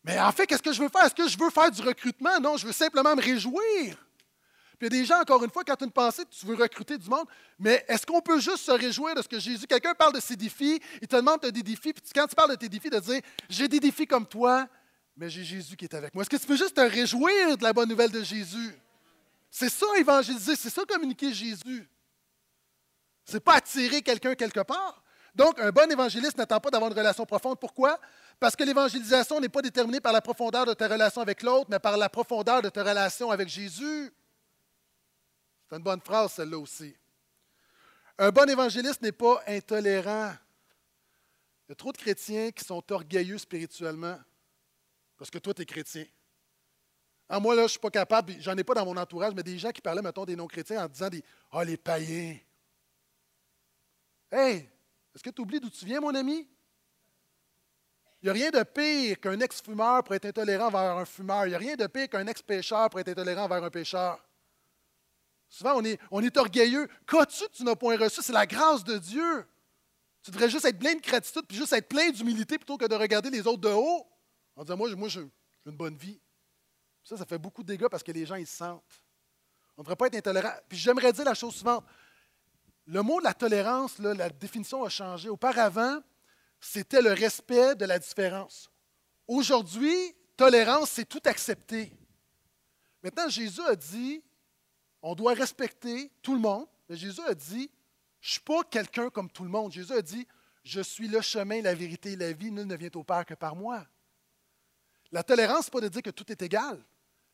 Mais 0.05 0.19
en 0.19 0.33
fait, 0.33 0.47
qu'est-ce 0.47 0.63
que 0.63 0.73
je 0.73 0.83
veux 0.83 0.89
faire? 0.89 1.05
Est-ce 1.05 1.15
que 1.15 1.29
je 1.29 1.39
veux 1.39 1.51
faire 1.51 1.71
du 1.71 1.81
recrutement? 1.81 2.39
Non, 2.41 2.57
je 2.57 2.67
veux 2.67 2.73
simplement 2.73 3.15
me 3.15 3.23
réjouir. 3.23 3.97
Puis 4.79 4.89
il 4.89 4.95
y 4.95 4.99
a 4.99 5.01
des 5.01 5.05
gens, 5.05 5.21
encore 5.21 5.45
une 5.45 5.51
fois, 5.51 5.63
quand 5.63 5.77
tu 5.77 5.85
as 5.85 5.87
une 5.87 5.93
pensée, 5.93 6.25
tu 6.29 6.45
veux 6.45 6.57
recruter 6.57 6.99
du 6.99 7.09
monde, 7.09 7.27
mais 7.59 7.85
est-ce 7.87 8.05
qu'on 8.05 8.21
peut 8.21 8.41
juste 8.41 8.65
se 8.65 8.73
réjouir 8.73 9.15
de 9.15 9.23
ce 9.23 9.29
que 9.29 9.39
Jésus, 9.39 9.67
quelqu'un 9.67 9.95
parle 9.95 10.13
de 10.13 10.21
ses 10.21 10.35
défis, 10.35 10.83
il 11.01 11.07
te 11.07 11.15
demande 11.15 11.41
des 11.41 11.63
défis, 11.63 11.93
puis 11.93 12.03
quand 12.13 12.27
tu 12.27 12.35
parles 12.35 12.51
de 12.51 12.57
tes 12.57 12.69
défis, 12.69 12.91
de 12.91 12.99
dire, 12.99 13.21
j'ai 13.49 13.69
des 13.69 13.79
défis 13.79 14.09
comme 14.09 14.27
toi, 14.27 14.67
mais 15.17 15.31
j'ai 15.31 15.45
Jésus 15.45 15.77
qui 15.77 15.85
est 15.85 15.95
avec 15.95 16.13
moi. 16.15 16.23
Est-ce 16.23 16.31
que 16.31 16.37
tu 16.37 16.47
peux 16.47 16.57
juste 16.57 16.75
te 16.75 16.81
réjouir 16.81 17.57
de 17.57 17.63
la 17.63 17.73
bonne 17.73 17.89
nouvelle 17.89 18.11
de 18.11 18.25
Jésus? 18.25 18.75
C'est 19.51 19.69
ça 19.69 19.87
évangéliser, 19.99 20.57
c'est 20.57 20.71
ça 20.71 20.83
communiquer 20.85 21.33
Jésus. 21.33 21.89
C'est 23.25 23.41
pas 23.41 23.55
attirer 23.55 24.03
quelqu'un 24.03 24.35
quelque 24.35 24.61
part. 24.61 25.03
Donc, 25.35 25.59
un 25.61 25.71
bon 25.71 25.91
évangéliste 25.91 26.37
n'attend 26.37 26.61
pas 26.61 26.71
d'avoir 26.71 26.91
une 26.91 26.97
relation 26.97 27.25
profonde. 27.25 27.59
Pourquoi? 27.59 27.99
Parce 28.39 28.55
que 28.55 28.65
l'évangélisation 28.65 29.41
n'est 29.41 29.49
pas 29.49 29.63
déterminée 29.63 30.01
par 30.01 30.13
la 30.13 30.21
profondeur 30.21 30.67
de 30.67 30.75
ta 30.75 30.89
relation 30.89 31.23
avec 31.23 31.43
l'autre, 31.43 31.69
mais 31.71 31.79
par 31.79 31.97
la 31.97 32.09
profondeur 32.09 32.61
de 32.61 32.69
ta 32.69 32.83
relation 32.83 33.31
avec 33.31 33.49
Jésus. 33.49 34.13
C'est 35.69 35.77
une 35.77 35.83
bonne 35.83 36.01
phrase, 36.03 36.33
celle-là 36.33 36.59
aussi. 36.59 36.95
Un 38.19 38.31
bon 38.31 38.49
évangéliste 38.49 39.01
n'est 39.01 39.13
pas 39.13 39.43
intolérant. 39.47 40.33
Il 41.67 41.71
y 41.71 41.73
a 41.73 41.75
trop 41.77 41.93
de 41.93 41.97
chrétiens 41.97 42.51
qui 42.51 42.65
sont 42.65 42.83
orgueilleux 42.93 43.39
spirituellement 43.39 44.19
parce 45.17 45.31
que 45.31 45.39
toi, 45.39 45.55
tu 45.55 45.63
es 45.63 45.65
chrétien. 45.65 46.05
Ah, 47.29 47.41
moi, 47.41 47.55
là, 47.55 47.63
je 47.63 47.67
ne 47.67 47.69
suis 47.69 47.79
pas 47.79 47.91
capable, 47.91 48.35
j'en 48.41 48.57
ai 48.57 48.65
pas 48.65 48.75
dans 48.75 48.85
mon 48.85 48.97
entourage, 48.97 49.33
mais 49.35 49.43
des 49.43 49.57
gens 49.57 49.71
qui 49.71 49.81
parlaient, 49.81 50.03
mettons, 50.03 50.25
des 50.25 50.37
non-chrétiens 50.37 50.85
en 50.85 50.89
disant 50.89 51.09
des 51.09 51.23
Ah, 51.53 51.65
les 51.65 51.77
païens. 51.77 52.37
Hey, 54.33 54.67
est-ce 55.15 55.23
que 55.23 55.29
tu 55.29 55.43
oublies 55.43 55.61
d'où 55.61 55.69
tu 55.69 55.85
viens, 55.85 56.01
mon 56.01 56.15
ami? 56.15 56.49
Il 58.23 58.27
n'y 58.27 58.31
a 58.31 58.33
rien 58.33 58.51
de 58.51 58.63
pire 58.63 59.21
qu'un 59.21 59.39
ex-fumeur 59.41 60.03
pour 60.05 60.15
être 60.15 60.25
intolérant 60.25 60.69
envers 60.69 60.97
un 60.97 61.05
fumeur. 61.05 61.45
Il 61.45 61.51
n'y 61.51 61.55
a 61.55 61.59
rien 61.59 61.77
de 61.77 61.87
pire 61.87 62.09
qu'un 62.09 62.27
ex-pécheur 62.27 62.89
pour 62.89 63.01
être 63.01 63.09
intolérant 63.09 63.45
envers 63.45 63.63
un 63.63 63.71
pécheur. 63.71 64.25
Souvent, 65.51 65.83
on 66.11 66.23
est, 66.23 66.37
orgueilleux. 66.39 66.89
Qu'as-tu 67.07 67.47
que 67.49 67.53
tu 67.53 67.65
n'as 67.65 67.77
point 67.77 67.99
reçu? 67.99 68.23
C'est 68.23 68.33
la 68.33 68.47
grâce 68.47 68.85
de 68.85 68.97
Dieu. 68.97 69.47
Tu 70.23 70.31
devrais 70.31 70.49
juste 70.49 70.65
être 70.65 70.79
plein 70.79 70.95
de 70.95 71.01
gratitude 71.01 71.43
puis 71.47 71.59
juste 71.59 71.75
être 71.75 71.89
plein 71.89 72.11
d'humilité 72.11 72.57
plutôt 72.57 72.79
que 72.79 72.87
de 72.87 72.95
regarder 72.95 73.29
les 73.29 73.47
autres 73.47 73.61
de 73.61 73.69
haut 73.69 74.07
en 74.57 74.63
disant 74.63 74.77
Moi, 74.79 74.95
moi 74.95 75.09
j'ai 75.09 75.21
une 75.67 75.77
bonne 75.77 75.97
vie. 75.97 76.19
Ça, 77.05 77.19
ça 77.19 77.27
fait 77.27 77.39
beaucoup 77.39 77.63
de 77.63 77.69
dégâts 77.69 77.89
parce 77.89 78.05
que 78.05 78.13
les 78.13 78.25
gens, 78.25 78.37
ils 78.37 78.47
se 78.47 78.57
sentent. 78.57 79.05
On 79.77 79.83
ne 79.83 79.85
devrait 79.85 79.97
pas 79.97 80.07
être 80.07 80.15
intolérant. 80.15 80.53
Puis 80.69 80.79
j'aimerais 80.79 81.13
dire 81.13 81.25
la 81.25 81.35
chose 81.35 81.55
suivante. 81.55 81.85
Le 82.87 83.03
mot 83.03 83.21
de 83.21 83.25
la 83.25 83.35
tolérance, 83.35 83.99
la 83.99 84.29
définition 84.29 84.85
a 84.85 84.89
changé. 84.89 85.29
Auparavant, 85.29 86.03
c'était 86.61 87.03
le 87.03 87.13
respect 87.13 87.75
de 87.75 87.85
la 87.85 87.99
différence. 87.99 88.71
Aujourd'hui, 89.27 89.97
tolérance, 90.37 90.91
c'est 90.91 91.09
tout 91.09 91.23
accepter. 91.25 91.93
Maintenant, 93.03 93.29
Jésus 93.29 93.63
a 93.63 93.77
dit, 93.77 94.23
on 95.01 95.15
doit 95.15 95.35
respecter 95.35 96.11
tout 96.23 96.35
le 96.35 96.41
monde. 96.41 96.67
Mais 96.89 96.97
Jésus 96.97 97.21
a 97.27 97.35
dit, 97.35 97.71
je 98.21 98.29
ne 98.29 98.33
suis 98.33 98.41
pas 98.41 98.63
quelqu'un 98.65 99.11
comme 99.11 99.31
tout 99.31 99.45
le 99.45 99.51
monde. 99.51 99.73
Jésus 99.73 99.93
a 99.93 100.03
dit, 100.03 100.27
je 100.65 100.81
suis 100.81 101.09
le 101.09 101.21
chemin, 101.21 101.61
la 101.61 101.75
vérité 101.75 102.15
la 102.17 102.33
vie. 102.33 102.51
Nul 102.51 102.67
ne 102.67 102.77
vient 102.77 102.91
au 102.95 103.03
Père 103.03 103.27
que 103.27 103.35
par 103.35 103.57
moi. 103.57 103.85
La 105.11 105.23
tolérance, 105.23 105.67
ce 105.67 105.71
n'est 105.71 105.73
pas 105.73 105.81
de 105.81 105.89
dire 105.89 106.03
que 106.03 106.11
tout 106.11 106.31
est 106.31 106.41
égal. 106.43 106.83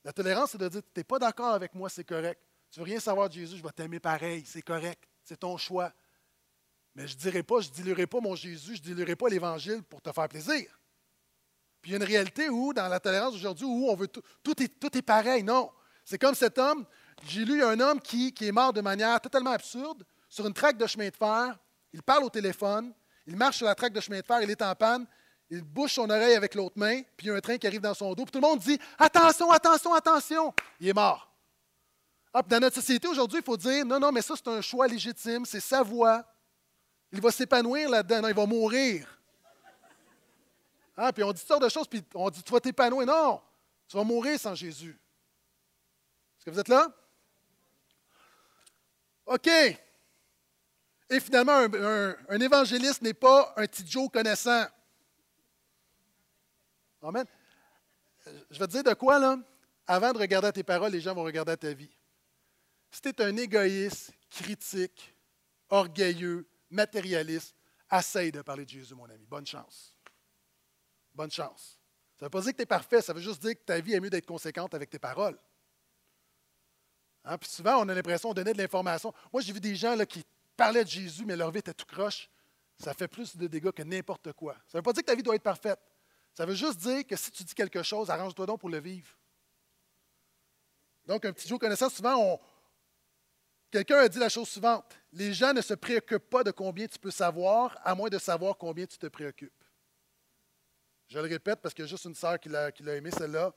La 0.05 0.12
tolérance, 0.12 0.53
c'est 0.53 0.59
de 0.59 0.68
dire, 0.68 0.82
tu 0.82 1.01
n'es 1.01 1.05
pas 1.05 1.18
d'accord 1.18 1.53
avec 1.53 1.74
moi, 1.74 1.88
c'est 1.88 2.05
correct. 2.05 2.40
Tu 2.70 2.80
ne 2.80 2.84
veux 2.84 2.90
rien 2.90 3.01
savoir 3.01 3.28
de 3.28 3.34
Jésus, 3.34 3.57
je 3.59 3.62
vais 3.62 3.70
t'aimer 3.70 4.01
pareil, 4.01 4.42
c'est 4.46 4.62
correct. 4.62 5.05
C'est 5.29 5.41
ton 5.41 5.59
choix. 5.59 5.93
Mais 6.95 7.07
je 7.07 7.14
ne 7.14 7.20
dirai 7.20 7.43
pas, 7.43 7.61
je 7.61 7.68
ne 7.68 7.74
diluerai 7.74 8.07
pas 8.07 8.18
mon 8.18 8.35
Jésus, 8.35 8.76
je 8.76 8.81
ne 8.81 8.87
diluerai 8.87 9.14
pas 9.14 9.29
l'Évangile 9.29 9.83
pour 9.83 10.01
te 10.01 10.11
faire 10.11 10.26
plaisir. 10.26 10.81
Puis 11.83 11.91
il 11.91 11.93
y 11.93 11.95
a 11.95 11.99
une 11.99 12.05
réalité 12.05 12.49
où, 12.49 12.72
dans 12.72 12.89
la 12.89 12.99
tolérance 12.99 13.35
aujourd'hui, 13.35 13.66
où 13.66 13.91
on 13.91 13.95
veut 13.95 14.09
tout, 14.09 14.22
tout, 14.43 14.62
est, 14.62 15.03
pareil. 15.03 15.43
Non. 15.43 15.70
C'est 16.03 16.16
comme 16.16 16.35
cet 16.35 16.57
homme, 16.57 16.87
j'ai 17.26 17.45
lu 17.45 17.62
un 17.62 17.79
homme 17.79 18.01
qui, 18.01 18.33
qui 18.33 18.47
est 18.47 18.53
mort 18.53 18.72
de 18.72 18.81
manière 18.81 19.20
totalement 19.20 19.51
absurde 19.51 20.03
sur 20.31 20.47
une 20.47 20.55
traque 20.55 20.79
de 20.79 20.87
chemin 20.87 21.11
de 21.11 21.16
fer. 21.16 21.59
Il 21.93 22.03
parle 22.03 22.24
au 22.24 22.31
téléphone, 22.31 22.95
il 23.26 23.37
marche 23.37 23.59
sur 23.59 23.66
la 23.66 23.74
traque 23.74 23.93
de 23.93 24.01
chemin 24.01 24.20
de 24.20 24.26
fer, 24.26 24.41
il 24.41 24.51
est 24.51 24.62
en 24.62 24.74
panne, 24.74 25.07
il 25.51 25.61
bouche 25.61 25.93
son 25.93 26.09
oreille 26.09 26.37
avec 26.37 26.55
l'autre 26.55 26.79
main, 26.79 27.03
puis 27.18 27.26
il 27.26 27.29
y 27.29 27.31
a 27.33 27.35
un 27.35 27.41
train 27.41 27.59
qui 27.59 27.66
arrive 27.66 27.83
dans 27.83 27.93
son 27.93 28.14
dos, 28.14 28.24
puis 28.24 28.33
tout 28.33 28.41
le 28.41 28.49
monde 28.49 28.61
dit 28.61 28.79
Attention, 28.99 29.51
attention, 29.51 29.93
attention 29.93 30.55
Il 30.81 30.89
est 30.89 30.95
mort. 30.95 31.28
Ah, 32.33 32.43
dans 32.43 32.61
notre 32.61 32.76
société 32.76 33.09
aujourd'hui, 33.09 33.39
il 33.39 33.45
faut 33.45 33.57
dire 33.57 33.85
non, 33.85 33.99
non, 33.99 34.12
mais 34.12 34.22
ça, 34.22 34.35
c'est 34.37 34.49
un 34.49 34.61
choix 34.61 34.87
légitime, 34.87 35.45
c'est 35.45 35.61
sa 35.61 35.83
voix. 35.83 36.24
Il 37.11 37.20
va 37.20 37.31
s'épanouir 37.31 37.89
là-dedans, 37.89 38.29
il 38.29 38.35
va 38.35 38.47
mourir. 38.47 39.18
Ah, 40.97 41.12
puis 41.12 41.22
on 41.22 41.33
dit 41.33 41.41
toutes 41.41 41.49
sortes 41.49 41.62
de 41.62 41.68
choses, 41.68 41.89
puis 41.89 42.03
on 42.14 42.29
dit 42.29 42.43
tu 42.43 42.53
vas 42.53 42.61
t'épanouir. 42.61 43.07
Non, 43.07 43.41
tu 43.89 43.97
vas 43.97 44.05
mourir 44.05 44.39
sans 44.39 44.55
Jésus. 44.55 44.99
Est-ce 46.37 46.45
que 46.45 46.51
vous 46.51 46.61
êtes 46.61 46.68
là? 46.68 46.87
OK. 49.26 49.49
Et 51.11 51.20
finalement, 51.20 51.53
un, 51.53 52.16
un 52.29 52.41
évangéliste 52.41 53.01
n'est 53.01 53.14
pas 53.14 53.55
un 53.57 53.66
petit 53.66 53.87
Joe 53.87 54.11
connaissant. 54.11 54.66
Amen. 57.03 57.24
Je 58.51 58.59
vais 58.59 58.66
te 58.66 58.72
dire 58.72 58.85
de 58.85 58.93
quoi, 58.95 59.18
là? 59.18 59.39
Avant 59.87 60.12
de 60.12 60.18
regarder 60.18 60.49
à 60.49 60.53
tes 60.53 60.62
paroles, 60.62 60.93
les 60.93 61.01
gens 61.01 61.14
vont 61.14 61.22
regarder 61.22 61.53
à 61.53 61.57
ta 61.57 61.72
vie. 61.72 61.97
Si 62.91 63.01
tu 63.01 63.09
es 63.09 63.22
un 63.22 63.36
égoïste, 63.36 64.12
critique, 64.30 65.14
orgueilleux, 65.68 66.49
matérialiste, 66.70 67.55
essaye 67.91 68.32
de 68.32 68.43
parler 68.43 68.64
de 68.64 68.70
Jésus, 68.70 68.95
mon 68.95 69.09
ami. 69.09 69.26
Bonne 69.26 69.47
chance. 69.47 69.97
Bonne 71.14 71.30
chance. 71.30 71.78
Ça 72.18 72.24
ne 72.24 72.26
veut 72.26 72.30
pas 72.30 72.41
dire 72.41 72.53
que 72.53 72.57
tu 72.57 72.62
es 72.62 72.66
parfait, 72.66 73.01
ça 73.01 73.12
veut 73.12 73.20
juste 73.20 73.41
dire 73.41 73.55
que 73.55 73.64
ta 73.64 73.80
vie 73.80 73.95
est 73.95 74.01
mieux 74.01 74.11
d'être 74.11 74.26
conséquente 74.26 74.74
avec 74.74 74.91
tes 74.91 74.99
paroles. 74.99 75.39
Hein? 77.24 77.39
Puis 77.39 77.49
souvent, 77.49 77.76
on 77.78 77.89
a 77.89 77.95
l'impression 77.95 78.30
de 78.30 78.34
donner 78.34 78.53
de 78.53 78.59
l'information. 78.59 79.12
Moi, 79.32 79.43
j'ai 79.43 79.53
vu 79.53 79.61
des 79.61 79.76
gens 79.76 79.95
là, 79.95 80.05
qui 80.05 80.24
parlaient 80.57 80.84
de 80.84 80.89
Jésus, 80.91 81.24
mais 81.24 81.36
leur 81.36 81.51
vie 81.51 81.61
était 81.61 81.74
tout 81.74 81.86
croche. 81.86 82.28
Ça 82.76 82.95
fait 82.95 83.09
plus 83.09 83.36
de 83.36 83.47
dégâts 83.47 83.70
que 83.70 83.82
n'importe 83.82 84.32
quoi. 84.32 84.55
Ça 84.66 84.74
ne 84.74 84.78
veut 84.78 84.82
pas 84.82 84.93
dire 84.93 85.03
que 85.03 85.07
ta 85.07 85.14
vie 85.14 85.22
doit 85.22 85.34
être 85.34 85.43
parfaite. 85.43 85.80
Ça 86.34 86.47
veut 86.47 86.55
juste 86.55 86.78
dire 86.78 87.07
que 87.07 87.16
si 87.16 87.30
tu 87.30 87.45
dis 87.45 87.55
quelque 87.55 87.82
chose, 87.82 88.11
arrange-toi 88.11 88.47
donc 88.47 88.61
pour 88.61 88.68
le 88.68 88.78
vivre. 88.78 89.11
Donc, 91.07 91.24
un 91.24 91.32
petit 91.32 91.49
jour 91.49 91.59
connaissant, 91.59 91.89
souvent, 91.89 92.16
on, 92.16 92.41
Quelqu'un 93.71 93.99
a 93.99 94.09
dit 94.09 94.19
la 94.19 94.29
chose 94.29 94.49
suivante. 94.49 94.97
Les 95.12 95.35
gens 95.35 95.53
ne 95.53 95.61
se 95.61 95.75
préoccupent 95.75 96.31
pas 96.31 96.43
de 96.43 96.51
combien 96.51 96.87
tu 96.87 96.99
peux 96.99 97.11
savoir, 97.11 97.79
à 97.85 97.95
moins 97.95 98.09
de 98.09 98.19
savoir 98.19 98.57
combien 98.57 98.87
tu 98.87 98.97
te 98.97 99.07
préoccupes. 99.07 99.53
Je 101.09 101.19
le 101.19 101.27
répète 101.27 101.61
parce 101.61 101.75
qu'il 101.75 101.85
y 101.85 101.89
a 101.89 101.89
juste 101.89 102.05
une 102.05 102.14
sœur 102.14 102.39
qui 102.39 102.49
l'a, 102.49 102.71
aimé, 102.95 103.11
celle-là. 103.11 103.55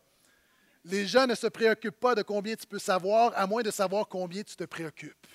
Les 0.84 1.06
gens 1.06 1.28
ne 1.28 1.36
se 1.36 1.48
préoccupent 1.48 2.00
pas 2.00 2.16
de 2.16 2.24
combien 2.24 2.56
tu 2.56 2.66
peux 2.66 2.80
savoir, 2.80 3.34
à 3.36 3.46
moins 3.46 3.62
de 3.62 3.72
savoir 3.72 4.08
combien 4.08 4.42
tu 4.44 4.56
te 4.56 4.64
préoccupes. 4.64 5.28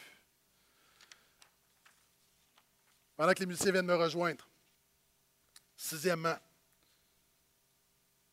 Pendant 3.17 3.33
que 3.33 3.41
les 3.41 3.47
musiciens 3.47 3.73
viennent 3.73 3.87
me 3.87 3.95
rejoindre. 3.95 4.47
Sixièmement, 5.77 6.37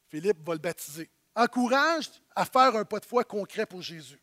Philippe 0.09 0.45
va 0.45 0.53
le 0.53 0.59
baptiser. 0.59 1.09
Encourage 1.35 2.09
à 2.35 2.45
faire 2.45 2.75
un 2.75 2.85
pas 2.85 2.99
de 2.99 3.05
foi 3.05 3.23
concret 3.23 3.65
pour 3.65 3.81
Jésus. 3.81 4.19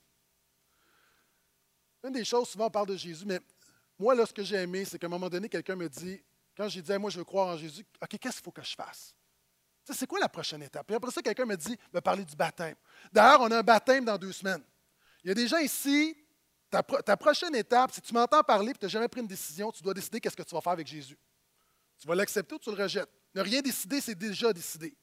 Une 2.05 2.13
des 2.13 2.25
choses, 2.25 2.49
souvent 2.49 2.67
on 2.67 2.71
parle 2.71 2.89
de 2.89 2.97
Jésus, 2.97 3.25
mais 3.27 3.41
moi, 3.99 4.15
là, 4.15 4.25
ce 4.25 4.33
que 4.33 4.43
j'ai 4.43 4.57
aimé, 4.57 4.85
c'est 4.85 4.99
qu'à 4.99 5.07
un 5.07 5.11
moment 5.11 5.29
donné, 5.29 5.49
quelqu'un 5.49 5.77
me 5.77 5.89
dit, 5.89 6.23
quand 6.57 6.69
j'ai 6.69 6.81
dit, 6.81 6.99
moi, 6.99 7.11
je 7.11 7.19
veux 7.19 7.25
croire 7.25 7.49
en 7.49 7.57
Jésus, 7.59 7.85
OK, 8.03 8.19
qu'est-ce 8.19 8.37
qu'il 8.37 8.45
faut 8.45 8.51
que 8.51 8.63
je 8.63 8.75
fasse? 8.75 9.15
C'est 9.93 10.07
quoi 10.07 10.21
la 10.21 10.29
prochaine 10.29 10.63
étape? 10.63 10.91
Et 10.91 10.95
après 10.95 11.11
ça, 11.11 11.21
quelqu'un 11.21 11.45
me 11.45 11.57
dit, 11.57 11.77
me 11.93 12.01
parler 12.01 12.25
du 12.25 12.37
baptême. 12.37 12.77
D'ailleurs, 13.13 13.41
on 13.41 13.51
a 13.51 13.59
un 13.59 13.63
baptême 13.63 14.05
dans 14.05 14.17
deux 14.17 14.33
semaines. 14.33 14.63
Il 15.25 15.29
y 15.29 15.31
a 15.33 15.35
des 15.35 15.49
gens 15.49 15.59
ici, 15.59 16.17
ta, 16.71 16.83
prochaine 17.17 17.55
étape, 17.55 17.93
si 17.93 18.01
tu 18.01 18.15
m'entends 18.15 18.43
parler 18.43 18.71
et 18.71 18.75
tu 18.75 18.85
n'as 18.85 18.89
jamais 18.89 19.09
pris 19.09 19.21
une 19.21 19.27
décision, 19.27 19.73
tu 19.73 19.83
dois 19.83 19.93
décider 19.93 20.21
qu'est-ce 20.21 20.37
que 20.37 20.43
tu 20.43 20.55
vas 20.55 20.61
faire 20.61 20.73
avec 20.73 20.87
Jésus. 20.87 21.19
Tu 21.99 22.07
vas 22.07 22.15
l'accepter 22.15 22.55
ou 22.55 22.59
tu 22.59 22.71
le 22.71 22.83
rejettes. 22.83 23.11
Ne 23.35 23.43
rien 23.43 23.61
décider, 23.61 24.01
c'est 24.01 24.15
déjà 24.15 24.53
décidé. 24.53 24.97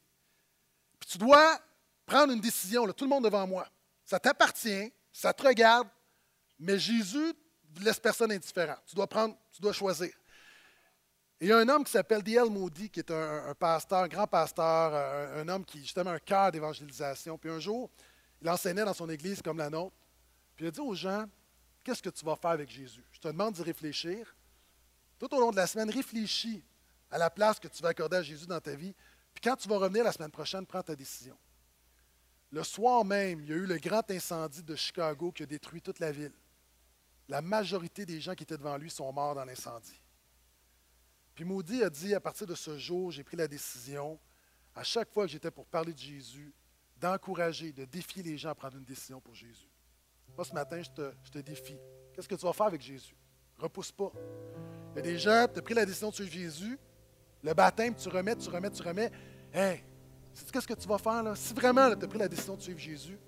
Puis 0.99 1.09
tu 1.11 1.17
dois 1.17 1.59
prendre 2.05 2.33
une 2.33 2.41
décision, 2.41 2.85
là, 2.85 2.93
tout 2.93 3.03
le 3.03 3.09
monde 3.09 3.25
devant 3.25 3.45
moi. 3.45 3.67
Ça 4.05 4.19
t'appartient, 4.19 4.91
ça 5.11 5.33
te 5.33 5.43
regarde, 5.43 5.87
mais 6.60 6.80
Jésus 6.80 7.34
laisse 7.80 7.99
personne 7.99 8.32
indifférent. 8.32 8.78
Tu 8.86 8.95
dois 8.95 9.08
prendre, 9.08 9.38
tu 9.51 9.62
dois 9.62 9.74
choisir. 9.74 10.14
Et 11.39 11.45
il 11.45 11.47
y 11.49 11.51
a 11.51 11.58
un 11.58 11.70
homme 11.70 11.84
qui 11.84 11.91
s'appelle 11.91 12.24
D.L. 12.24 12.49
Moody, 12.49 12.89
qui 12.89 12.99
est 12.99 13.12
un, 13.12 13.53
pasteur, 13.53 13.99
un 13.99 14.08
grand 14.08 14.26
pasteur, 14.26 14.93
un, 14.95 15.41
un 15.41 15.47
homme 15.47 15.64
qui, 15.64 15.80
justement, 15.80 16.10
un 16.10 16.20
cœur 16.20 16.51
d'évangélisation. 16.51 17.38
Puis 17.38 17.49
un 17.49 17.60
jour, 17.60 17.91
il 18.41 18.49
enseignait 18.49 18.86
dans 18.86 18.93
son 18.93 19.10
église 19.10 19.41
comme 19.41 19.58
la 19.58 19.70
nôtre. 19.70 19.95
Puis 20.55 20.66
il 20.66 20.70
a 20.70 20.72
dit 20.72 20.80
aux 20.80 20.95
gens, 20.95 21.26
qu'est-ce 21.84 22.01
que 22.01 22.10
tu 22.10 22.26
vas 22.26 22.36
faire 22.36 22.51
avec 22.51 22.70
Jésus? 22.70 23.03
Je 23.12 23.20
te 23.20 23.28
demande 23.28 23.53
d'y 23.53 23.62
réfléchir. 23.62 24.36
Tout 25.20 25.34
au 25.34 25.39
long 25.39 25.51
de 25.51 25.55
la 25.55 25.68
semaine, 25.68 25.89
réfléchis 25.89 26.64
à 27.12 27.18
la 27.18 27.30
place 27.30 27.60
que 27.60 27.68
tu 27.68 27.82
vas 27.82 27.89
accorder 27.89 28.18
à 28.18 28.24
Jésus 28.24 28.47
dans 28.47 28.60
ta 28.60 28.76
vie. 28.76 28.95
Puis 29.34 29.41
quand 29.43 29.55
tu 29.55 29.68
vas 29.68 29.78
revenir 29.78 30.03
la 30.03 30.12
semaine 30.12 30.32
prochaine, 30.32 30.66
prends 30.66 30.82
ta 30.82 30.95
décision. 30.95 31.38
Le 32.51 32.64
soir 32.64 33.03
même, 33.05 33.41
il 33.41 33.49
y 33.49 33.53
a 33.53 33.55
eu 33.55 33.66
le 33.66 33.78
grand 33.78 34.10
incendie 34.10 34.64
de 34.64 34.76
Chicago 34.76 35.32
qui 35.32 35.43
a 35.43 35.45
détruit 35.45 35.82
toute 35.82 35.99
la 35.99 36.12
ville. 36.12 36.34
La 37.28 37.41
majorité 37.41 38.05
des 38.05 38.21
gens 38.21 38.36
qui 38.36 38.43
étaient 38.43 38.57
devant 38.57 38.78
lui 38.78 38.89
sont 38.89 39.11
morts 39.11 39.36
dans 39.36 39.45
l'incendie. 39.45 40.01
Puis 41.36 41.45
Moody 41.45 41.84
a 41.84 41.89
dit, 41.89 42.15
à 42.15 42.19
partir 42.19 42.47
de 42.47 42.55
ce 42.55 42.78
jour, 42.78 43.11
j'ai 43.11 43.23
pris 43.23 43.38
la 43.38 43.47
décision, 43.47 44.19
à 44.73 44.84
chaque 44.84 45.11
fois 45.11 45.25
que 45.25 45.32
j'étais 45.32 45.51
pour 45.51 45.67
parler 45.67 45.93
de 45.93 45.99
Jésus, 45.99 46.53
d'encourager, 46.99 47.71
de 47.71 47.86
défier 47.86 48.23
les 48.23 48.38
gens 48.38 48.49
à 48.49 48.55
prendre 48.55 48.78
une 48.78 48.84
décision 48.84 49.21
pour 49.21 49.36
Jésus. 49.36 49.69
Moi, 50.36 50.45
ce 50.45 50.53
matin, 50.53 50.82
je 50.82 50.89
te, 51.32 51.39
défie. 51.39 51.78
Qu'est-ce 52.13 52.28
que 52.28 52.36
tu 52.36 52.45
vas 52.45 52.53
faire 52.53 52.67
avec 52.67 52.82
Jésus? 52.82 53.15
Repousse 53.57 53.91
pas. 53.91 54.11
Il 54.93 54.97
y 54.97 54.99
a 54.99 55.01
des 55.01 55.19
gens, 55.19 55.47
tu 55.51 55.59
as 55.59 55.61
pris 55.61 55.73
la 55.73 55.86
décision 55.86 56.09
de 56.09 56.15
suivre 56.15 56.32
Jésus, 56.32 56.80
le 57.43 57.53
baptême, 57.53 57.95
tu 57.95 58.09
remets, 58.09 58.36
tu 58.36 58.49
remets, 58.49 58.71
tu 58.71 58.82
remets. 58.82 59.11
Hey, 59.53 59.84
qu'est-ce 60.51 60.67
que 60.67 60.73
tu 60.73 60.88
vas 60.88 60.97
faire 60.97 61.23
là? 61.23 61.36
Si 61.36 61.53
vraiment 61.53 61.95
tu 61.95 62.03
as 62.03 62.07
pris 62.07 62.19
la 62.19 62.28
décision 62.28 62.55
de 62.55 62.61
suivre 62.61 62.80
Jésus, 62.80 63.19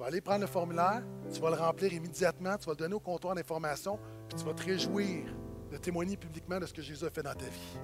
tu 0.00 0.04
vas 0.04 0.08
aller 0.08 0.22
prendre 0.22 0.40
le 0.40 0.46
formulaire, 0.46 1.02
tu 1.30 1.38
vas 1.42 1.50
le 1.50 1.56
remplir 1.56 1.92
immédiatement, 1.92 2.56
tu 2.56 2.64
vas 2.64 2.72
le 2.72 2.78
donner 2.78 2.94
au 2.94 3.00
comptoir 3.00 3.34
d'information, 3.34 3.98
puis 4.30 4.38
tu 4.38 4.46
vas 4.46 4.54
te 4.54 4.64
réjouir 4.64 5.26
de 5.70 5.76
témoigner 5.76 6.16
publiquement 6.16 6.58
de 6.58 6.64
ce 6.64 6.72
que 6.72 6.80
Jésus 6.80 7.04
a 7.04 7.10
fait 7.10 7.22
dans 7.22 7.34
ta 7.34 7.44
vie. 7.44 7.78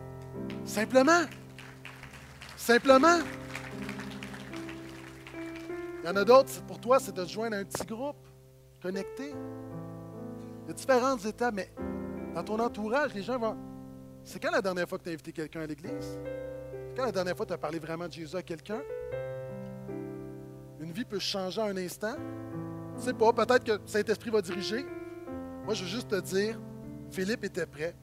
Simplement. 0.65 1.27
Simplement. 2.57 3.19
Il 6.03 6.07
y 6.07 6.09
en 6.09 6.17
a 6.17 6.25
d'autres, 6.25 6.63
pour 6.63 6.81
toi, 6.81 6.99
c'est 6.99 7.15
de 7.15 7.23
te 7.23 7.29
joindre 7.29 7.55
à 7.55 7.59
un 7.59 7.65
petit 7.67 7.85
groupe, 7.85 8.27
connecté. 8.81 9.35
Il 10.67 10.75
y 10.75 10.91
a 10.91 11.51
mais 11.51 11.71
dans 12.35 12.45
ton 12.45 12.59
entourage, 12.59 13.13
les 13.13 13.25
gens 13.25 13.39
vont. 13.39 13.59
C'est 14.25 14.43
quand 14.43 14.53
la 14.53 14.63
dernière 14.63 14.89
fois 14.89 14.97
que 14.97 15.05
tu 15.05 15.11
as 15.11 15.13
invité 15.13 15.33
quelqu'un 15.33 15.61
à 15.61 15.67
l'église? 15.67 16.19
C'est 16.23 16.97
quand 16.97 17.05
la 17.05 17.13
dernière 17.13 17.37
fois 17.37 17.45
que 17.45 17.51
tu 17.51 17.55
as 17.55 17.59
parlé 17.59 17.79
vraiment 17.79 18.09
de 18.09 18.13
Jésus 18.13 18.37
à 18.37 18.43
quelqu'un? 18.43 18.81
Vie 20.97 21.05
peut 21.05 21.19
changer 21.19 21.61
un 21.61 21.77
instant. 21.77 22.17
Tu 22.97 23.05
sais 23.05 23.13
pas, 23.13 23.31
peut-être 23.31 23.65
que 23.65 23.79
Saint-Esprit 23.85 24.31
va 24.31 24.41
diriger. 24.41 24.87
Moi, 25.67 25.75
je 25.75 25.83
veux 25.83 25.91
juste 25.91 26.09
te 26.09 26.19
dire, 26.23 26.59
Philippe 27.11 27.45
était 27.45 27.67
prêt. 27.67 27.95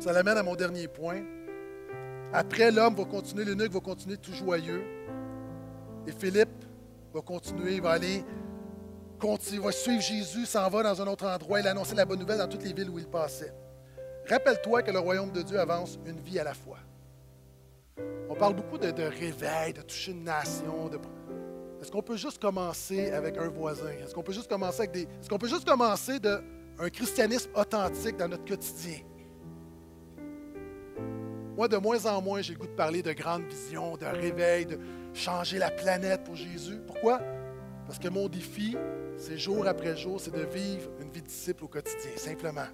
Ça 0.00 0.12
l'amène 0.12 0.38
à 0.38 0.42
mon 0.42 0.56
dernier 0.56 0.88
point. 0.88 1.22
Après, 2.32 2.72
l'homme 2.72 2.96
va 2.96 3.04
continuer, 3.04 3.44
l'eunuque 3.44 3.70
va 3.70 3.78
continuer 3.78 4.16
tout 4.16 4.32
joyeux. 4.32 4.82
Et 6.08 6.10
Philippe 6.10 6.64
va 7.14 7.20
continuer, 7.20 7.76
il 7.76 7.82
va 7.82 7.92
aller, 7.92 8.24
va 9.22 9.70
suivre 9.70 10.02
Jésus, 10.02 10.46
s'en 10.46 10.68
va 10.68 10.82
dans 10.82 11.00
un 11.00 11.06
autre 11.06 11.28
endroit, 11.28 11.60
il 11.60 11.66
a 11.68 11.70
annoncé 11.70 11.94
la 11.94 12.06
bonne 12.06 12.18
nouvelle 12.18 12.38
dans 12.38 12.48
toutes 12.48 12.64
les 12.64 12.72
villes 12.72 12.90
où 12.90 12.98
il 12.98 13.06
passait. 13.06 13.54
Rappelle-toi 14.28 14.82
que 14.82 14.90
le 14.90 14.98
royaume 14.98 15.30
de 15.30 15.42
Dieu 15.42 15.60
avance 15.60 15.96
une 16.06 16.18
vie 16.18 16.40
à 16.40 16.44
la 16.44 16.54
fois. 16.54 16.78
On 18.28 18.34
parle 18.34 18.54
beaucoup 18.54 18.78
de, 18.78 19.02
réveil, 19.02 19.74
de 19.74 19.82
toucher 19.82 20.12
une 20.12 20.24
nation. 20.24 20.88
Est-ce 21.80 21.90
qu'on 21.90 22.02
peut 22.02 22.16
juste 22.16 22.40
commencer 22.40 23.10
avec 23.10 23.38
un 23.38 23.48
voisin? 23.48 23.90
Est-ce 24.02 24.14
qu'on 24.14 24.22
peut 24.22 24.32
juste 24.32 24.48
commencer 24.48 24.80
avec 24.80 24.92
des. 24.92 25.02
Est-ce 25.02 25.28
qu'on 25.28 25.38
peut 25.38 25.48
juste 25.48 25.66
commencer 25.66 26.20
de 26.20 26.40
un 26.78 26.90
christianisme 26.90 27.50
authentique 27.54 28.16
dans 28.16 28.28
notre 28.28 28.44
quotidien? 28.44 28.98
Moi, 31.56 31.68
de 31.68 31.76
moins 31.76 32.06
en 32.06 32.22
moins, 32.22 32.40
j'ai 32.40 32.54
le 32.54 32.58
goût 32.58 32.66
de 32.66 32.72
parler 32.72 33.02
de 33.02 33.12
grandes 33.12 33.44
visions, 33.44 33.96
de 33.96 34.06
réveil, 34.06 34.66
de 34.66 34.78
changer 35.12 35.58
la 35.58 35.70
planète 35.70 36.24
pour 36.24 36.36
Jésus. 36.36 36.78
Pourquoi? 36.86 37.20
Parce 37.86 37.98
que 37.98 38.08
mon 38.08 38.28
défi, 38.28 38.76
c'est 39.16 39.36
jour 39.36 39.66
après 39.66 39.96
jour, 39.96 40.20
c'est 40.20 40.34
de 40.34 40.42
vivre 40.42 40.90
une 41.00 41.10
vie 41.10 41.22
de 41.22 41.26
disciple 41.26 41.64
au 41.64 41.68
quotidien, 41.68 42.12
simplement. 42.16 42.68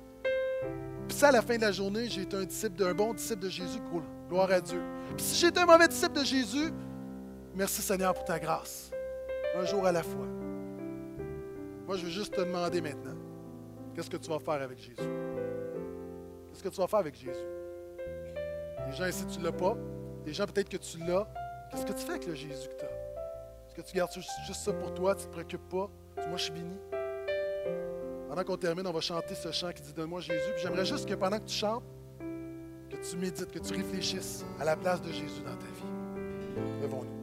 Puis 1.09 1.16
ça, 1.16 1.28
à 1.28 1.32
la 1.32 1.42
fin 1.42 1.57
de 1.57 1.62
la 1.62 1.72
journée, 1.72 2.09
j'ai 2.09 2.22
été 2.22 2.36
un 2.36 2.44
disciple 2.44 2.76
d'un 2.76 2.92
bon 2.92 3.14
disciple 3.14 3.40
de 3.40 3.48
Jésus, 3.48 3.80
cool. 3.90 4.02
Gloire 4.28 4.50
à 4.50 4.61
Dieu. 4.61 4.80
Puis 5.16 5.24
si 5.24 5.40
j'étais 5.40 5.61
un 5.61 5.66
mauvais 5.66 5.88
disciple 5.88 6.18
de 6.18 6.24
Jésus, 6.24 6.72
merci 7.54 7.82
Seigneur 7.82 8.12
pour 8.14 8.24
ta 8.24 8.38
grâce. 8.38 8.90
Un 9.57 9.64
jour 9.64 9.86
à 9.86 9.92
la 9.92 10.02
fois. 10.02 10.26
Moi, 11.86 11.96
je 11.96 12.04
veux 12.04 12.11
juste 12.11 12.34
te 12.34 12.40
demander 12.40 12.80
maintenant, 12.80 13.16
qu'est-ce 13.94 14.11
que 14.11 14.16
tu 14.16 14.28
vas 14.28 14.38
faire 14.38 14.62
avec 14.62 14.78
Jésus? 14.78 14.96
Qu'est-ce 16.48 16.62
que 16.62 16.68
tu 16.68 16.80
vas 16.80 16.86
faire 16.86 16.98
avec 16.98 17.14
Jésus? 17.14 17.46
Les 18.86 18.92
gens 18.92 19.07
ici, 19.07 19.24
tu 19.26 19.38
ne 19.38 19.44
l'as 19.44 19.52
pas. 19.52 19.76
Les 20.26 20.32
gens, 20.32 20.46
peut-être 20.46 20.68
que 20.68 20.76
tu 20.76 20.98
l'as. 20.98 21.26
Qu'est-ce 21.70 21.86
que 21.86 21.92
tu 21.92 22.04
fais 22.04 22.12
avec 22.12 22.26
le 22.26 22.34
Jésus 22.34 22.68
que 22.68 22.74
tu 22.74 22.84
as? 22.84 22.88
Est-ce 22.88 23.74
que 23.74 23.82
tu 23.82 23.96
gardes 23.96 24.12
juste 24.12 24.64
ça 24.64 24.72
pour 24.72 24.92
toi, 24.94 25.14
tu 25.14 25.22
ne 25.22 25.26
te 25.28 25.32
préoccupes 25.32 25.68
pas? 25.68 25.90
Moi, 26.28 26.36
je 26.36 26.42
suis 26.42 26.52
béni. 26.52 26.76
Pendant 28.28 28.44
qu'on 28.44 28.57
termine, 28.57 28.86
on 28.86 28.92
va 28.92 29.00
chanter 29.00 29.34
ce 29.34 29.50
chant 29.52 29.72
qui 29.72 29.82
dit 29.82 29.92
Donne-moi 29.92 30.20
Jésus. 30.20 30.50
Puis 30.54 30.62
j'aimerais 30.62 30.84
juste 30.84 31.09
que 31.09 31.14
pendant 31.14 31.38
que 31.38 31.44
tu 31.44 31.54
chantes, 31.54 31.84
que 32.90 32.96
tu 32.96 33.16
médites, 33.16 33.50
que 33.50 33.59
tu 33.59 33.72
réfléchisses 33.72 34.44
à 34.61 34.64
la 34.64 34.76
place 34.76 35.00
de 35.00 35.11
Jésus 35.11 35.40
dans 35.44 35.57
ta 35.57 35.66
vie. 35.66 36.82
Levons-nous. 36.82 37.15